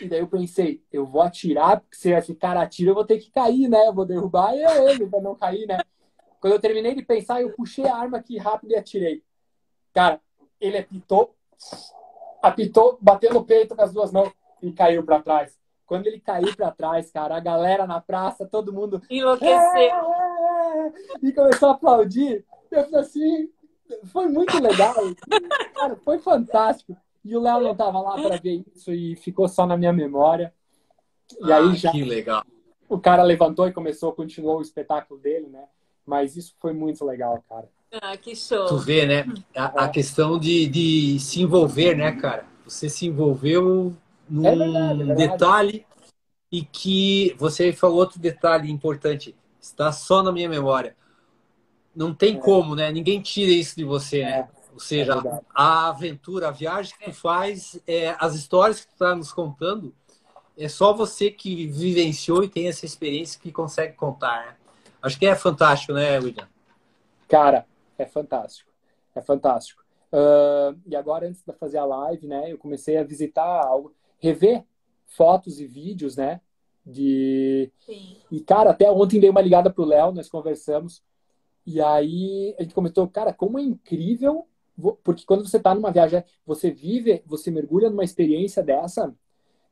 E 0.00 0.08
daí 0.08 0.20
eu 0.20 0.26
pensei, 0.26 0.82
eu 0.90 1.06
vou 1.06 1.22
atirar, 1.22 1.80
porque 1.80 1.96
se 1.96 2.10
esse 2.10 2.34
cara 2.34 2.62
atira, 2.62 2.90
eu 2.90 2.94
vou 2.94 3.04
ter 3.04 3.18
que 3.18 3.30
cair, 3.30 3.68
né? 3.68 3.86
Eu 3.86 3.92
vou 3.92 4.06
derrubar 4.06 4.54
ele 4.54 5.06
pra 5.06 5.20
não 5.20 5.34
cair, 5.34 5.66
né? 5.66 5.78
Quando 6.40 6.54
eu 6.54 6.60
terminei 6.60 6.94
de 6.94 7.02
pensar, 7.02 7.40
eu 7.40 7.52
puxei 7.52 7.86
a 7.86 7.94
arma 7.94 8.18
aqui 8.18 8.36
rápido 8.38 8.72
e 8.72 8.76
atirei. 8.76 9.22
Cara, 9.92 10.20
ele 10.60 10.78
apitou, 10.78 11.36
apitou, 12.42 12.98
bateu 13.00 13.32
no 13.32 13.44
peito 13.44 13.76
com 13.76 13.82
as 13.82 13.92
duas 13.92 14.10
mãos 14.10 14.32
e 14.62 14.72
caiu 14.72 15.04
para 15.04 15.22
trás. 15.22 15.58
Quando 15.86 16.06
ele 16.06 16.18
caiu 16.18 16.56
para 16.56 16.70
trás, 16.70 17.10
cara, 17.10 17.36
a 17.36 17.40
galera 17.40 17.86
na 17.86 18.00
praça, 18.00 18.46
todo 18.46 18.72
mundo 18.72 19.02
enlouqueceu 19.10 19.92
e 21.22 21.32
começou 21.32 21.68
a 21.68 21.72
aplaudir. 21.72 22.44
Eu 22.70 22.84
falei 22.84 23.00
assim, 23.00 23.50
foi 24.06 24.28
muito 24.28 24.58
legal. 24.60 24.94
Cara, 25.74 25.96
foi 25.96 26.18
fantástico. 26.18 26.96
E 27.24 27.36
o 27.36 27.40
Léo 27.40 27.60
não 27.60 27.72
estava 27.72 28.00
lá 28.00 28.20
para 28.20 28.36
ver 28.36 28.64
isso 28.74 28.92
e 28.92 29.16
ficou 29.16 29.48
só 29.48 29.66
na 29.66 29.76
minha 29.76 29.92
memória. 29.92 30.52
E 31.40 31.52
ah, 31.52 31.58
aí 31.58 31.74
já. 31.74 31.92
Que 31.92 32.04
legal. 32.04 32.44
O 32.88 32.98
cara 32.98 33.22
levantou 33.22 33.66
e 33.66 33.72
começou, 33.72 34.12
continuou 34.12 34.58
o 34.58 34.62
espetáculo 34.62 35.18
dele, 35.20 35.46
né? 35.48 35.64
Mas 36.04 36.36
isso 36.36 36.54
foi 36.60 36.72
muito 36.72 37.04
legal, 37.04 37.42
cara. 37.48 37.68
Ah, 37.92 38.16
que 38.16 38.34
show. 38.34 38.66
Tu 38.66 38.78
vê, 38.78 39.06
né? 39.06 39.24
A, 39.54 39.84
a 39.84 39.88
questão 39.88 40.38
de, 40.38 40.66
de 40.66 41.18
se 41.20 41.40
envolver, 41.40 41.96
né, 41.96 42.12
cara? 42.12 42.44
Você 42.64 42.88
se 42.88 43.06
envolveu 43.06 43.94
num 44.28 44.46
é 44.46 44.56
verdade, 44.56 45.02
é 45.02 45.04
verdade. 45.04 45.30
detalhe 45.30 45.86
e 46.50 46.62
que 46.62 47.34
você 47.38 47.72
falou 47.72 47.98
outro 47.98 48.18
detalhe 48.18 48.70
importante. 48.70 49.34
Está 49.60 49.92
só 49.92 50.22
na 50.22 50.32
minha 50.32 50.48
memória 50.48 50.96
não 51.94 52.14
tem 52.14 52.36
é. 52.36 52.38
como, 52.38 52.74
né? 52.74 52.90
Ninguém 52.90 53.20
tira 53.20 53.50
isso 53.50 53.76
de 53.76 53.84
você, 53.84 54.24
né? 54.24 54.48
É. 54.48 54.62
Ou 54.72 54.80
seja, 54.80 55.12
é 55.12 55.40
a 55.54 55.88
aventura, 55.88 56.48
a 56.48 56.50
viagem 56.50 56.94
que 56.98 57.04
tu 57.04 57.12
faz, 57.12 57.80
é, 57.86 58.16
as 58.18 58.34
histórias 58.34 58.80
que 58.80 58.86
tu 58.86 58.92
está 58.92 59.14
nos 59.14 59.32
contando, 59.32 59.94
é 60.56 60.68
só 60.68 60.92
você 60.92 61.30
que 61.30 61.66
vivenciou 61.66 62.42
e 62.42 62.48
tem 62.48 62.68
essa 62.68 62.86
experiência 62.86 63.40
que 63.40 63.52
consegue 63.52 63.94
contar. 63.94 64.46
Né? 64.46 64.56
Acho 65.02 65.18
que 65.18 65.26
é 65.26 65.34
fantástico, 65.34 65.92
né, 65.92 66.18
William? 66.18 66.48
Cara, 67.28 67.66
é 67.98 68.06
fantástico. 68.06 68.70
É 69.14 69.20
fantástico. 69.20 69.82
Uh, 70.12 70.78
e 70.86 70.94
agora, 70.94 71.26
antes 71.26 71.42
de 71.42 71.52
fazer 71.54 71.78
a 71.78 71.84
live, 71.84 72.26
né, 72.26 72.52
eu 72.52 72.58
comecei 72.58 72.98
a 72.98 73.04
visitar 73.04 73.64
algo, 73.64 73.94
rever 74.18 74.64
fotos 75.06 75.60
e 75.60 75.66
vídeos, 75.66 76.16
né? 76.16 76.40
De. 76.84 77.70
Sim. 77.80 78.16
E, 78.30 78.40
cara, 78.40 78.70
até 78.70 78.90
ontem 78.90 79.20
dei 79.20 79.30
uma 79.30 79.40
ligada 79.40 79.70
pro 79.70 79.84
Léo, 79.84 80.12
nós 80.12 80.28
conversamos. 80.28 81.02
E 81.66 81.80
aí 81.80 82.54
a 82.58 82.62
gente 82.62 82.74
comentou, 82.74 83.06
cara, 83.08 83.32
como 83.32 83.58
é 83.58 83.62
incrível, 83.62 84.48
porque 85.04 85.24
quando 85.24 85.46
você 85.46 85.58
está 85.58 85.74
numa 85.74 85.92
viagem, 85.92 86.24
você 86.44 86.70
vive, 86.70 87.22
você 87.26 87.50
mergulha 87.50 87.90
numa 87.90 88.04
experiência 88.04 88.62
dessa 88.62 89.14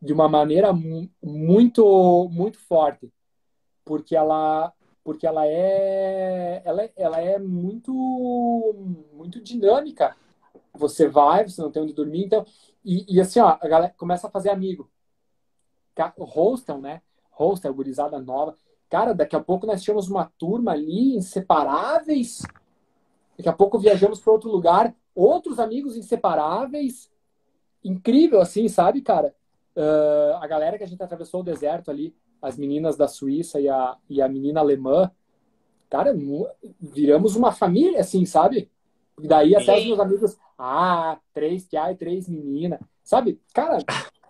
de 0.01 0.13
uma 0.13 0.29
maneira 0.29 0.73
muito 0.73 2.29
muito 2.31 2.59
forte, 2.59 3.13
porque 3.85 4.17
ela 4.17 4.73
porque 5.05 5.27
ela 5.27 5.47
é 5.47 6.63
ela, 6.65 6.91
ela 6.97 7.21
é 7.21 7.39
muito 7.39 7.93
muito 9.13 9.41
dinâmica. 9.41 10.17
Você 10.75 11.09
vai, 11.09 11.49
você 11.49 11.61
não 11.61 11.71
tem 11.71 11.83
onde 11.83 11.93
dormir, 11.93 12.25
então 12.25 12.47
e, 12.85 13.05
e 13.17 13.21
assim, 13.21 13.41
ó, 13.41 13.59
a 13.61 13.69
galera 13.69 13.95
começa 13.97 14.29
a 14.29 14.31
fazer 14.31 14.51
amigo. 14.51 14.91
Hostel, 16.19 16.81
né? 16.81 17.03
Hostel, 17.31 17.75
gurizada 17.75 18.19
nova 18.21 18.57
Cara, 18.91 19.15
daqui 19.15 19.37
a 19.37 19.41
pouco 19.41 19.69
nós 19.69 19.81
tínhamos 19.81 20.11
uma 20.11 20.31
turma 20.37 20.73
ali, 20.73 21.15
inseparáveis. 21.17 22.43
Daqui 23.39 23.49
a 23.49 23.53
pouco 23.53 23.79
viajamos 23.79 24.19
para 24.19 24.33
outro 24.33 24.51
lugar, 24.51 24.93
outros 25.15 25.61
amigos 25.61 25.97
inseparáveis. 25.97 27.09
Incrível, 27.85 28.41
assim, 28.41 28.67
sabe, 28.69 29.01
cara? 29.01 29.33
Uh, 29.77 30.35
a 30.41 30.47
galera 30.49 30.77
que 30.77 30.83
a 30.83 30.89
gente 30.89 31.01
atravessou 31.01 31.41
o 31.41 31.45
deserto 31.45 31.89
ali, 31.89 32.13
as 32.43 32.59
meninas 32.59 32.97
da 32.97 33.07
Suíça 33.07 33.61
e 33.61 33.69
a, 33.69 33.97
e 34.09 34.21
a 34.21 34.29
menina 34.29 34.59
alemã, 34.59 35.09
cara, 35.89 36.13
viramos 36.81 37.37
uma 37.37 37.53
família, 37.53 38.01
assim, 38.01 38.27
sabe? 38.27 38.69
E 39.23 39.29
daí 39.29 39.55
até 39.55 39.79
os 39.79 39.87
meus 39.87 40.01
amigos, 40.01 40.37
ah, 40.59 41.17
três 41.33 41.65
tia 41.69 41.93
e 41.93 41.97
três 41.97 42.29
meninas, 42.29 42.81
sabe? 43.05 43.41
Cara, 43.55 43.79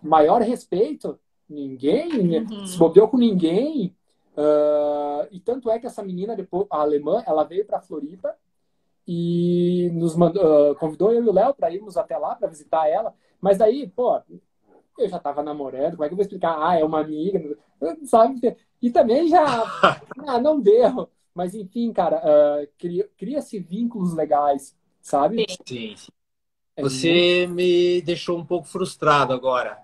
maior 0.03 0.41
respeito, 0.41 1.19
ninguém 1.49 2.41
uhum. 2.41 2.65
se 2.67 2.77
bobeou 2.77 3.07
com 3.07 3.17
ninguém, 3.17 3.95
Uh, 4.37 5.27
e 5.31 5.39
tanto 5.39 5.69
é 5.69 5.79
que 5.79 5.85
essa 5.85 6.03
menina, 6.03 6.35
depois, 6.35 6.65
a 6.69 6.81
alemã, 6.81 7.23
ela 7.27 7.43
veio 7.43 7.65
para 7.65 7.81
Floripa 7.81 8.35
e 9.07 9.89
nos 9.93 10.15
mandou, 10.15 10.71
uh, 10.71 10.75
convidou 10.75 11.11
eu 11.11 11.23
e 11.23 11.29
o 11.29 11.33
Léo 11.33 11.53
para 11.53 11.71
irmos 11.71 11.97
até 11.97 12.17
lá 12.17 12.35
para 12.35 12.47
visitar 12.47 12.87
ela. 12.87 13.13
Mas 13.39 13.57
daí, 13.57 13.87
pô, 13.87 14.21
eu 14.97 15.09
já 15.09 15.19
tava 15.19 15.43
namorando, 15.43 15.93
como 15.93 16.03
é 16.03 16.07
que 16.07 16.13
eu 16.13 16.17
vou 16.17 16.23
explicar? 16.23 16.57
Ah, 16.59 16.79
é 16.79 16.83
uma 16.83 17.01
amiga, 17.01 17.57
sabe? 18.05 18.39
E 18.81 18.89
também 18.89 19.27
já, 19.27 19.43
ah, 20.27 20.39
não 20.39 20.59
deu. 20.59 21.09
Mas 21.33 21.55
enfim, 21.55 21.91
cara, 21.93 22.17
uh, 22.17 23.07
cria-se 23.17 23.59
vínculos 23.59 24.13
legais, 24.13 24.75
sabe? 25.01 25.45
Sim, 25.65 25.95
sim. 25.95 26.07
É 26.75 26.81
você 26.81 27.45
muito... 27.47 27.55
me 27.55 28.01
deixou 28.01 28.37
um 28.37 28.45
pouco 28.45 28.67
frustrado 28.67 29.33
agora. 29.33 29.81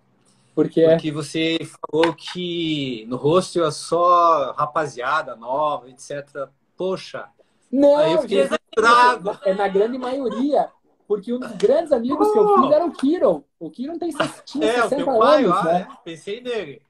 Por 0.58 0.68
quê? 0.70 0.88
Porque 0.90 1.12
você 1.12 1.60
falou 1.80 2.16
que 2.16 3.06
no 3.08 3.16
rosto 3.16 3.64
é 3.64 3.70
só 3.70 4.54
rapaziada 4.54 5.36
nova, 5.36 5.88
etc. 5.88 6.50
Poxa. 6.76 7.30
Não, 7.72 7.96
aí 7.96 8.14
eu 8.14 8.22
fiquei 8.24 8.48
frustrado. 8.48 9.40
É 9.46 9.54
na 9.54 9.68
grande 9.68 10.00
maioria. 10.00 10.68
Porque 11.08 11.32
um 11.32 11.38
dos 11.38 11.52
grandes 11.52 11.92
amigos 11.92 12.32
que 12.32 12.40
eu 12.40 12.56
fiz 12.56 12.72
era 12.72 12.84
o 12.84 12.92
Kiron. 12.92 13.44
O 13.60 13.70
Kiron 13.70 14.00
tem, 14.00 14.10
tinha 14.46 14.68
é, 14.68 14.82
60 14.82 14.96
o 14.96 14.98
teu 14.98 15.20
pai, 15.20 15.46
anos, 15.46 15.64
né? 15.64 15.88
É, 15.92 15.98
pensei 16.04 16.42
nele. 16.42 16.82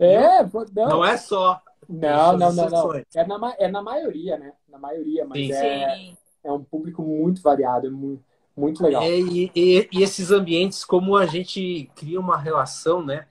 É, 0.00 0.42
não. 0.42 0.88
não 0.88 1.04
é 1.04 1.16
só. 1.16 1.62
Não, 1.88 2.36
não, 2.36 2.52
não, 2.52 2.68
não. 2.68 2.94
É 3.14 3.24
na, 3.24 3.54
é 3.60 3.68
na 3.68 3.80
maioria, 3.80 4.36
né? 4.36 4.54
Na 4.68 4.78
maioria, 4.78 5.24
mas 5.24 5.38
sim, 5.38 5.52
é, 5.52 5.94
sim. 5.94 6.16
é 6.42 6.50
um 6.50 6.64
público 6.64 7.00
muito 7.00 7.40
variado, 7.42 7.86
é 7.86 7.90
muito, 7.90 8.24
muito 8.56 8.82
legal. 8.82 9.02
É, 9.02 9.18
e, 9.18 9.50
e, 9.54 9.88
e, 9.92 10.02
esses 10.02 10.30
ambientes, 10.30 10.84
como 10.84 11.16
a 11.16 11.26
gente 11.26 11.90
cria 11.94 12.20
uma 12.20 12.36
relação, 12.36 13.04
né? 13.04 13.26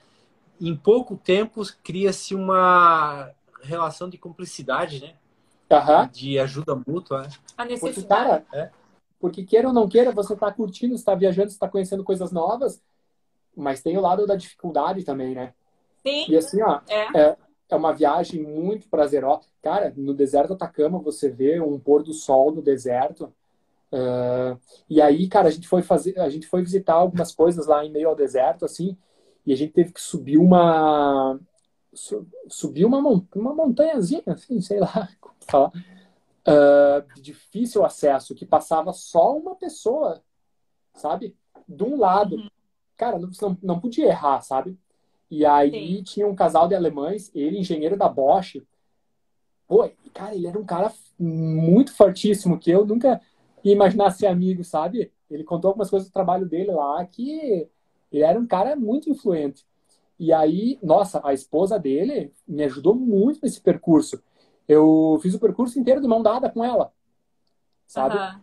Em 0.60 0.76
pouco 0.76 1.16
tempo 1.16 1.62
cria-se 1.84 2.36
uma 2.36 3.32
relação 3.62 4.10
de 4.10 4.18
cumplicidade, 4.18 5.02
né? 5.02 5.14
Uhum. 5.70 6.08
De 6.12 6.40
ajuda 6.40 6.76
mútua. 6.88 7.24
Né? 7.24 7.30
A 7.58 7.66
necessidade. 7.66 8.42
Porque, 8.42 8.52
cara, 8.52 8.66
é. 8.66 8.72
Porque 9.20 9.44
queira 9.44 9.68
ou 9.68 9.74
não 9.74 9.88
queira, 9.88 10.12
você 10.12 10.34
está 10.34 10.52
curtindo, 10.52 10.96
está 10.96 11.14
viajando, 11.14 11.50
está 11.50 11.70
conhecendo 11.70 12.04
coisas 12.04 12.32
novas, 12.32 12.82
mas 13.56 13.82
tem 13.82 13.96
o 13.96 14.02
lado 14.02 14.26
da 14.26 14.36
dificuldade 14.36 15.04
também, 15.04 15.36
né? 15.36 15.54
Sim. 16.04 16.26
E 16.28 16.36
assim, 16.36 16.62
ó, 16.64 16.82
é, 16.90 17.20
é, 17.22 17.38
é 17.70 17.76
uma 17.76 17.94
viagem 17.94 18.42
muito 18.42 18.90
prazerosa. 18.90 19.46
Cara, 19.62 19.94
no 19.96 20.14
deserto 20.14 20.54
Atacama 20.54 20.98
você 20.98 21.30
vê 21.30 21.62
um 21.62 21.80
pôr 21.80 22.02
do 22.02 22.14
sol 22.14 22.52
no 22.52 22.62
deserto. 22.62 23.32
Uh, 23.92 24.58
e 24.90 25.02
aí, 25.02 25.28
cara, 25.28 25.50
a 25.50 25.52
gente 25.52 25.68
foi 25.68 25.82
fazer, 25.82 26.18
a 26.20 26.30
gente 26.30 26.48
foi 26.48 26.62
visitar 26.62 26.94
algumas 26.94 27.34
coisas 27.34 27.68
lá 27.68 27.86
em 27.86 27.92
meio 27.92 28.08
ao 28.08 28.16
deserto, 28.16 28.64
assim, 28.64 28.98
e 29.46 29.52
a 29.52 29.56
gente 29.56 29.74
teve 29.74 29.92
que 29.92 30.02
subir 30.02 30.38
uma 30.38 31.40
subir 32.48 32.86
uma, 32.86 33.00
uma 33.36 33.54
montanhazinha, 33.54 34.24
assim, 34.28 34.62
sei 34.62 34.80
lá 34.80 35.10
como 35.20 35.36
falar 35.42 35.72
uh, 36.48 37.14
de 37.16 37.22
difícil 37.22 37.86
acesso, 37.86 38.36
que 38.36 38.46
passava 38.46 38.94
só 38.94 39.36
uma 39.38 39.56
pessoa, 39.56 40.22
sabe? 40.94 41.36
De 41.68 41.84
um 41.84 41.98
lado. 41.98 42.36
Uhum. 42.36 42.50
Cara, 42.98 43.20
não, 43.20 43.58
não 43.62 43.80
podia 43.80 44.08
errar, 44.08 44.42
sabe? 44.42 44.78
E 45.30 45.46
aí 45.46 45.72
Sim. 45.98 46.04
tinha 46.04 46.28
um 46.28 46.36
casal 46.36 46.68
de 46.68 46.76
alemães, 46.76 47.32
ele 47.34 47.58
engenheiro 47.58 47.98
da 47.98 48.08
Bosch. 48.10 48.62
Pô, 49.68 49.90
cara, 50.14 50.36
ele 50.36 50.48
era 50.48 50.60
um 50.60 50.66
cara 50.66 50.92
muito 51.18 51.94
fortíssimo, 51.94 52.60
que 52.60 52.70
eu 52.70 52.86
nunca 52.86 53.22
ia 53.64 53.74
imaginar 53.74 54.12
ser 54.12 54.28
amigo, 54.28 54.64
sabe? 54.64 55.12
Ele 55.30 55.44
contou 55.44 55.70
algumas 55.70 55.90
coisas 55.90 56.10
do 56.10 56.14
trabalho 56.14 56.48
dele 56.48 56.72
lá, 56.72 57.06
que 57.06 57.68
ele 58.12 58.24
era 58.24 58.40
um 58.40 58.48
cara 58.48 58.76
muito 58.76 59.10
influente. 59.10 59.66
E 60.20 60.32
aí, 60.32 60.78
nossa, 60.84 61.22
a 61.24 61.34
esposa 61.34 61.80
dele 61.80 62.32
me 62.48 62.64
ajudou 62.64 62.94
muito 62.94 63.40
nesse 63.42 63.62
percurso 63.62 64.22
eu 64.72 65.20
fiz 65.22 65.34
o 65.34 65.40
percurso 65.40 65.78
inteiro 65.78 66.02
de 66.02 66.08
mão 66.08 66.22
dada 66.22 66.50
com 66.50 66.64
ela, 66.64 66.94
sabe? 67.86 68.16
Uhum. 68.16 68.42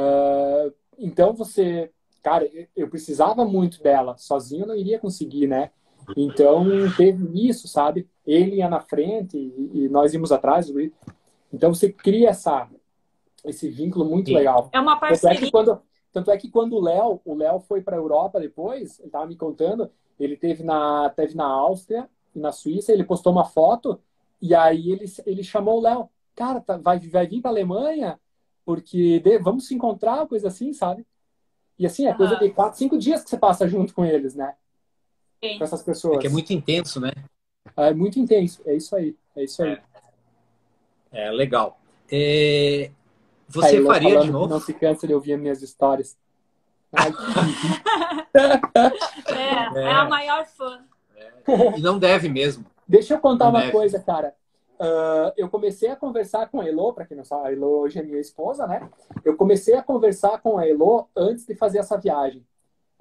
Uh, 0.00 0.74
então 0.98 1.32
você, 1.32 1.92
cara, 2.22 2.48
eu 2.76 2.88
precisava 2.88 3.44
muito 3.44 3.80
dela, 3.80 4.16
sozinho 4.16 4.64
eu 4.64 4.68
não 4.68 4.76
iria 4.76 4.98
conseguir, 4.98 5.46
né? 5.46 5.70
Então 6.16 6.66
teve 6.96 7.48
isso, 7.48 7.68
sabe? 7.68 8.08
Ele 8.26 8.56
ia 8.56 8.68
na 8.68 8.80
frente 8.80 9.36
e, 9.36 9.84
e 9.84 9.88
nós 9.88 10.12
íamos 10.12 10.32
atrás. 10.32 10.68
Então 11.52 11.72
você 11.72 11.92
cria 11.92 12.30
essa 12.30 12.68
esse 13.44 13.68
vínculo 13.68 14.04
muito 14.04 14.28
Sim. 14.28 14.34
legal. 14.34 14.68
É 14.72 14.80
uma 14.80 14.98
parceria. 14.98 15.34
Tanto 15.34 15.42
é 15.42 15.46
que 15.46 15.50
quando, 15.50 15.82
tanto 16.12 16.30
é 16.30 16.36
que 16.36 16.50
quando 16.50 16.76
o 16.76 16.80
Léo, 16.80 17.20
o 17.24 17.34
Léo 17.34 17.60
foi 17.60 17.82
para 17.82 17.96
a 17.96 17.98
Europa 17.98 18.40
depois, 18.40 18.98
ele 18.98 19.08
estava 19.08 19.26
me 19.26 19.36
contando, 19.36 19.90
ele 20.18 20.36
teve 20.36 20.62
na 20.62 21.10
teve 21.10 21.34
na 21.34 21.46
Áustria 21.46 22.08
e 22.34 22.38
na 22.38 22.52
Suíça, 22.52 22.92
ele 22.92 23.04
postou 23.04 23.32
uma 23.32 23.44
foto 23.44 24.00
e 24.40 24.54
aí 24.54 24.92
ele, 24.92 25.04
ele 25.26 25.42
chamou 25.42 25.78
o 25.78 25.82
Léo. 25.82 26.08
Cara, 26.34 26.60
tá, 26.60 26.76
vai, 26.76 26.98
vai 26.98 27.26
vir 27.26 27.40
para 27.40 27.50
Alemanha 27.50 28.18
porque 28.64 29.18
de, 29.20 29.38
vamos 29.38 29.66
se 29.66 29.74
encontrar, 29.74 30.26
coisa 30.26 30.48
assim, 30.48 30.72
sabe? 30.72 31.04
E 31.78 31.86
assim, 31.86 32.06
é 32.06 32.14
coisa 32.14 32.36
de 32.36 32.50
quatro, 32.50 32.78
cinco 32.78 32.98
dias 32.98 33.24
que 33.24 33.30
você 33.30 33.38
passa 33.38 33.66
junto 33.66 33.94
com 33.94 34.04
eles, 34.04 34.34
né? 34.34 34.54
Sim. 35.42 35.58
Com 35.58 35.64
essas 35.64 35.82
pessoas. 35.82 36.18
É 36.18 36.20
que 36.20 36.26
é 36.26 36.30
muito 36.30 36.52
intenso, 36.52 37.00
né? 37.00 37.10
É 37.76 37.92
muito 37.92 38.18
intenso, 38.18 38.62
é 38.66 38.76
isso 38.76 38.94
aí, 38.94 39.16
é 39.34 39.44
isso 39.44 39.62
aí. 39.62 39.80
É, 41.10 41.26
é 41.26 41.30
legal. 41.30 41.80
É... 42.10 42.90
Você 43.50 43.76
aí, 43.76 43.84
faria 43.84 44.20
de 44.20 44.30
novo? 44.30 44.48
Não 44.48 44.60
se 44.60 44.72
cansa 44.72 45.06
de 45.06 45.14
ouvir 45.14 45.36
minhas 45.36 45.62
histórias. 45.62 46.16
é, 48.34 49.80
é, 49.80 49.92
a 49.92 50.04
maior 50.08 50.44
fã. 50.46 50.80
É, 51.16 51.78
e 51.78 51.80
não 51.80 51.98
deve 51.98 52.28
mesmo. 52.28 52.64
Deixa 52.86 53.14
eu 53.14 53.18
contar 53.18 53.48
uma 53.48 53.70
coisa, 53.70 54.00
cara. 54.00 54.34
Uh, 54.80 55.30
eu 55.36 55.48
comecei 55.48 55.90
a 55.90 55.96
conversar 55.96 56.48
com 56.48 56.60
a 56.60 56.66
Elo, 56.66 56.92
para 56.94 57.04
quem 57.04 57.16
não 57.16 57.24
sabe, 57.24 57.48
a 57.48 57.52
Elo 57.52 57.80
hoje 57.80 57.98
é 57.98 58.02
minha 58.02 58.18
esposa, 58.18 58.66
né? 58.66 58.88
Eu 59.24 59.36
comecei 59.36 59.74
a 59.74 59.82
conversar 59.82 60.40
com 60.40 60.56
a 60.58 60.66
Elo 60.66 61.06
antes 61.14 61.44
de 61.44 61.54
fazer 61.54 61.78
essa 61.78 61.98
viagem. 61.98 62.44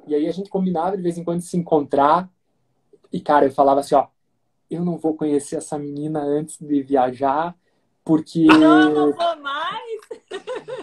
E 0.05 0.13
aí 0.13 0.27
a 0.27 0.31
gente 0.31 0.49
combinava 0.49 0.97
de 0.97 1.03
vez 1.03 1.17
em 1.17 1.23
quando 1.23 1.41
se 1.41 1.55
encontrar. 1.57 2.29
E, 3.11 3.21
cara, 3.21 3.45
eu 3.45 3.51
falava 3.51 3.79
assim, 3.79 3.95
ó, 3.95 4.07
eu 4.69 4.83
não 4.83 4.97
vou 4.97 5.15
conhecer 5.15 5.55
essa 5.55 5.79
menina 5.79 6.21
antes 6.21 6.59
de 6.59 6.83
viajar, 6.83 7.55
porque. 8.03 8.45
Não, 8.45 8.93
não 8.93 9.13
vou 9.13 9.35
mais! 9.37 9.88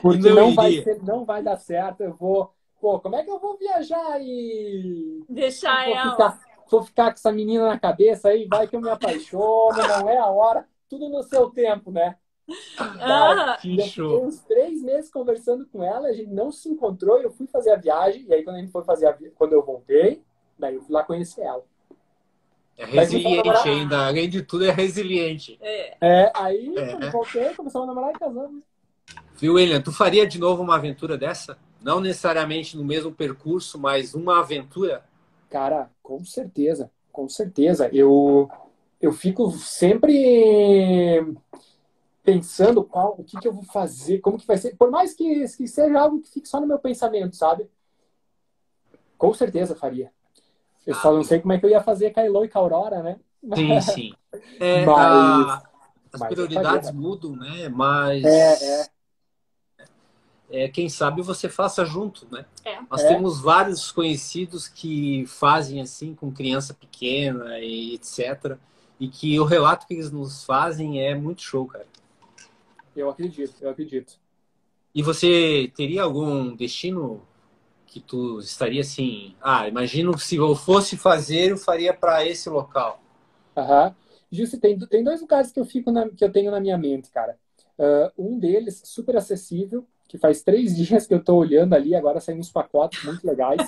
Porque 0.02 0.28
não, 0.28 0.34
não 0.34 0.54
vai, 0.54 0.72
ser, 0.82 1.02
não 1.02 1.24
vai 1.24 1.42
dar 1.42 1.56
certo. 1.56 2.02
Eu 2.02 2.14
vou. 2.14 2.52
Pô, 2.80 3.00
como 3.00 3.16
é 3.16 3.24
que 3.24 3.30
eu 3.30 3.38
vou 3.38 3.56
viajar 3.56 4.20
e. 4.20 5.24
Deixar 5.28 5.88
ela. 5.88 6.12
Ficar 6.12 6.46
vou 6.70 6.82
ficar 6.82 7.06
com 7.06 7.12
essa 7.12 7.32
menina 7.32 7.66
na 7.66 7.78
cabeça 7.78 8.28
aí, 8.28 8.46
vai 8.46 8.66
que 8.66 8.76
eu 8.76 8.80
me 8.80 8.90
apaixono, 8.90 9.76
não 9.76 10.08
é 10.08 10.18
a 10.18 10.26
hora, 10.26 10.66
tudo 10.88 11.08
no 11.08 11.22
seu 11.22 11.50
tempo, 11.50 11.90
né? 11.90 12.16
Ah, 12.78 13.58
eu 13.64 13.84
fiquei 13.84 14.04
uns 14.04 14.40
três 14.40 14.80
meses 14.82 15.10
conversando 15.10 15.66
com 15.66 15.82
ela, 15.82 16.08
a 16.08 16.12
gente 16.12 16.30
não 16.30 16.52
se 16.52 16.68
encontrou, 16.68 17.18
eu 17.18 17.30
fui 17.30 17.46
fazer 17.46 17.72
a 17.72 17.76
viagem, 17.76 18.24
e 18.28 18.32
aí 18.32 18.44
quando 18.44 18.56
a 18.56 18.60
gente 18.60 18.70
foi 18.70 18.84
fazer 18.84 19.06
a 19.06 19.12
vi... 19.12 19.30
quando 19.30 19.52
eu 19.52 19.64
voltei, 19.64 20.22
daí 20.58 20.76
eu 20.76 20.82
fui 20.82 20.94
lá 20.94 21.02
conhecer 21.02 21.42
ela. 21.42 21.64
É 22.78 22.84
resiliente 22.84 23.68
ainda, 23.68 24.06
além 24.06 24.28
de 24.28 24.42
tudo 24.42 24.66
é 24.66 24.70
resiliente. 24.70 25.58
É, 25.62 25.96
é 26.00 26.32
aí 26.34 26.74
é. 26.76 27.06
eu 27.06 27.10
voltei, 27.10 27.54
começamos 27.54 27.88
a 27.88 27.94
namorar 27.94 28.14
e 28.14 28.18
casamos. 28.18 28.62
Viu, 29.38 29.54
William? 29.54 29.82
Tu 29.82 29.92
faria 29.92 30.26
de 30.26 30.38
novo 30.38 30.62
uma 30.62 30.76
aventura 30.76 31.18
dessa? 31.18 31.58
Não 31.82 32.00
necessariamente 32.00 32.76
no 32.76 32.84
mesmo 32.84 33.12
percurso, 33.12 33.78
mas 33.78 34.14
uma 34.14 34.40
aventura? 34.40 35.04
Cara, 35.50 35.90
com 36.02 36.24
certeza, 36.24 36.90
com 37.12 37.28
certeza. 37.28 37.88
Eu, 37.92 38.50
eu 39.00 39.12
fico 39.12 39.50
sempre 39.50 41.24
pensando 42.24 42.82
qual, 42.82 43.14
o 43.18 43.24
que, 43.24 43.38
que 43.38 43.46
eu 43.46 43.52
vou 43.52 43.62
fazer, 43.62 44.20
como 44.20 44.38
que 44.38 44.46
vai 44.46 44.56
ser. 44.56 44.74
Por 44.76 44.90
mais 44.90 45.14
que, 45.14 45.46
que 45.56 45.68
seja 45.68 46.00
algo 46.00 46.20
que 46.20 46.30
fique 46.30 46.48
só 46.48 46.60
no 46.60 46.66
meu 46.66 46.78
pensamento, 46.78 47.36
sabe? 47.36 47.70
Com 49.18 49.32
certeza 49.34 49.76
faria. 49.76 50.10
Eu 50.86 50.94
ah, 50.94 50.98
só 50.98 51.12
não 51.12 51.22
sei 51.22 51.40
como 51.40 51.52
é 51.52 51.58
que 51.58 51.66
eu 51.66 51.70
ia 51.70 51.82
fazer 51.82 52.10
com 52.10 52.20
a 52.20 52.24
Elo 52.24 52.44
e 52.44 52.48
com 52.48 52.58
a 52.58 52.62
Aurora, 52.62 53.02
né? 53.02 53.20
Sim, 53.54 53.80
sim. 53.82 54.12
É, 54.58 54.84
mas, 54.86 54.98
a, 54.98 55.62
as 56.12 56.20
mas 56.20 56.28
prioridades 56.34 56.90
mudam, 56.90 57.36
né? 57.36 57.68
Mas 57.68 58.24
é, 58.24 58.82
é 58.82 58.95
é, 60.50 60.68
quem 60.68 60.88
sabe 60.88 61.22
você 61.22 61.48
faça 61.48 61.84
junto, 61.84 62.26
né? 62.30 62.44
É. 62.64 62.78
Nós 62.90 63.02
é. 63.02 63.08
temos 63.08 63.40
vários 63.40 63.90
conhecidos 63.90 64.68
que 64.68 65.24
fazem 65.26 65.80
assim 65.80 66.14
com 66.14 66.32
criança 66.32 66.72
pequena 66.72 67.58
e 67.58 67.94
etc. 67.94 68.56
E 68.98 69.08
que 69.08 69.38
o 69.40 69.44
relato 69.44 69.86
que 69.86 69.94
eles 69.94 70.10
nos 70.10 70.44
fazem 70.44 71.02
é 71.02 71.14
muito 71.14 71.42
show, 71.42 71.66
cara. 71.66 71.86
Eu 72.94 73.10
acredito, 73.10 73.54
eu 73.60 73.70
acredito. 73.70 74.14
E 74.94 75.02
você 75.02 75.70
teria 75.76 76.02
algum 76.02 76.54
destino 76.54 77.22
que 77.86 78.00
tu 78.00 78.40
estaria 78.40 78.80
assim, 78.80 79.34
ah, 79.40 79.68
imagino 79.68 80.18
se 80.18 80.36
eu 80.36 80.54
fosse 80.54 80.96
fazer, 80.96 81.50
eu 81.50 81.58
faria 81.58 81.92
para 81.92 82.26
esse 82.26 82.48
local. 82.48 83.02
Aham. 83.56 83.94
Justo, 84.30 84.58
tem, 84.58 84.78
tem 84.78 85.04
dois 85.04 85.20
lugares 85.20 85.52
que 85.52 85.60
eu 85.60 85.64
fico 85.64 85.90
na, 85.90 86.08
que 86.08 86.24
eu 86.24 86.32
tenho 86.32 86.50
na 86.50 86.60
minha 86.60 86.76
mente, 86.76 87.10
cara. 87.10 87.38
Uh, 87.78 88.10
um 88.32 88.38
deles 88.38 88.82
super 88.84 89.16
acessível, 89.16 89.86
que 90.08 90.18
faz 90.18 90.42
três 90.42 90.76
dias 90.76 91.06
que 91.06 91.14
eu 91.14 91.18
estou 91.18 91.38
olhando 91.38 91.74
ali, 91.74 91.94
agora 91.94 92.20
saem 92.20 92.38
uns 92.38 92.50
pacotes 92.50 93.04
muito 93.04 93.26
legais. 93.26 93.60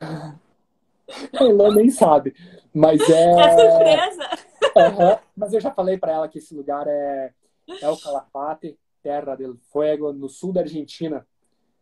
a 0.00 1.44
Elan 1.44 1.74
nem 1.74 1.90
sabe, 1.90 2.34
mas 2.72 3.00
é... 3.08 3.30
É 3.30 3.56
surpresa! 3.56 4.46
Uhum. 4.76 5.18
Mas 5.36 5.52
eu 5.52 5.60
já 5.60 5.70
falei 5.70 5.96
para 5.96 6.12
ela 6.12 6.28
que 6.28 6.38
esse 6.38 6.54
lugar 6.54 6.86
é, 6.86 7.32
é 7.80 7.88
o 7.88 7.96
Calafate, 7.96 8.78
Terra 9.02 9.34
del 9.34 9.56
Fuego, 9.72 10.12
no 10.12 10.28
sul 10.28 10.52
da 10.52 10.60
Argentina. 10.60 11.26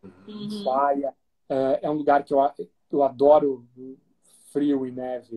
Uhum. 0.03 0.47
Ushuaia. 0.47 1.15
É, 1.49 1.81
é 1.83 1.91
um 1.91 1.95
lugar 1.95 2.25
que 2.25 2.33
eu, 2.33 2.39
eu 2.93 3.03
adoro 3.03 3.67
frio 4.51 4.87
e 4.87 4.93
neve 4.93 5.37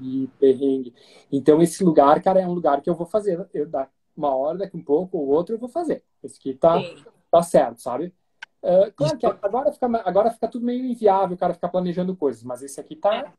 e, 0.00 0.24
e 0.24 0.28
perrengue. 0.38 0.94
Então, 1.30 1.60
esse 1.60 1.84
lugar, 1.84 2.22
cara, 2.22 2.40
é 2.40 2.46
um 2.46 2.54
lugar 2.54 2.80
que 2.80 2.88
eu 2.88 2.94
vou 2.94 3.06
fazer. 3.06 3.46
Eu, 3.52 3.68
uma 4.16 4.34
hora, 4.34 4.58
daqui 4.58 4.76
um 4.76 4.82
pouco, 4.82 5.18
ou 5.18 5.28
outro, 5.28 5.54
eu 5.54 5.58
vou 5.58 5.68
fazer. 5.68 6.02
Esse 6.22 6.38
aqui 6.38 6.54
tá, 6.54 6.80
tá 7.34 7.42
certo, 7.42 7.82
sabe? 7.82 8.12
Uh, 8.62 8.92
claro 8.94 9.18
que 9.18 9.26
agora 9.26 9.72
fica, 9.72 9.86
agora 10.04 10.30
fica 10.30 10.46
tudo 10.46 10.64
meio 10.64 10.84
inviável 10.84 11.34
o 11.34 11.38
cara 11.38 11.52
ficar 11.52 11.68
planejando 11.68 12.14
coisas, 12.14 12.44
mas 12.44 12.62
esse 12.62 12.80
aqui 12.80 12.94
tá. 12.94 13.32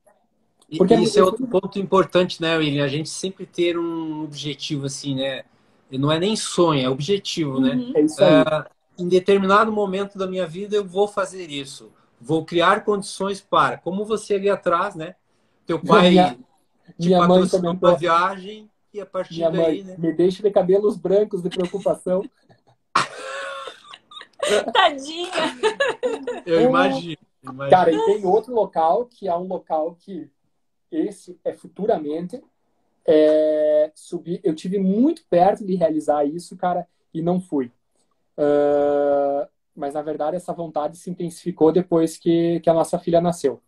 Porque 0.78 0.96
isso 0.96 1.18
é 1.18 1.24
outro 1.24 1.48
ponto 1.48 1.80
importante, 1.80 2.42
né, 2.42 2.58
William? 2.58 2.84
A 2.84 2.90
gente 2.90 3.08
sempre 3.08 3.46
ter 3.46 3.78
um 3.78 4.24
objetivo 4.24 4.86
assim, 4.88 5.16
né? 5.16 5.44
Não 5.90 6.12
é 6.12 6.20
nem 6.20 6.36
sonho, 6.36 6.86
é 6.86 6.90
objetivo, 6.90 7.62
né? 7.62 7.70
uhum. 7.70 7.92
né? 7.92 7.94
É 7.96 8.02
isso 8.02 8.22
aí. 8.22 8.42
Uh, 8.42 8.66
em 8.98 9.08
determinado 9.08 9.72
momento 9.72 10.18
da 10.18 10.28
minha 10.28 10.46
vida 10.46 10.76
eu 10.76 10.84
vou 10.84 11.08
fazer 11.08 11.50
isso. 11.50 11.92
Vou 12.20 12.44
criar 12.44 12.84
condições 12.84 13.40
para, 13.40 13.78
como 13.78 14.04
você 14.04 14.36
ali 14.36 14.50
atrás, 14.50 14.96
né? 14.96 15.16
Teu 15.66 15.80
pai 15.80 16.10
minha, 16.10 16.38
te 17.00 17.08
minha 17.08 17.28
mãe 17.28 17.44
uma 17.82 17.96
viagem 17.96 18.70
e 18.94 19.00
a 19.00 19.06
partir 19.06 19.36
minha 19.36 19.52
daí, 19.52 19.84
mãe, 19.84 19.84
né? 19.84 19.96
Me 19.98 20.14
deixe 20.14 20.42
de 20.44 20.52
cabelos 20.52 20.98
brancos 20.98 21.42
de 21.42 21.50
preocupação. 21.50 22.24
Tadinha! 24.74 25.32
Eu 26.46 26.62
imagino, 26.62 27.18
imagino. 27.44 27.70
Cara, 27.70 27.92
e 27.92 28.06
tem 28.06 28.26
outro 28.26 28.54
local 28.54 29.06
que 29.06 29.28
é 29.28 29.36
um 29.36 29.48
local 29.48 29.96
que 29.96 30.30
esse 30.92 31.40
é 31.44 31.54
futuramente 31.54 32.42
é, 33.06 33.92
subir. 33.94 34.40
Eu 34.44 34.56
tive 34.56 34.78
muito 34.80 35.24
perto 35.30 35.66
de 35.66 35.76
realizar 35.76 36.26
isso, 36.26 36.56
cara, 36.56 36.88
e 37.14 37.22
não 37.22 37.40
fui. 37.40 37.72
Uh, 38.38 39.48
mas 39.76 39.94
na 39.94 40.02
verdade 40.02 40.36
essa 40.36 40.54
vontade 40.54 40.98
se 40.98 41.10
intensificou 41.10 41.72
depois 41.72 42.18
que, 42.18 42.60
que 42.62 42.70
a 42.70 42.74
nossa 42.74 43.00
filha 43.00 43.22
nasceu. 43.22 43.62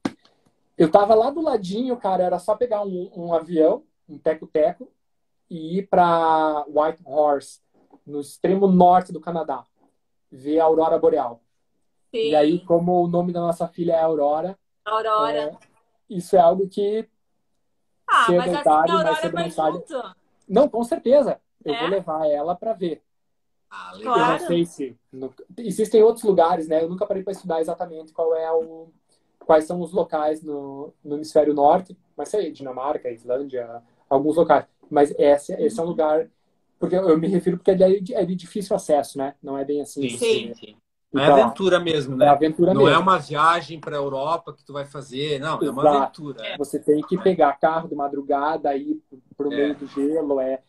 Eu 0.77 0.91
tava 0.91 1.15
lá 1.15 1.29
do 1.29 1.41
ladinho, 1.41 1.97
cara, 1.97 2.23
era 2.23 2.39
só 2.39 2.55
pegar 2.55 2.83
um, 2.83 3.09
um 3.15 3.33
avião, 3.33 3.83
um 4.07 4.17
teco-teco, 4.17 4.91
e 5.49 5.79
ir 5.79 5.87
para 5.87 6.65
White 6.67 6.99
Horse, 7.03 7.61
no 8.05 8.19
extremo 8.21 8.67
norte 8.67 9.11
do 9.11 9.19
Canadá 9.19 9.65
ver 10.31 10.59
a 10.59 10.65
aurora 10.65 10.97
boreal. 10.99 11.41
Sim. 12.13 12.29
E 12.29 12.35
aí, 12.35 12.59
como 12.65 13.03
o 13.03 13.07
nome 13.07 13.33
da 13.33 13.41
nossa 13.41 13.67
filha 13.67 13.93
é 13.93 14.01
Aurora, 14.01 14.57
Aurora. 14.85 15.37
É, 15.37 15.57
isso 16.09 16.35
é 16.35 16.39
algo 16.39 16.67
que 16.69 17.07
ah, 18.07 18.25
cedo 18.25 18.37
mas 18.37 18.53
assim 18.53 18.63
tarde, 18.63 18.91
a 18.91 18.95
mais 18.95 19.07
Aurora 19.07 19.21
cedo 19.21 19.55
tarde. 19.55 19.77
junto. 19.87 20.15
Não, 20.47 20.69
com 20.69 20.83
certeza. 20.83 21.41
Eu 21.65 21.73
É? 21.73 21.79
vou 21.79 21.89
levar 21.89 22.25
ela 22.27 22.55
para 22.55 22.73
ver. 22.73 23.03
Ah, 23.69 23.89
Eu 23.93 23.97
legal. 23.99 24.13
Claro. 24.15 24.31
não 24.31 24.39
sei 24.47 24.65
se 24.65 24.97
no- 25.11 25.33
existem 25.57 26.01
outros 26.01 26.23
lugares, 26.23 26.67
né? 26.69 26.81
Eu 26.83 26.89
nunca 26.89 27.05
parei 27.05 27.23
para 27.23 27.33
estudar 27.33 27.59
exatamente 27.59 28.13
qual 28.13 28.33
é 28.35 28.49
o 28.51 28.89
quais 29.39 29.63
são 29.65 29.79
os 29.81 29.93
locais 29.93 30.43
no, 30.43 30.93
no 31.03 31.15
hemisfério 31.15 31.53
norte, 31.53 31.97
mas 32.17 32.27
sei, 32.29 32.51
Dinamarca, 32.51 33.09
Islândia, 33.09 33.81
alguns 34.09 34.35
locais. 34.35 34.65
Mas 34.89 35.11
esse, 35.17 35.53
esse 35.53 35.79
é 35.79 35.83
um 35.83 35.85
lugar 35.87 36.29
porque 36.79 36.95
eu 36.95 37.17
me 37.17 37.27
refiro 37.27 37.57
porque 37.57 37.71
é 37.71 37.75
de, 37.75 38.13
é 38.13 38.25
de 38.25 38.35
difícil 38.35 38.75
acesso, 38.75 39.17
né? 39.17 39.35
Não 39.41 39.57
é 39.57 39.65
bem 39.65 39.81
assim. 39.81 40.07
Sim, 40.09 40.17
sim, 40.17 40.53
sim. 40.53 40.75
Não 41.11 41.23
é 41.23 41.27
aventura 41.31 41.79
mesmo, 41.79 42.15
É 42.15 42.19
né? 42.19 42.27
aventura 42.27 42.73
Não 42.73 42.81
é 42.81 42.91
mesmo. 42.91 43.01
uma 43.01 43.17
viagem 43.17 43.79
para 43.79 43.95
a 43.95 43.99
Europa 43.99 44.53
que 44.53 44.63
tu 44.63 44.73
vai 44.73 44.85
fazer, 44.85 45.39
não, 45.39 45.59
é 45.61 45.69
uma 45.69 45.81
Exato. 45.81 45.97
aventura. 45.97 46.45
é. 46.45 46.57
Você 46.57 46.79
tem 46.79 47.01
que 47.01 47.17
pegar 47.17 47.53
carro 47.59 47.87
de 47.87 47.95
madrugada, 47.95 48.75
ir 48.75 49.01
pro 49.35 49.51
É. 49.51 49.55
meio 49.55 49.75
do 49.75 49.87
gelo, 49.87 50.39
é. 50.39 50.61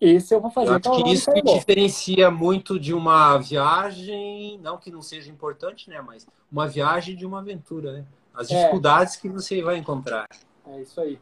Esse 0.00 0.34
eu 0.34 0.40
vou 0.40 0.50
fazer 0.50 0.68
Eu 0.68 0.74
acho 0.74 0.92
a 0.92 1.02
que 1.02 1.10
isso 1.10 1.24
que 1.26 1.30
Caribou. 1.30 1.54
diferencia 1.54 2.30
muito 2.30 2.78
de 2.78 2.92
uma 2.92 3.38
viagem, 3.38 4.58
não 4.58 4.76
que 4.76 4.90
não 4.90 5.00
seja 5.00 5.30
importante, 5.30 5.88
né? 5.88 6.00
Mas 6.02 6.26
uma 6.52 6.68
viagem 6.68 7.16
de 7.16 7.24
uma 7.24 7.38
aventura, 7.38 7.92
né? 7.92 8.04
As 8.34 8.50
É. 8.50 8.56
dificuldades 8.58 9.16
que 9.16 9.28
você 9.28 9.62
vai 9.62 9.78
encontrar. 9.78 10.28
É 10.66 10.80
isso 10.82 11.00
aí. 11.00 11.18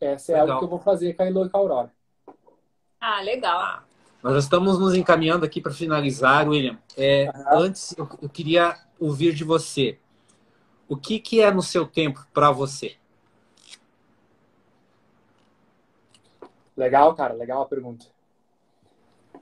Essa 0.00 0.32
é 0.32 0.34
Legal. 0.34 0.48
algo 0.56 0.58
que 0.58 0.64
eu 0.66 0.68
vou 0.68 0.80
fazer 0.80 1.14
com 1.14 1.22
a 1.22 1.26
Elo 1.26 1.46
e 1.46 1.48
com 1.48 1.56
a 1.56 1.60
Aurora. 1.60 1.92
Ah, 3.06 3.20
legal. 3.20 3.82
Nós 4.22 4.32
já 4.32 4.38
estamos 4.38 4.78
nos 4.78 4.94
encaminhando 4.94 5.44
aqui 5.44 5.60
para 5.60 5.74
finalizar, 5.74 6.48
William. 6.48 6.78
É, 6.96 7.28
Aham. 7.28 7.64
Antes, 7.64 7.94
eu, 7.98 8.08
eu 8.22 8.30
queria 8.30 8.78
ouvir 8.98 9.34
de 9.34 9.44
você. 9.44 9.98
O 10.88 10.96
que, 10.96 11.20
que 11.20 11.42
é 11.42 11.50
no 11.52 11.60
seu 11.60 11.86
tempo 11.86 12.26
para 12.32 12.50
você? 12.50 12.96
Legal, 16.74 17.14
cara, 17.14 17.34
legal 17.34 17.60
a 17.60 17.66
pergunta. 17.66 18.06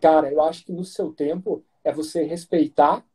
Cara, 0.01 0.33
eu 0.33 0.43
acho 0.43 0.65
que 0.65 0.73
no 0.73 0.85
seu 0.85 1.13
tempo 1.13 1.65
é 1.85 1.93
você 1.93 2.25
respeitar 2.25 3.07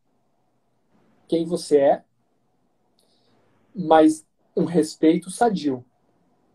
quem 1.27 1.43
você 1.43 1.77
é, 1.77 2.03
mas 3.75 4.25
um 4.55 4.63
respeito 4.63 5.29
sadio. 5.29 5.83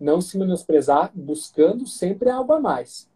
Não 0.01 0.23
se 0.23 0.39
menosprezar, 0.39 1.13
buscando 1.15 1.87
sempre 1.87 2.31
algo 2.31 2.55
a 2.55 2.59
mais. 2.59 3.12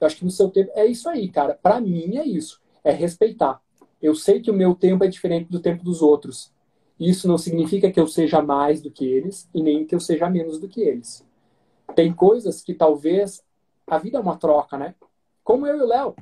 Eu 0.00 0.06
acho 0.06 0.16
que 0.16 0.24
no 0.24 0.30
seu 0.30 0.48
tempo 0.48 0.70
é 0.74 0.86
isso 0.86 1.08
aí, 1.08 1.28
cara. 1.28 1.58
Para 1.60 1.80
mim 1.80 2.16
é 2.16 2.24
isso. 2.24 2.60
É 2.82 2.90
respeitar. 2.90 3.60
Eu 4.00 4.14
sei 4.14 4.40
que 4.40 4.50
o 4.50 4.54
meu 4.54 4.74
tempo 4.74 5.04
é 5.04 5.08
diferente 5.08 5.50
do 5.50 5.60
tempo 5.60 5.84
dos 5.84 6.00
outros. 6.00 6.52
Isso 6.98 7.28
não 7.28 7.38
significa 7.38 7.90
que 7.90 8.00
eu 8.00 8.06
seja 8.06 8.40
mais 8.42 8.80
do 8.80 8.90
que 8.90 9.06
eles 9.06 9.48
e 9.54 9.62
nem 9.62 9.86
que 9.86 9.94
eu 9.94 10.00
seja 10.00 10.28
menos 10.28 10.58
do 10.58 10.68
que 10.68 10.80
eles. 10.80 11.26
Tem 11.94 12.12
coisas 12.12 12.62
que 12.62 12.74
talvez 12.74 13.42
a 13.86 13.98
vida 13.98 14.18
é 14.18 14.20
uma 14.20 14.36
troca, 14.36 14.78
né? 14.78 14.94
Como 15.42 15.66
eu 15.66 15.76
e 15.76 15.80
o 15.82 15.86
Léo. 15.86 16.14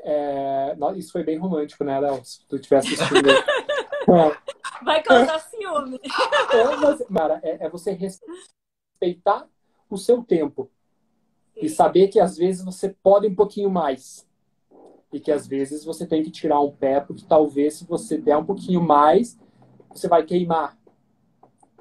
É... 0.00 0.76
Isso 0.96 1.12
foi 1.12 1.22
bem 1.22 1.38
romântico, 1.38 1.84
né, 1.84 1.98
Léo? 2.00 2.24
Se 2.24 2.46
tu 2.46 2.58
tivesse 2.58 2.94
assistindo. 2.94 3.28
É. 4.02 4.84
Vai 4.84 5.00
causar 5.00 5.38
ciúme. 5.38 6.00
É, 6.52 6.76
mas, 6.76 7.06
cara, 7.06 7.40
é, 7.44 7.66
é 7.66 7.70
você 7.70 7.92
respeitar 7.92 9.48
o 9.88 9.96
seu 9.96 10.24
tempo 10.24 10.68
e 11.56 11.68
saber 11.68 12.08
que 12.08 12.18
às 12.20 12.36
vezes 12.36 12.64
você 12.64 12.88
pode 12.88 13.26
um 13.26 13.34
pouquinho 13.34 13.70
mais 13.70 14.26
e 15.12 15.20
que 15.20 15.30
às 15.30 15.46
vezes 15.46 15.84
você 15.84 16.06
tem 16.06 16.22
que 16.22 16.30
tirar 16.30 16.60
um 16.60 16.70
pé 16.70 17.00
porque 17.00 17.24
talvez 17.28 17.74
se 17.74 17.84
você 17.84 18.16
der 18.18 18.36
um 18.36 18.44
pouquinho 18.44 18.80
mais 18.80 19.38
você 19.90 20.08
vai 20.08 20.24
queimar. 20.24 20.78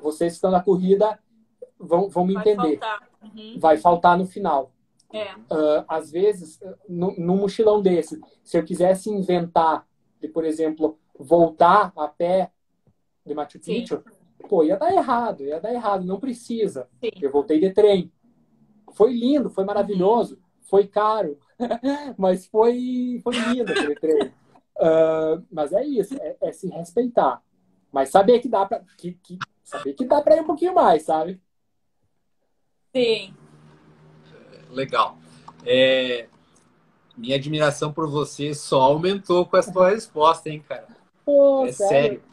Vocês 0.02 0.34
que 0.34 0.38
estão 0.38 0.52
na 0.52 0.62
corrida 0.62 1.18
vão, 1.80 2.10
vão 2.10 2.26
me 2.26 2.34
Vai 2.34 2.42
entender. 2.44 2.78
faltar. 2.80 3.10
Uhum. 3.24 3.56
Vai 3.60 3.78
faltar 3.78 4.18
no 4.18 4.26
final. 4.26 4.72
É. 5.14 5.30
Ah, 5.50 5.86
às 5.88 6.12
vezes, 6.12 6.60
no- 6.90 7.16
num 7.18 7.38
mochilão 7.38 7.82
desse, 7.82 8.20
se 8.44 8.58
eu 8.58 8.64
quisesse 8.64 9.10
inventar 9.10 9.88
de, 10.20 10.28
por 10.28 10.44
exemplo, 10.44 10.98
voltar 11.18 11.94
a 11.96 12.08
pé 12.08 12.52
de 13.26 13.34
Machu 13.34 13.60
Sim. 13.62 13.76
Picchu, 13.82 14.04
pô, 14.50 14.64
ia 14.64 14.76
dar 14.78 14.92
errado, 14.92 15.44
ia 15.44 15.60
dar 15.60 15.74
errado, 15.74 16.04
não 16.06 16.20
precisa. 16.20 16.90
Sim. 17.00 17.12
Eu 17.22 17.32
voltei 17.32 17.60
de 17.60 17.70
trem. 17.72 18.12
Foi 18.94 19.14
lindo, 19.14 19.50
foi 19.50 19.64
maravilhoso, 19.64 20.40
foi 20.70 20.88
caro, 20.88 21.38
mas 22.18 22.46
foi, 22.48 23.20
foi 23.24 23.34
lindo 23.36 23.72
aquele 23.72 23.96
trem. 24.00 24.34
Ah, 24.80 25.42
mas 25.52 25.72
é 25.74 25.84
isso, 25.86 26.16
é, 26.22 26.36
é 26.42 26.52
se 26.52 26.68
respeitar. 26.70 27.42
Mas 27.92 28.10
saber 28.10 28.40
que 28.40 28.48
dá 28.50 28.66
pra, 28.66 28.82
que, 28.98 29.14
que- 29.14 29.40
saber 29.64 29.94
que 29.94 30.06
dá 30.06 30.22
pra 30.22 30.36
ir 30.36 30.42
um 30.42 30.46
pouquinho 30.46 30.74
mais, 30.74 31.04
sabe? 31.04 31.42
Sim. 32.96 33.34
Legal. 34.70 35.18
É, 35.66 36.28
minha 37.18 37.36
admiração 37.36 37.92
por 37.94 38.10
você 38.10 38.54
só 38.54 38.82
aumentou 38.82 39.46
com 39.46 39.58
essa 39.58 39.72
tua 39.72 39.90
resposta, 39.90 40.50
hein, 40.50 40.64
cara? 40.68 40.88
Pô, 41.26 41.66
É 41.66 41.72
sério. 41.72 42.24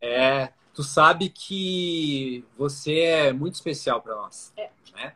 É, 0.00 0.52
tu 0.74 0.82
sabe 0.82 1.28
que 1.28 2.44
você 2.56 3.00
é 3.00 3.32
muito 3.32 3.54
especial 3.54 4.00
para 4.02 4.14
nós. 4.14 4.52
É. 4.56 4.70
Né? 4.94 5.14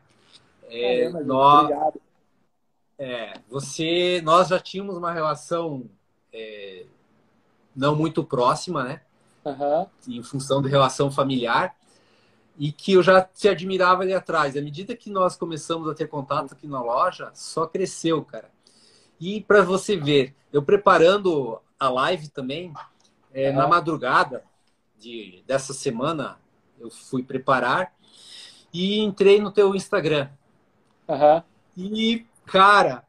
É, 0.68 1.10
Caramba, 1.10 1.24
nós, 1.24 1.64
obrigado. 1.64 2.00
é, 2.98 3.32
você, 3.48 4.20
nós 4.24 4.48
já 4.48 4.58
tínhamos 4.58 4.96
uma 4.96 5.12
relação 5.12 5.88
é, 6.32 6.86
não 7.74 7.94
muito 7.94 8.24
próxima, 8.24 8.82
né? 8.82 9.02
Aham. 9.44 9.86
Em 10.08 10.22
função 10.22 10.62
de 10.62 10.68
relação 10.68 11.10
familiar. 11.10 11.74
E 12.56 12.70
que 12.70 12.92
eu 12.92 13.02
já 13.02 13.20
te 13.20 13.48
admirava 13.48 14.02
ali 14.02 14.14
atrás. 14.14 14.56
À 14.56 14.60
medida 14.60 14.94
que 14.94 15.10
nós 15.10 15.36
começamos 15.36 15.88
a 15.88 15.94
ter 15.94 16.06
contato 16.06 16.54
aqui 16.54 16.68
na 16.68 16.80
loja, 16.80 17.32
só 17.34 17.66
cresceu, 17.66 18.24
cara. 18.24 18.48
E 19.20 19.40
para 19.40 19.62
você 19.62 19.96
ver, 19.96 20.34
eu 20.52 20.62
preparando 20.62 21.60
a 21.78 21.88
live 21.88 22.28
também, 22.28 22.72
é, 23.32 23.48
Aham. 23.48 23.58
na 23.58 23.66
madrugada 23.66 24.44
de, 24.96 25.42
dessa 25.46 25.74
semana, 25.74 26.38
eu 26.78 26.90
fui 26.90 27.22
preparar 27.22 27.92
e 28.72 29.00
entrei 29.00 29.40
no 29.40 29.50
teu 29.50 29.74
Instagram. 29.74 30.28
Aham. 31.09 31.44
E, 31.76 32.26
cara, 32.46 33.07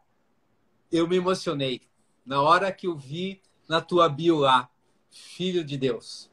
eu 0.91 1.07
me 1.07 1.17
emocionei. 1.17 1.81
Na 2.25 2.41
hora 2.41 2.71
que 2.71 2.87
eu 2.87 2.95
vi 2.95 3.41
na 3.67 3.81
tua 3.81 4.09
bio 4.09 4.37
lá, 4.37 4.69
Filho 5.09 5.63
de 5.63 5.77
Deus. 5.77 6.29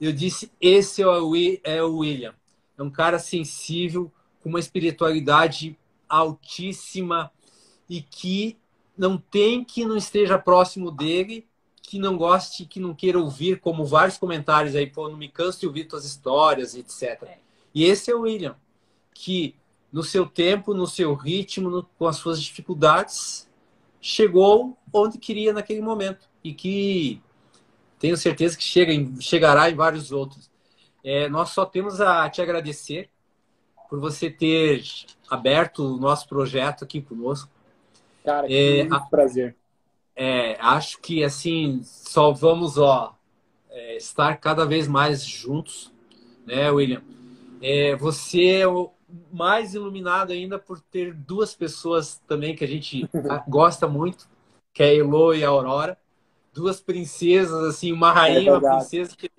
Eu 0.00 0.12
disse, 0.12 0.50
esse 0.60 1.02
é 1.02 1.06
é 1.64 1.82
o 1.82 1.98
William. 1.98 2.34
É 2.78 2.82
um 2.82 2.90
cara 2.90 3.18
sensível, 3.18 4.10
com 4.40 4.48
uma 4.48 4.60
espiritualidade 4.60 5.78
altíssima 6.08 7.30
e 7.88 8.02
que 8.02 8.56
não 8.96 9.16
tem 9.16 9.64
que 9.64 9.84
não 9.84 9.96
esteja 9.96 10.38
próximo 10.38 10.90
dele, 10.90 11.46
que 11.80 11.98
não 11.98 12.16
goste, 12.16 12.66
que 12.66 12.80
não 12.80 12.94
queira 12.94 13.18
ouvir, 13.18 13.60
como 13.60 13.84
vários 13.84 14.18
comentários 14.18 14.74
aí, 14.74 14.86
pô, 14.86 15.08
não 15.08 15.16
me 15.16 15.28
canso 15.28 15.60
de 15.60 15.66
ouvir 15.66 15.84
tuas 15.84 16.04
histórias, 16.04 16.74
etc. 16.74 17.22
É. 17.24 17.38
E 17.74 17.84
esse 17.84 18.10
é 18.10 18.14
o 18.14 18.22
William, 18.22 18.56
que 19.14 19.54
no 19.92 20.02
seu 20.02 20.26
tempo, 20.26 20.74
no 20.74 20.86
seu 20.86 21.14
ritmo, 21.14 21.70
no, 21.70 21.82
com 21.98 22.06
as 22.06 22.16
suas 22.16 22.42
dificuldades, 22.42 23.48
chegou 24.00 24.76
onde 24.92 25.18
queria 25.18 25.52
naquele 25.52 25.80
momento. 25.82 26.28
E 26.42 26.52
que 26.54 27.20
tenho 27.98 28.16
certeza 28.16 28.56
que 28.56 28.64
chega 28.64 28.92
em, 28.92 29.20
chegará 29.20 29.70
em 29.70 29.74
vários 29.74 30.12
outros. 30.12 30.50
É, 31.04 31.28
nós 31.28 31.50
só 31.50 31.64
temos 31.66 32.00
a 32.00 32.28
te 32.30 32.42
agradecer 32.42 33.10
por 33.90 34.00
você 34.00 34.30
ter 34.30 34.84
aberto 35.30 35.80
o 35.84 35.98
nosso 35.98 36.28
projeto 36.28 36.84
aqui 36.84 37.02
conosco. 37.02 37.50
Cara, 38.24 38.46
que 38.46 38.54
É, 38.54 38.82
muito 38.82 38.94
a- 38.94 39.10
prazer. 39.10 39.56
É, 40.14 40.56
acho 40.60 41.00
que 41.00 41.24
assim 41.24 41.80
só 41.82 42.32
vamos 42.32 42.78
ó 42.78 43.16
é, 43.70 43.96
estar 43.96 44.36
cada 44.36 44.64
vez 44.66 44.86
mais 44.86 45.24
juntos, 45.24 45.92
né, 46.46 46.70
William? 46.70 47.02
É, 47.62 47.96
você 47.96 48.60
é 48.62 48.66
mais 49.32 49.74
iluminado 49.74 50.32
ainda 50.32 50.58
por 50.58 50.80
ter 50.80 51.14
duas 51.14 51.54
pessoas 51.54 52.20
também 52.26 52.54
que 52.54 52.64
a 52.64 52.68
gente 52.68 53.08
gosta 53.48 53.86
muito, 53.86 54.28
que 54.72 54.82
é 54.82 54.86
a 54.86 54.94
Elo 54.96 55.34
e 55.34 55.44
a 55.44 55.48
Aurora, 55.48 55.98
duas 56.52 56.80
princesas 56.80 57.64
assim, 57.64 57.92
uma 57.92 58.12
rainha 58.12 58.40
e 58.40 58.50
uma 58.50 58.60
princesa 58.60 59.16
que 59.16 59.30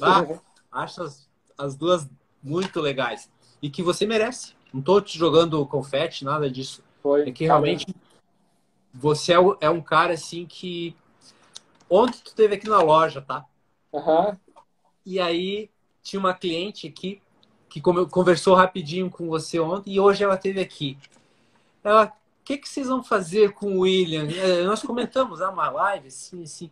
Ah, 0.00 0.26
acho 0.70 1.02
as, 1.02 1.28
as 1.56 1.76
duas 1.76 2.08
muito 2.42 2.80
legais 2.80 3.30
e 3.60 3.68
que 3.68 3.82
você 3.82 4.06
merece. 4.06 4.54
Não 4.72 4.80
tô 4.80 5.00
te 5.00 5.18
jogando 5.18 5.64
confete, 5.66 6.24
nada 6.24 6.50
disso. 6.50 6.82
Foi. 7.02 7.28
É 7.28 7.32
que 7.32 7.44
realmente 7.44 7.86
você 8.92 9.32
é, 9.32 9.38
é 9.60 9.70
um 9.70 9.80
cara 9.80 10.14
assim 10.14 10.46
que. 10.46 10.96
Ontem 11.88 12.20
tu 12.24 12.34
teve 12.34 12.54
aqui 12.54 12.68
na 12.68 12.80
loja, 12.80 13.20
tá? 13.20 13.44
Aham. 13.92 14.38
E 15.04 15.18
aí 15.18 15.68
tinha 16.02 16.20
uma 16.20 16.34
cliente 16.34 16.86
aqui 16.86 17.20
que 17.70 17.80
conversou 17.80 18.54
rapidinho 18.56 19.08
com 19.08 19.28
você 19.28 19.60
ontem 19.60 19.92
e 19.92 20.00
hoje 20.00 20.24
ela 20.24 20.36
teve 20.36 20.60
aqui. 20.60 20.98
Ela, 21.84 22.06
o 22.06 22.44
que, 22.44 22.58
que 22.58 22.68
vocês 22.68 22.88
vão 22.88 23.02
fazer 23.02 23.52
com 23.52 23.76
o 23.76 23.80
William? 23.80 24.28
É, 24.28 24.64
nós 24.64 24.82
comentamos, 24.82 25.40
ah, 25.40 25.50
uma 25.50 25.70
live, 25.70 26.08
assim, 26.08 26.42
assim. 26.42 26.70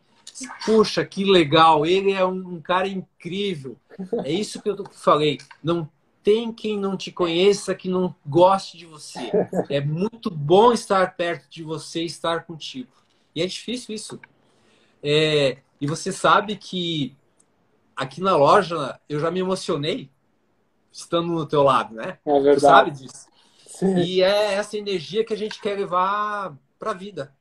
Puxa, 0.67 1.05
que 1.05 1.25
legal! 1.25 1.87
Ele 1.87 2.13
é 2.13 2.25
um, 2.25 2.57
um 2.57 2.61
cara 2.61 2.89
incrível. 2.89 3.77
É 4.25 4.31
isso 4.31 4.61
que 4.61 4.69
eu 4.69 4.85
falei. 4.93 5.39
Não 5.63 5.89
tem 6.23 6.53
quem 6.53 6.79
não 6.79 6.97
te 6.97 7.13
conheça 7.13 7.75
que 7.75 7.89
não 7.89 8.15
goste 8.27 8.77
de 8.77 8.85
você. 8.85 9.31
É 9.71 9.81
muito 9.81 10.31
bom 10.31 10.73
estar 10.73 11.17
perto 11.17 11.49
de 11.49 11.63
você, 11.63 12.03
estar 12.03 12.45
contigo. 12.45 12.91
E 13.35 13.41
é 13.41 13.47
difícil 13.47 13.95
isso. 13.95 14.21
É, 15.03 15.59
e 15.81 15.87
você 15.87 16.11
sabe 16.11 16.57
que 16.57 17.17
aqui 17.97 18.21
na 18.21 18.37
loja 18.37 18.99
eu 19.09 19.21
já 19.21 19.31
me 19.31 19.41
emocionei 19.41 20.11
estando 20.93 21.29
no 21.29 21.47
teu 21.47 21.63
lado, 21.63 21.95
né? 21.95 22.19
É 22.25 22.39
Tu 22.39 22.43
verdade. 22.43 22.61
sabe 22.61 22.91
disso. 22.93 23.27
Sim. 23.67 23.97
E 23.99 24.23
é 24.23 24.55
essa 24.55 24.77
energia 24.77 25.25
que 25.25 25.33
a 25.33 25.37
gente 25.37 25.61
quer 25.61 25.79
levar 25.79 26.57
para 26.79 26.91
a 26.91 26.95
vida. 26.95 27.33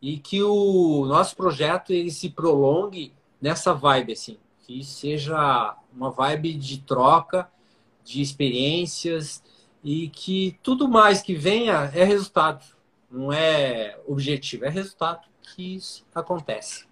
E 0.00 0.18
que 0.18 0.42
o 0.42 1.04
nosso 1.06 1.34
projeto 1.34 1.92
ele 1.92 2.10
se 2.10 2.28
prolongue 2.30 3.12
nessa 3.40 3.72
vibe 3.72 4.12
assim, 4.12 4.38
que 4.66 4.84
seja 4.84 5.76
uma 5.92 6.10
vibe 6.10 6.54
de 6.54 6.78
troca, 6.78 7.50
de 8.04 8.20
experiências 8.20 9.42
e 9.82 10.08
que 10.08 10.58
tudo 10.62 10.88
mais 10.88 11.22
que 11.22 11.34
venha 11.34 11.90
é 11.94 12.04
resultado, 12.04 12.64
não 13.10 13.32
é 13.32 13.98
objetivo, 14.06 14.64
é 14.64 14.68
resultado 14.68 15.26
que 15.42 15.76
isso 15.76 16.04
acontece. 16.14 16.84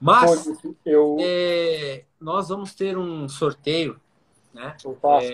Mas 0.00 0.44
Pô, 0.46 0.74
Eu. 0.84 1.16
é, 1.20 2.04
nós 2.20 2.48
vamos 2.48 2.74
ter 2.74 2.98
um 2.98 3.28
sorteio, 3.28 3.98
né, 4.54 4.76
faço. 5.02 5.26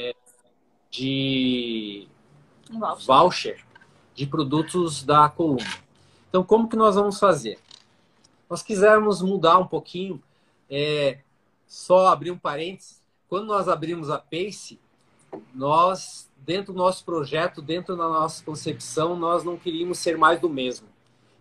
de 0.90 2.08
Um 2.70 2.78
voucher. 2.80 3.06
voucher 3.06 3.66
de 4.14 4.26
produtos 4.26 5.02
da 5.04 5.28
Coluna. 5.28 5.64
Então, 6.28 6.42
como 6.42 6.68
que 6.68 6.76
nós 6.76 6.94
vamos 6.94 7.18
fazer? 7.18 7.58
Nós 8.48 8.62
quisermos 8.62 9.22
mudar 9.22 9.58
um 9.58 9.66
pouquinho, 9.66 10.20
é, 10.68 11.18
só 11.66 12.08
abrir 12.08 12.30
um 12.30 12.38
parênteses. 12.38 13.00
Quando 13.28 13.46
nós 13.46 13.68
abrimos 13.68 14.10
a 14.10 14.18
Pace, 14.18 14.78
nós, 15.54 16.28
dentro 16.36 16.72
do 16.72 16.78
nosso 16.78 17.04
projeto, 17.04 17.62
dentro 17.62 17.96
da 17.96 18.08
nossa 18.08 18.44
concepção, 18.44 19.16
nós 19.16 19.44
não 19.44 19.56
queríamos 19.56 19.98
ser 19.98 20.18
mais 20.18 20.40
do 20.40 20.48
mesmo. 20.48 20.88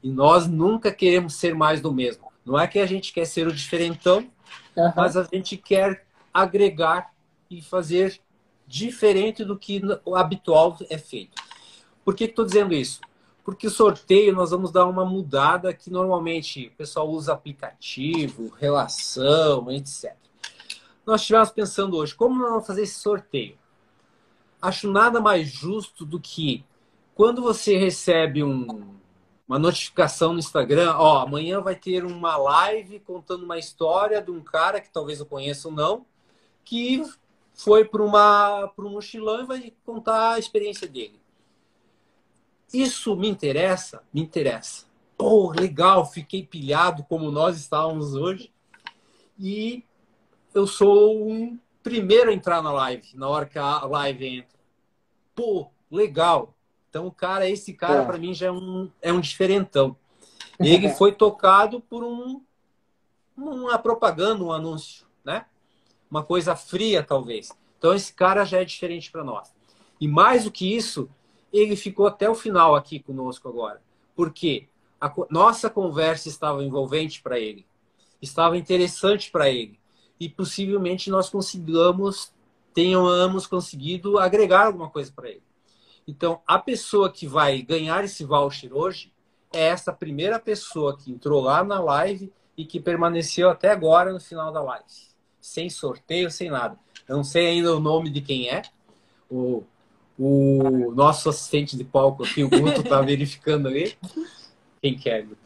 E 0.04 0.10
nós 0.12 0.48
nunca 0.48 0.92
queremos 0.92 1.34
ser 1.36 1.56
mais 1.56 1.82
do 1.82 1.92
mesmo. 1.92 2.32
Não 2.46 2.60
é 2.60 2.68
que 2.68 2.80
a 2.80 2.86
gente 2.86 3.12
quer 3.12 3.26
ser 3.26 3.48
o 3.48 3.54
diferentão, 3.54 4.30
Aham. 4.78 4.94
mas 4.96 5.18
a 5.18 5.24
gente 5.24 5.58
quer 5.58 6.06
agregar 6.34 7.12
e 7.50 7.62
fazer 7.62 8.20
diferente 8.68 9.44
do 9.44 9.58
que 9.58 9.82
o 10.06 10.16
habitual 10.16 10.78
é 10.90 10.98
feito. 10.98 11.42
Por 12.06 12.16
que 12.16 12.26
estou 12.26 12.46
dizendo 12.46 12.74
isso? 12.74 13.02
Porque 13.44 13.68
o 13.68 13.72
sorteio 13.72 14.36
nós 14.36 14.52
vamos 14.52 14.72
dar 14.72 14.86
uma 14.86 15.04
mudada 15.04 15.74
que 15.74 15.90
normalmente 15.90 16.68
o 16.68 16.78
pessoal 16.78 17.10
usa 17.10 17.34
aplicativo, 17.34 18.54
relação, 18.60 19.72
etc. 19.72 20.16
Nós 21.06 21.22
estivemos 21.22 21.50
pensando 21.50 21.98
hoje, 21.98 22.14
como 22.14 22.40
nós 22.40 22.50
vamos 22.50 22.68
fazer 22.68 22.84
esse 22.84 23.00
sorteio? 23.00 23.58
Acho 24.62 24.92
nada 24.92 25.20
mais 25.20 25.50
justo 25.50 26.06
do 26.06 26.20
que 26.20 26.64
quando 27.16 27.42
você 27.42 27.76
recebe 27.76 28.44
um, 28.44 28.96
uma 29.48 29.58
notificação 29.58 30.34
no 30.34 30.40
Instagram, 30.40 30.94
ó, 30.96 31.24
amanhã 31.24 31.60
vai 31.60 31.76
ter 31.76 32.06
uma 32.06 32.38
live 32.38 33.00
contando 33.00 33.44
uma 33.44 33.58
história 33.58 34.22
de 34.22 34.30
um 34.30 34.42
cara 34.42 34.80
que 34.80 34.92
talvez 34.92 35.20
eu 35.20 35.26
conheça 35.26 35.68
ou 35.68 35.74
não, 35.74 36.06
que 36.64 37.04
foi 37.60 37.84
para 37.84 38.02
uma 38.02 38.70
para 38.74 38.86
um 38.86 38.92
mochilão 38.92 39.42
e 39.42 39.46
vai 39.46 39.74
contar 39.86 40.36
a 40.36 40.40
experiência 40.40 40.88
dele. 40.88 41.20
Isso 42.74 43.16
me 43.18 43.28
interessa? 43.28 44.02
Me 44.14 44.22
interessa. 44.22 44.86
Pô, 45.18 45.52
legal, 45.52 46.06
fiquei 46.06 46.42
pilhado 46.42 47.04
como 47.04 47.30
nós 47.30 47.58
estávamos 47.58 48.14
hoje. 48.14 48.54
E 49.38 49.84
eu 50.54 50.66
sou 50.66 51.30
um 51.30 51.60
primeiro 51.84 52.30
a 52.30 52.34
entrar 52.34 52.62
na 52.62 52.72
live, 52.72 53.10
na 53.16 53.28
hora 53.28 53.46
que 53.46 53.60
a 53.60 53.86
live 53.86 54.26
entra. 54.26 54.58
Pô, 55.36 55.70
legal. 55.92 56.54
Então, 56.90 57.08
o 57.08 57.12
cara, 57.12 57.50
esse 57.50 57.74
cara, 57.74 58.04
É. 58.04 58.06
para 58.06 58.18
mim, 58.18 58.34
já 58.34 58.48
é 58.48 58.52
um, 58.52 58.90
é 59.02 59.12
um 59.12 59.20
diferentão. 59.20 59.98
Ele 60.58 60.88
foi 60.96 61.12
tocado 61.12 61.82
por 61.82 62.06
um, 62.06 62.42
uma 63.36 63.78
propaganda, 63.78 64.44
um 64.44 64.52
anúncio, 64.52 65.06
né? 65.26 65.46
Uma 66.10 66.24
coisa 66.24 66.56
fria, 66.56 67.04
talvez. 67.04 67.52
Então, 67.78 67.94
esse 67.94 68.14
cara 68.14 68.44
já 68.44 68.60
é 68.60 68.66
diferente 68.66 69.12
para 69.12 69.24
nós. 69.24 69.54
E 70.00 70.08
mais 70.08 70.44
do 70.44 70.52
que 70.52 70.76
isso, 70.76 71.10
ele 71.52 71.76
ficou 71.76 72.08
até 72.08 72.30
o 72.30 72.36
final 72.36 72.76
aqui 72.76 73.00
conosco 73.00 73.48
agora. 73.48 73.82
Por 74.16 74.32
quê? 74.32 74.68
A 75.00 75.14
nossa 75.30 75.70
conversa 75.70 76.28
estava 76.28 76.64
envolvente 76.64 77.22
para 77.22 77.40
ele, 77.40 77.66
estava 78.22 78.58
interessante 78.58 79.32
para 79.32 79.50
ele. 79.50 79.80
E 80.20 80.28
possivelmente 80.28 81.10
nós 81.10 81.30
consigamos, 81.30 82.34
tenhamos 82.74 83.48
conseguido 83.48 84.18
agregar 84.18 84.66
alguma 84.66 84.90
coisa 84.90 85.12
para 85.16 85.30
ele. 85.30 85.44
Então, 86.08 86.42
a 86.46 86.60
pessoa 86.60 87.12
que 87.12 87.28
vai 87.28 87.62
ganhar 87.62 88.04
esse 88.04 88.24
voucher 88.26 88.74
hoje 88.74 89.14
é 89.54 89.68
essa 89.68 89.94
primeira 89.94 90.40
pessoa 90.40 90.98
que 90.98 91.12
entrou 91.12 91.42
lá 91.42 91.64
na 91.64 91.80
live 91.80 92.32
e 92.58 92.66
que 92.66 92.80
permaneceu 92.80 93.50
até 93.50 93.72
agora 93.72 94.12
no 94.12 94.20
final 94.20 94.52
da 94.52 94.62
live. 94.62 95.09
Sem 95.50 95.68
sorteio, 95.68 96.30
sem 96.30 96.52
nada. 96.52 96.78
Eu 97.08 97.18
não 97.18 97.24
sei 97.24 97.48
ainda 97.48 97.76
o 97.76 97.80
nome 97.80 98.12
de 98.12 98.22
quem 98.22 98.50
é. 98.52 98.62
O, 99.28 99.64
o 100.16 100.92
nosso 100.94 101.28
assistente 101.28 101.76
de 101.76 101.84
palco 101.84 102.24
aqui, 102.24 102.44
o 102.44 102.50
Guto, 102.50 102.82
está 102.82 103.02
verificando 103.02 103.68
ali. 103.68 103.98
Quem 104.80 104.96
que 104.96 105.10
é, 105.10 105.24
Guto? 105.24 105.42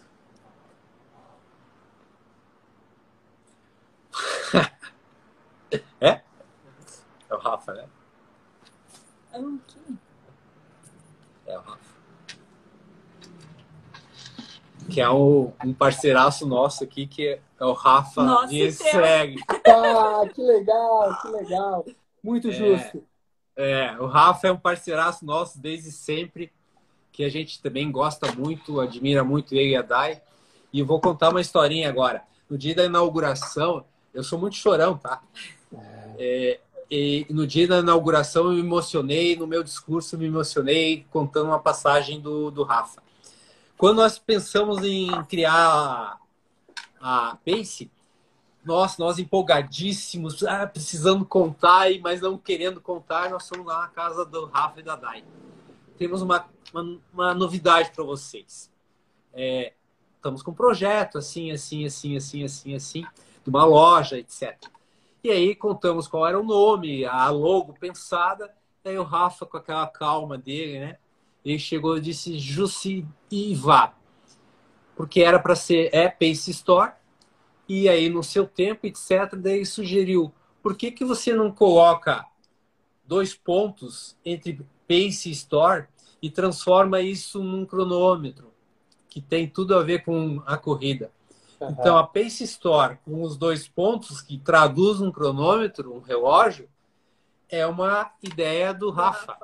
é? 6.01 6.09
É 6.09 6.21
o 7.33 7.37
Rafa, 7.37 7.73
né? 7.73 7.85
Que- 9.31 9.95
É 11.47 11.57
o 11.57 11.61
Rafa. 11.61 11.82
Que 14.93 15.01
é 15.01 15.09
um, 15.09 15.51
um 15.65 15.73
parceiraço 15.73 16.45
nosso 16.45 16.83
aqui, 16.83 17.07
que 17.07 17.27
é 17.27 17.65
o 17.65 17.73
Rafa 17.73 18.23
Nossa, 18.23 18.71
segue. 18.71 19.37
Ah, 19.65 20.27
que 20.33 20.41
legal, 20.41 21.21
que 21.21 21.27
legal. 21.29 21.85
Muito 22.23 22.49
É. 22.49 22.51
justo. 22.51 23.03
É, 23.55 23.95
o 23.99 24.07
Rafa 24.07 24.47
é 24.47 24.51
um 24.51 24.57
parceiraço 24.57 25.25
nosso 25.25 25.59
desde 25.59 25.91
sempre, 25.91 26.51
que 27.11 27.23
a 27.23 27.29
gente 27.29 27.61
também 27.61 27.91
gosta 27.91 28.31
muito, 28.31 28.79
admira 28.79 29.23
muito 29.23 29.53
ele 29.53 29.71
e 29.71 29.75
a 29.75 29.81
Dai. 29.81 30.21
E 30.71 30.79
eu 30.79 30.85
vou 30.85 30.99
contar 30.99 31.29
uma 31.29 31.41
historinha 31.41 31.87
agora. 31.87 32.23
No 32.49 32.57
dia 32.57 32.73
da 32.73 32.85
inauguração, 32.85 33.85
eu 34.13 34.23
sou 34.23 34.39
muito 34.39 34.55
chorão, 34.55 34.97
tá? 34.97 35.21
É, 36.17 36.59
e 36.89 37.25
no 37.29 37.45
dia 37.45 37.67
da 37.67 37.79
inauguração 37.79 38.45
eu 38.45 38.53
me 38.53 38.59
emocionei, 38.59 39.35
no 39.35 39.45
meu 39.47 39.63
discurso 39.63 40.15
eu 40.15 40.19
me 40.19 40.25
emocionei 40.25 41.05
contando 41.11 41.47
uma 41.47 41.59
passagem 41.59 42.19
do, 42.19 42.49
do 42.49 42.63
Rafa. 42.63 43.02
Quando 43.83 43.97
nós 43.97 44.17
pensamos 44.17 44.81
em 44.81 45.11
criar 45.25 46.17
a, 47.01 47.37
Pace, 47.45 47.91
nós 48.63 49.19
empolgadíssimos, 49.19 50.41
ah, 50.45 50.65
precisando 50.65 51.25
contar, 51.25 51.87
mas 52.01 52.21
não 52.21 52.37
querendo 52.37 52.79
contar, 52.79 53.29
nós 53.29 53.45
fomos 53.45 53.65
lá 53.65 53.79
na 53.81 53.89
casa 53.89 54.23
do 54.23 54.45
Rafa 54.45 54.79
e 54.79 54.83
da 54.83 54.95
Dai. 54.95 55.25
Temos 55.97 56.21
uma, 56.21 56.45
uma, 56.73 56.97
uma 57.11 57.33
novidade 57.33 57.91
para 57.91 58.05
vocês. 58.05 58.71
É, 59.33 59.73
estamos 60.15 60.41
com 60.41 60.51
um 60.51 60.55
projeto 60.55 61.17
assim, 61.17 61.51
assim, 61.51 61.85
assim, 61.85 62.15
assim, 62.15 62.45
assim, 62.45 62.75
assim, 62.75 63.05
de 63.43 63.49
uma 63.49 63.65
loja, 63.65 64.17
etc. 64.17 64.57
E 65.21 65.29
aí 65.29 65.53
contamos 65.53 66.07
qual 66.07 66.25
era 66.25 66.39
o 66.39 66.43
nome, 66.45 67.03
a 67.03 67.29
logo 67.29 67.73
pensada. 67.73 68.49
Aí 68.85 68.97
o 68.97 69.03
Rafa, 69.03 69.45
com 69.45 69.57
aquela 69.57 69.87
calma 69.87 70.37
dele, 70.37 70.79
né? 70.79 70.97
Ele 71.43 71.59
chegou 71.59 71.97
e 71.97 72.01
disse 72.01 72.37
Jussi 72.39 73.05
Iva, 73.29 73.93
porque 74.95 75.21
era 75.21 75.39
para 75.39 75.55
ser 75.55 75.89
é 75.93 76.07
Pace 76.07 76.51
Store. 76.51 76.93
E 77.67 77.87
aí, 77.87 78.09
no 78.09 78.23
seu 78.23 78.45
tempo, 78.45 78.85
etc., 78.85 79.35
daí 79.35 79.65
sugeriu: 79.65 80.33
por 80.61 80.75
que, 80.75 80.91
que 80.91 81.05
você 81.05 81.33
não 81.33 81.51
coloca 81.51 82.25
dois 83.05 83.33
pontos 83.33 84.17
entre 84.23 84.59
Pace 84.87 85.29
Store 85.31 85.85
e 86.21 86.29
transforma 86.29 87.01
isso 87.01 87.43
num 87.43 87.65
cronômetro? 87.65 88.53
que 89.13 89.21
tem 89.21 89.47
tudo 89.47 89.77
a 89.77 89.83
ver 89.83 90.03
com 90.03 90.41
a 90.43 90.57
corrida. 90.57 91.11
Uhum. 91.61 91.69
Então, 91.69 91.95
a 91.99 92.03
Pace 92.03 92.43
Store, 92.45 92.97
com 93.05 93.21
os 93.21 93.37
dois 93.37 93.67
pontos 93.67 94.21
que 94.21 94.39
traduz 94.39 94.99
um 95.01 95.11
cronômetro, 95.11 95.93
um 95.93 95.99
relógio, 95.99 96.67
é 97.47 97.63
uma 97.67 98.11
ideia 98.23 98.73
do 98.73 98.89
Rafa. 98.89 99.37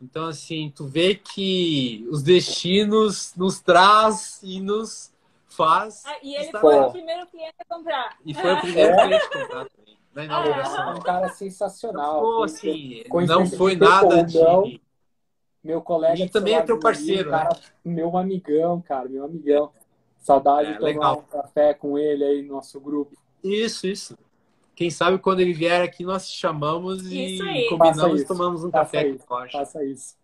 Então, 0.00 0.26
assim, 0.26 0.72
tu 0.74 0.86
vê 0.86 1.14
que 1.14 2.06
os 2.10 2.22
destinos 2.22 3.32
nos 3.34 3.60
traz 3.60 4.40
e 4.42 4.60
nos 4.60 5.12
faz. 5.48 6.02
Ah, 6.04 6.18
e 6.22 6.34
ele 6.34 6.50
foi 6.58 6.78
o 6.78 6.90
primeiro 6.90 7.26
cliente 7.26 7.54
a 7.58 7.74
comprar. 7.74 8.16
E 8.24 8.34
foi 8.34 8.52
o 8.52 8.60
primeiro 8.60 8.92
é. 8.92 9.06
cliente 9.06 9.24
a 9.24 9.28
comprar 9.28 9.66
também. 9.66 9.96
Na 10.14 10.24
inauguração. 10.24 10.90
É 10.90 10.94
um 10.94 11.00
cara 11.00 11.28
sensacional. 11.30 12.20
Pô, 12.20 12.42
assim, 12.42 13.02
não 13.26 13.46
foi 13.46 13.76
nada 13.76 14.22
de. 14.22 14.80
Meu 15.62 15.82
colega. 15.82 16.22
E 16.22 16.28
também 16.28 16.54
é 16.54 16.62
teu 16.62 16.78
parceiro, 16.78 17.28
cara, 17.28 17.48
né? 17.48 17.60
Meu 17.84 18.16
amigão, 18.16 18.80
cara, 18.80 19.08
meu 19.08 19.24
amigão. 19.24 19.72
Saudade 20.18 20.68
é, 20.68 20.72
de 20.72 20.78
tomar 20.78 20.88
legal. 20.88 21.18
um 21.18 21.22
café 21.22 21.74
com 21.74 21.98
ele 21.98 22.22
aí 22.22 22.42
no 22.42 22.54
nosso 22.54 22.80
grupo. 22.80 23.16
Isso, 23.42 23.86
isso. 23.86 24.16
Quem 24.76 24.90
sabe 24.90 25.18
quando 25.18 25.40
ele 25.40 25.54
vier 25.54 25.82
aqui 25.82 26.04
nós 26.04 26.30
te 26.30 26.36
chamamos 26.36 27.10
e 27.10 27.38
combinamos 27.70 28.20
e 28.20 28.26
tomamos 28.26 28.62
um 28.62 28.70
Faça 28.70 28.84
café 28.84 29.08
isso. 29.08 29.24
Faça 29.26 29.84
isso. 29.84 30.16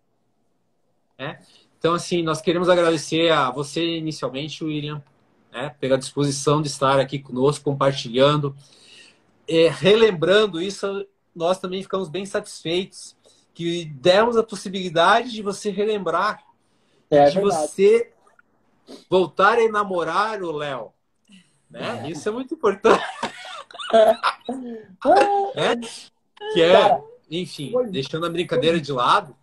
É? 1.17 1.39
Então, 1.79 1.95
assim, 1.95 2.21
nós 2.21 2.39
queremos 2.39 2.69
agradecer 2.69 3.31
a 3.31 3.49
você 3.49 3.97
inicialmente, 3.97 4.63
William, 4.63 5.03
né, 5.51 5.75
pela 5.79 5.97
disposição 5.97 6.61
de 6.61 6.67
estar 6.67 6.99
aqui 6.99 7.17
conosco, 7.17 7.65
compartilhando. 7.65 8.55
É, 9.47 9.69
relembrando 9.69 10.61
isso, 10.61 11.05
nós 11.35 11.59
também 11.59 11.81
ficamos 11.81 12.07
bem 12.07 12.25
satisfeitos 12.25 13.15
que 13.55 13.85
demos 13.85 14.37
a 14.37 14.43
possibilidade 14.43 15.31
de 15.31 15.41
você 15.41 15.71
relembrar, 15.71 16.43
é, 17.09 17.25
de 17.25 17.35
verdade. 17.35 17.67
você 17.67 18.13
voltar 19.09 19.57
a 19.57 19.63
enamorar 19.63 20.43
o 20.43 20.51
Léo. 20.51 20.93
Né? 21.69 22.03
É. 22.05 22.11
Isso 22.11 22.29
é 22.29 22.31
muito 22.31 22.53
importante. 22.53 23.03
É? 25.55 25.75
Que 26.53 26.61
é, 26.61 27.01
enfim, 27.29 27.73
deixando 27.89 28.25
a 28.25 28.29
brincadeira 28.29 28.79
de 28.79 28.91
lado, 28.91 29.35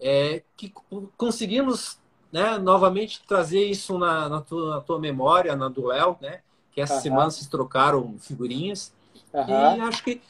é 0.00 0.42
que 0.56 0.72
conseguimos 1.16 1.98
né, 2.32 2.58
novamente 2.58 3.22
trazer 3.26 3.64
isso 3.64 3.98
na, 3.98 4.28
na, 4.28 4.40
tua, 4.40 4.76
na 4.76 4.80
tua 4.80 4.98
memória, 4.98 5.56
na 5.56 5.68
do 5.68 5.86
Léo, 5.86 6.16
né? 6.20 6.40
Que 6.72 6.80
essa 6.80 6.94
uhum. 6.94 7.00
semana 7.00 7.30
vocês 7.30 7.46
trocaram 7.46 8.16
figurinhas. 8.18 8.92
Uhum. 9.32 9.76
E 9.76 9.80
acho 9.80 10.04
que 10.04 10.22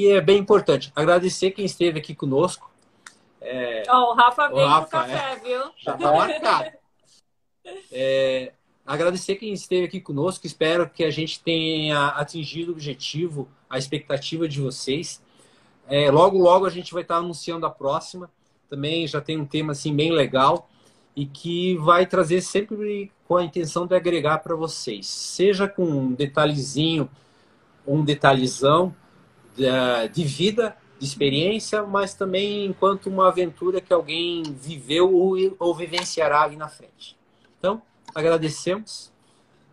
que 0.00 0.12
é 0.12 0.20
bem 0.20 0.38
importante. 0.38 0.90
Agradecer 0.96 1.50
quem 1.50 1.66
esteve 1.66 1.98
aqui 1.98 2.14
conosco. 2.14 2.70
É... 3.38 3.82
Oh, 3.86 4.12
o 4.12 4.14
Rafa 4.14 4.48
veio 4.48 4.66
o 4.66 4.68
Rafa, 4.68 4.88
café, 4.88 5.32
é... 5.32 5.36
viu? 5.36 5.60
Já 5.76 5.94
está 5.94 6.12
marcado. 6.12 6.70
É... 7.92 8.54
Agradecer 8.86 9.36
quem 9.36 9.52
esteve 9.52 9.86
aqui 9.86 10.00
conosco. 10.00 10.46
Espero 10.46 10.88
que 10.88 11.04
a 11.04 11.10
gente 11.10 11.40
tenha 11.40 12.08
atingido 12.08 12.70
o 12.70 12.74
objetivo, 12.74 13.48
a 13.68 13.78
expectativa 13.78 14.48
de 14.48 14.60
vocês. 14.60 15.22
É, 15.88 16.10
logo, 16.10 16.38
logo 16.38 16.66
a 16.66 16.70
gente 16.70 16.92
vai 16.92 17.02
estar 17.02 17.16
anunciando 17.16 17.66
a 17.66 17.70
próxima. 17.70 18.30
Também 18.68 19.06
já 19.06 19.20
tem 19.20 19.36
um 19.36 19.46
tema 19.46 19.72
assim 19.72 19.94
bem 19.94 20.12
legal 20.12 20.68
e 21.14 21.26
que 21.26 21.76
vai 21.76 22.06
trazer 22.06 22.40
sempre 22.40 23.12
com 23.26 23.36
a 23.36 23.44
intenção 23.44 23.86
de 23.86 23.94
agregar 23.94 24.38
para 24.38 24.54
vocês, 24.54 25.06
seja 25.06 25.68
com 25.68 25.84
um 25.84 26.12
detalhezinho, 26.12 27.10
um 27.86 28.04
detalhezão, 28.04 28.94
de 30.12 30.24
vida, 30.24 30.76
de 30.98 31.06
experiência, 31.06 31.82
mas 31.82 32.14
também 32.14 32.66
enquanto 32.66 33.06
uma 33.06 33.28
aventura 33.28 33.80
que 33.80 33.92
alguém 33.92 34.42
viveu 34.42 35.14
ou, 35.14 35.36
ou 35.58 35.74
vivenciará 35.74 36.42
ali 36.42 36.56
na 36.56 36.68
frente. 36.68 37.16
Então, 37.58 37.82
agradecemos. 38.14 39.12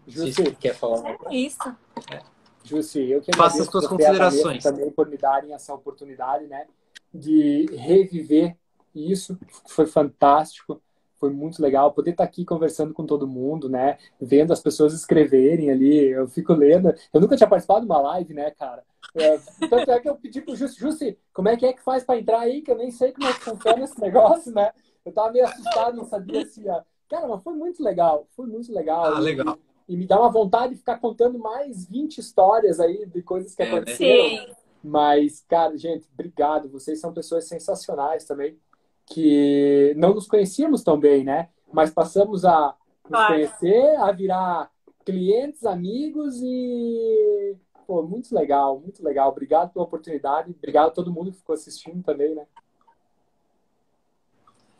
Jussi, 0.07 0.55
quer 0.55 0.75
falar? 0.75 1.17
É 1.25 1.35
isso. 1.35 1.75
É. 2.11 2.21
Jussi, 2.63 3.09
eu 3.09 3.21
que 3.21 3.35
Faça 3.35 3.61
as 3.61 3.69
suas 3.69 3.87
considerações. 3.87 4.63
Também 4.63 4.89
por 4.91 5.07
me 5.07 5.17
darem 5.17 5.53
essa 5.53 5.73
oportunidade, 5.73 6.47
né, 6.47 6.65
de 7.13 7.65
reviver 7.75 8.55
isso, 8.95 9.37
foi 9.67 9.85
fantástico 9.85 10.81
foi 11.19 11.29
muito 11.31 11.61
legal 11.61 11.91
poder 11.91 12.11
estar 12.11 12.23
aqui 12.23 12.45
conversando 12.45 12.93
com 12.93 13.05
todo 13.05 13.27
mundo, 13.27 13.67
né? 13.67 13.97
Vendo 14.19 14.53
as 14.53 14.61
pessoas 14.61 14.93
escreverem 14.93 15.69
ali, 15.69 16.09
eu 16.09 16.27
fico 16.27 16.53
lendo. 16.53 16.93
Eu 17.13 17.19
nunca 17.19 17.35
tinha 17.35 17.49
participado 17.49 17.81
de 17.81 17.85
uma 17.87 18.01
live, 18.01 18.33
né, 18.33 18.51
cara? 18.51 18.83
É, 19.15 19.39
tanto 19.67 19.91
é 19.91 19.99
que 19.99 20.09
eu 20.09 20.15
pedi 20.15 20.41
pro 20.41 20.55
Justi, 20.55 20.79
Justi, 20.79 21.17
como 21.33 21.49
é 21.49 21.57
que 21.57 21.65
é 21.65 21.73
que 21.73 21.81
faz 21.81 22.03
para 22.03 22.19
entrar 22.19 22.39
aí? 22.39 22.61
Que 22.61 22.71
eu 22.71 22.77
nem 22.77 22.91
sei 22.91 23.11
como 23.11 23.27
é 23.27 23.33
que 23.33 23.41
funciona 23.41 23.83
esse 23.83 23.99
negócio, 23.99 24.53
né? 24.53 24.71
Eu 25.03 25.11
tava 25.11 25.31
meio 25.31 25.45
assustado, 25.45 25.97
não 25.97 26.05
sabia 26.05 26.45
se 26.45 26.61
ia. 26.61 26.85
Cara, 27.09 27.27
mas 27.27 27.41
foi 27.41 27.53
muito 27.53 27.83
legal, 27.83 28.27
foi 28.35 28.47
muito 28.47 28.73
legal. 28.73 29.05
Ah, 29.05 29.19
legal. 29.19 29.57
E, 29.87 29.93
e, 29.93 29.97
me 29.97 30.05
dá 30.05 30.19
uma 30.19 30.29
vontade 30.29 30.73
de 30.73 30.79
ficar 30.79 30.97
contando 30.99 31.39
mais 31.39 31.87
20 31.87 32.17
histórias 32.17 32.79
aí 32.79 33.05
de 33.05 33.21
coisas 33.21 33.55
que 33.55 33.63
é, 33.63 33.65
né? 33.65 33.71
aconteceram. 33.71 34.29
Sim. 34.29 34.53
Mas, 34.83 35.43
cara, 35.47 35.77
gente, 35.77 36.07
obrigado. 36.13 36.69
Vocês 36.69 36.99
são 36.99 37.13
pessoas 37.13 37.47
sensacionais 37.47 38.25
também 38.25 38.57
que 39.05 39.93
não 39.97 40.13
nos 40.13 40.27
conhecíamos 40.27 40.83
tão 40.83 40.99
bem, 40.99 41.23
né? 41.23 41.49
Mas 41.71 41.91
passamos 41.91 42.43
a 42.43 42.75
nos 43.09 43.27
conhecer, 43.27 43.95
a 43.97 44.11
virar 44.11 44.69
clientes, 45.05 45.65
amigos 45.65 46.41
e 46.43 47.55
pô, 47.87 48.03
muito 48.03 48.35
legal, 48.35 48.79
muito 48.79 49.03
legal. 49.03 49.29
Obrigado 49.29 49.71
pela 49.71 49.85
oportunidade, 49.85 50.51
obrigado 50.51 50.87
a 50.87 50.91
todo 50.91 51.11
mundo 51.11 51.31
que 51.31 51.37
ficou 51.37 51.53
assistindo 51.53 52.03
também, 52.03 52.35
né? 52.35 52.45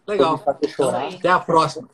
Legal. 0.06 0.42
Até 0.46 1.30
a 1.30 1.40
próxima. 1.40 1.86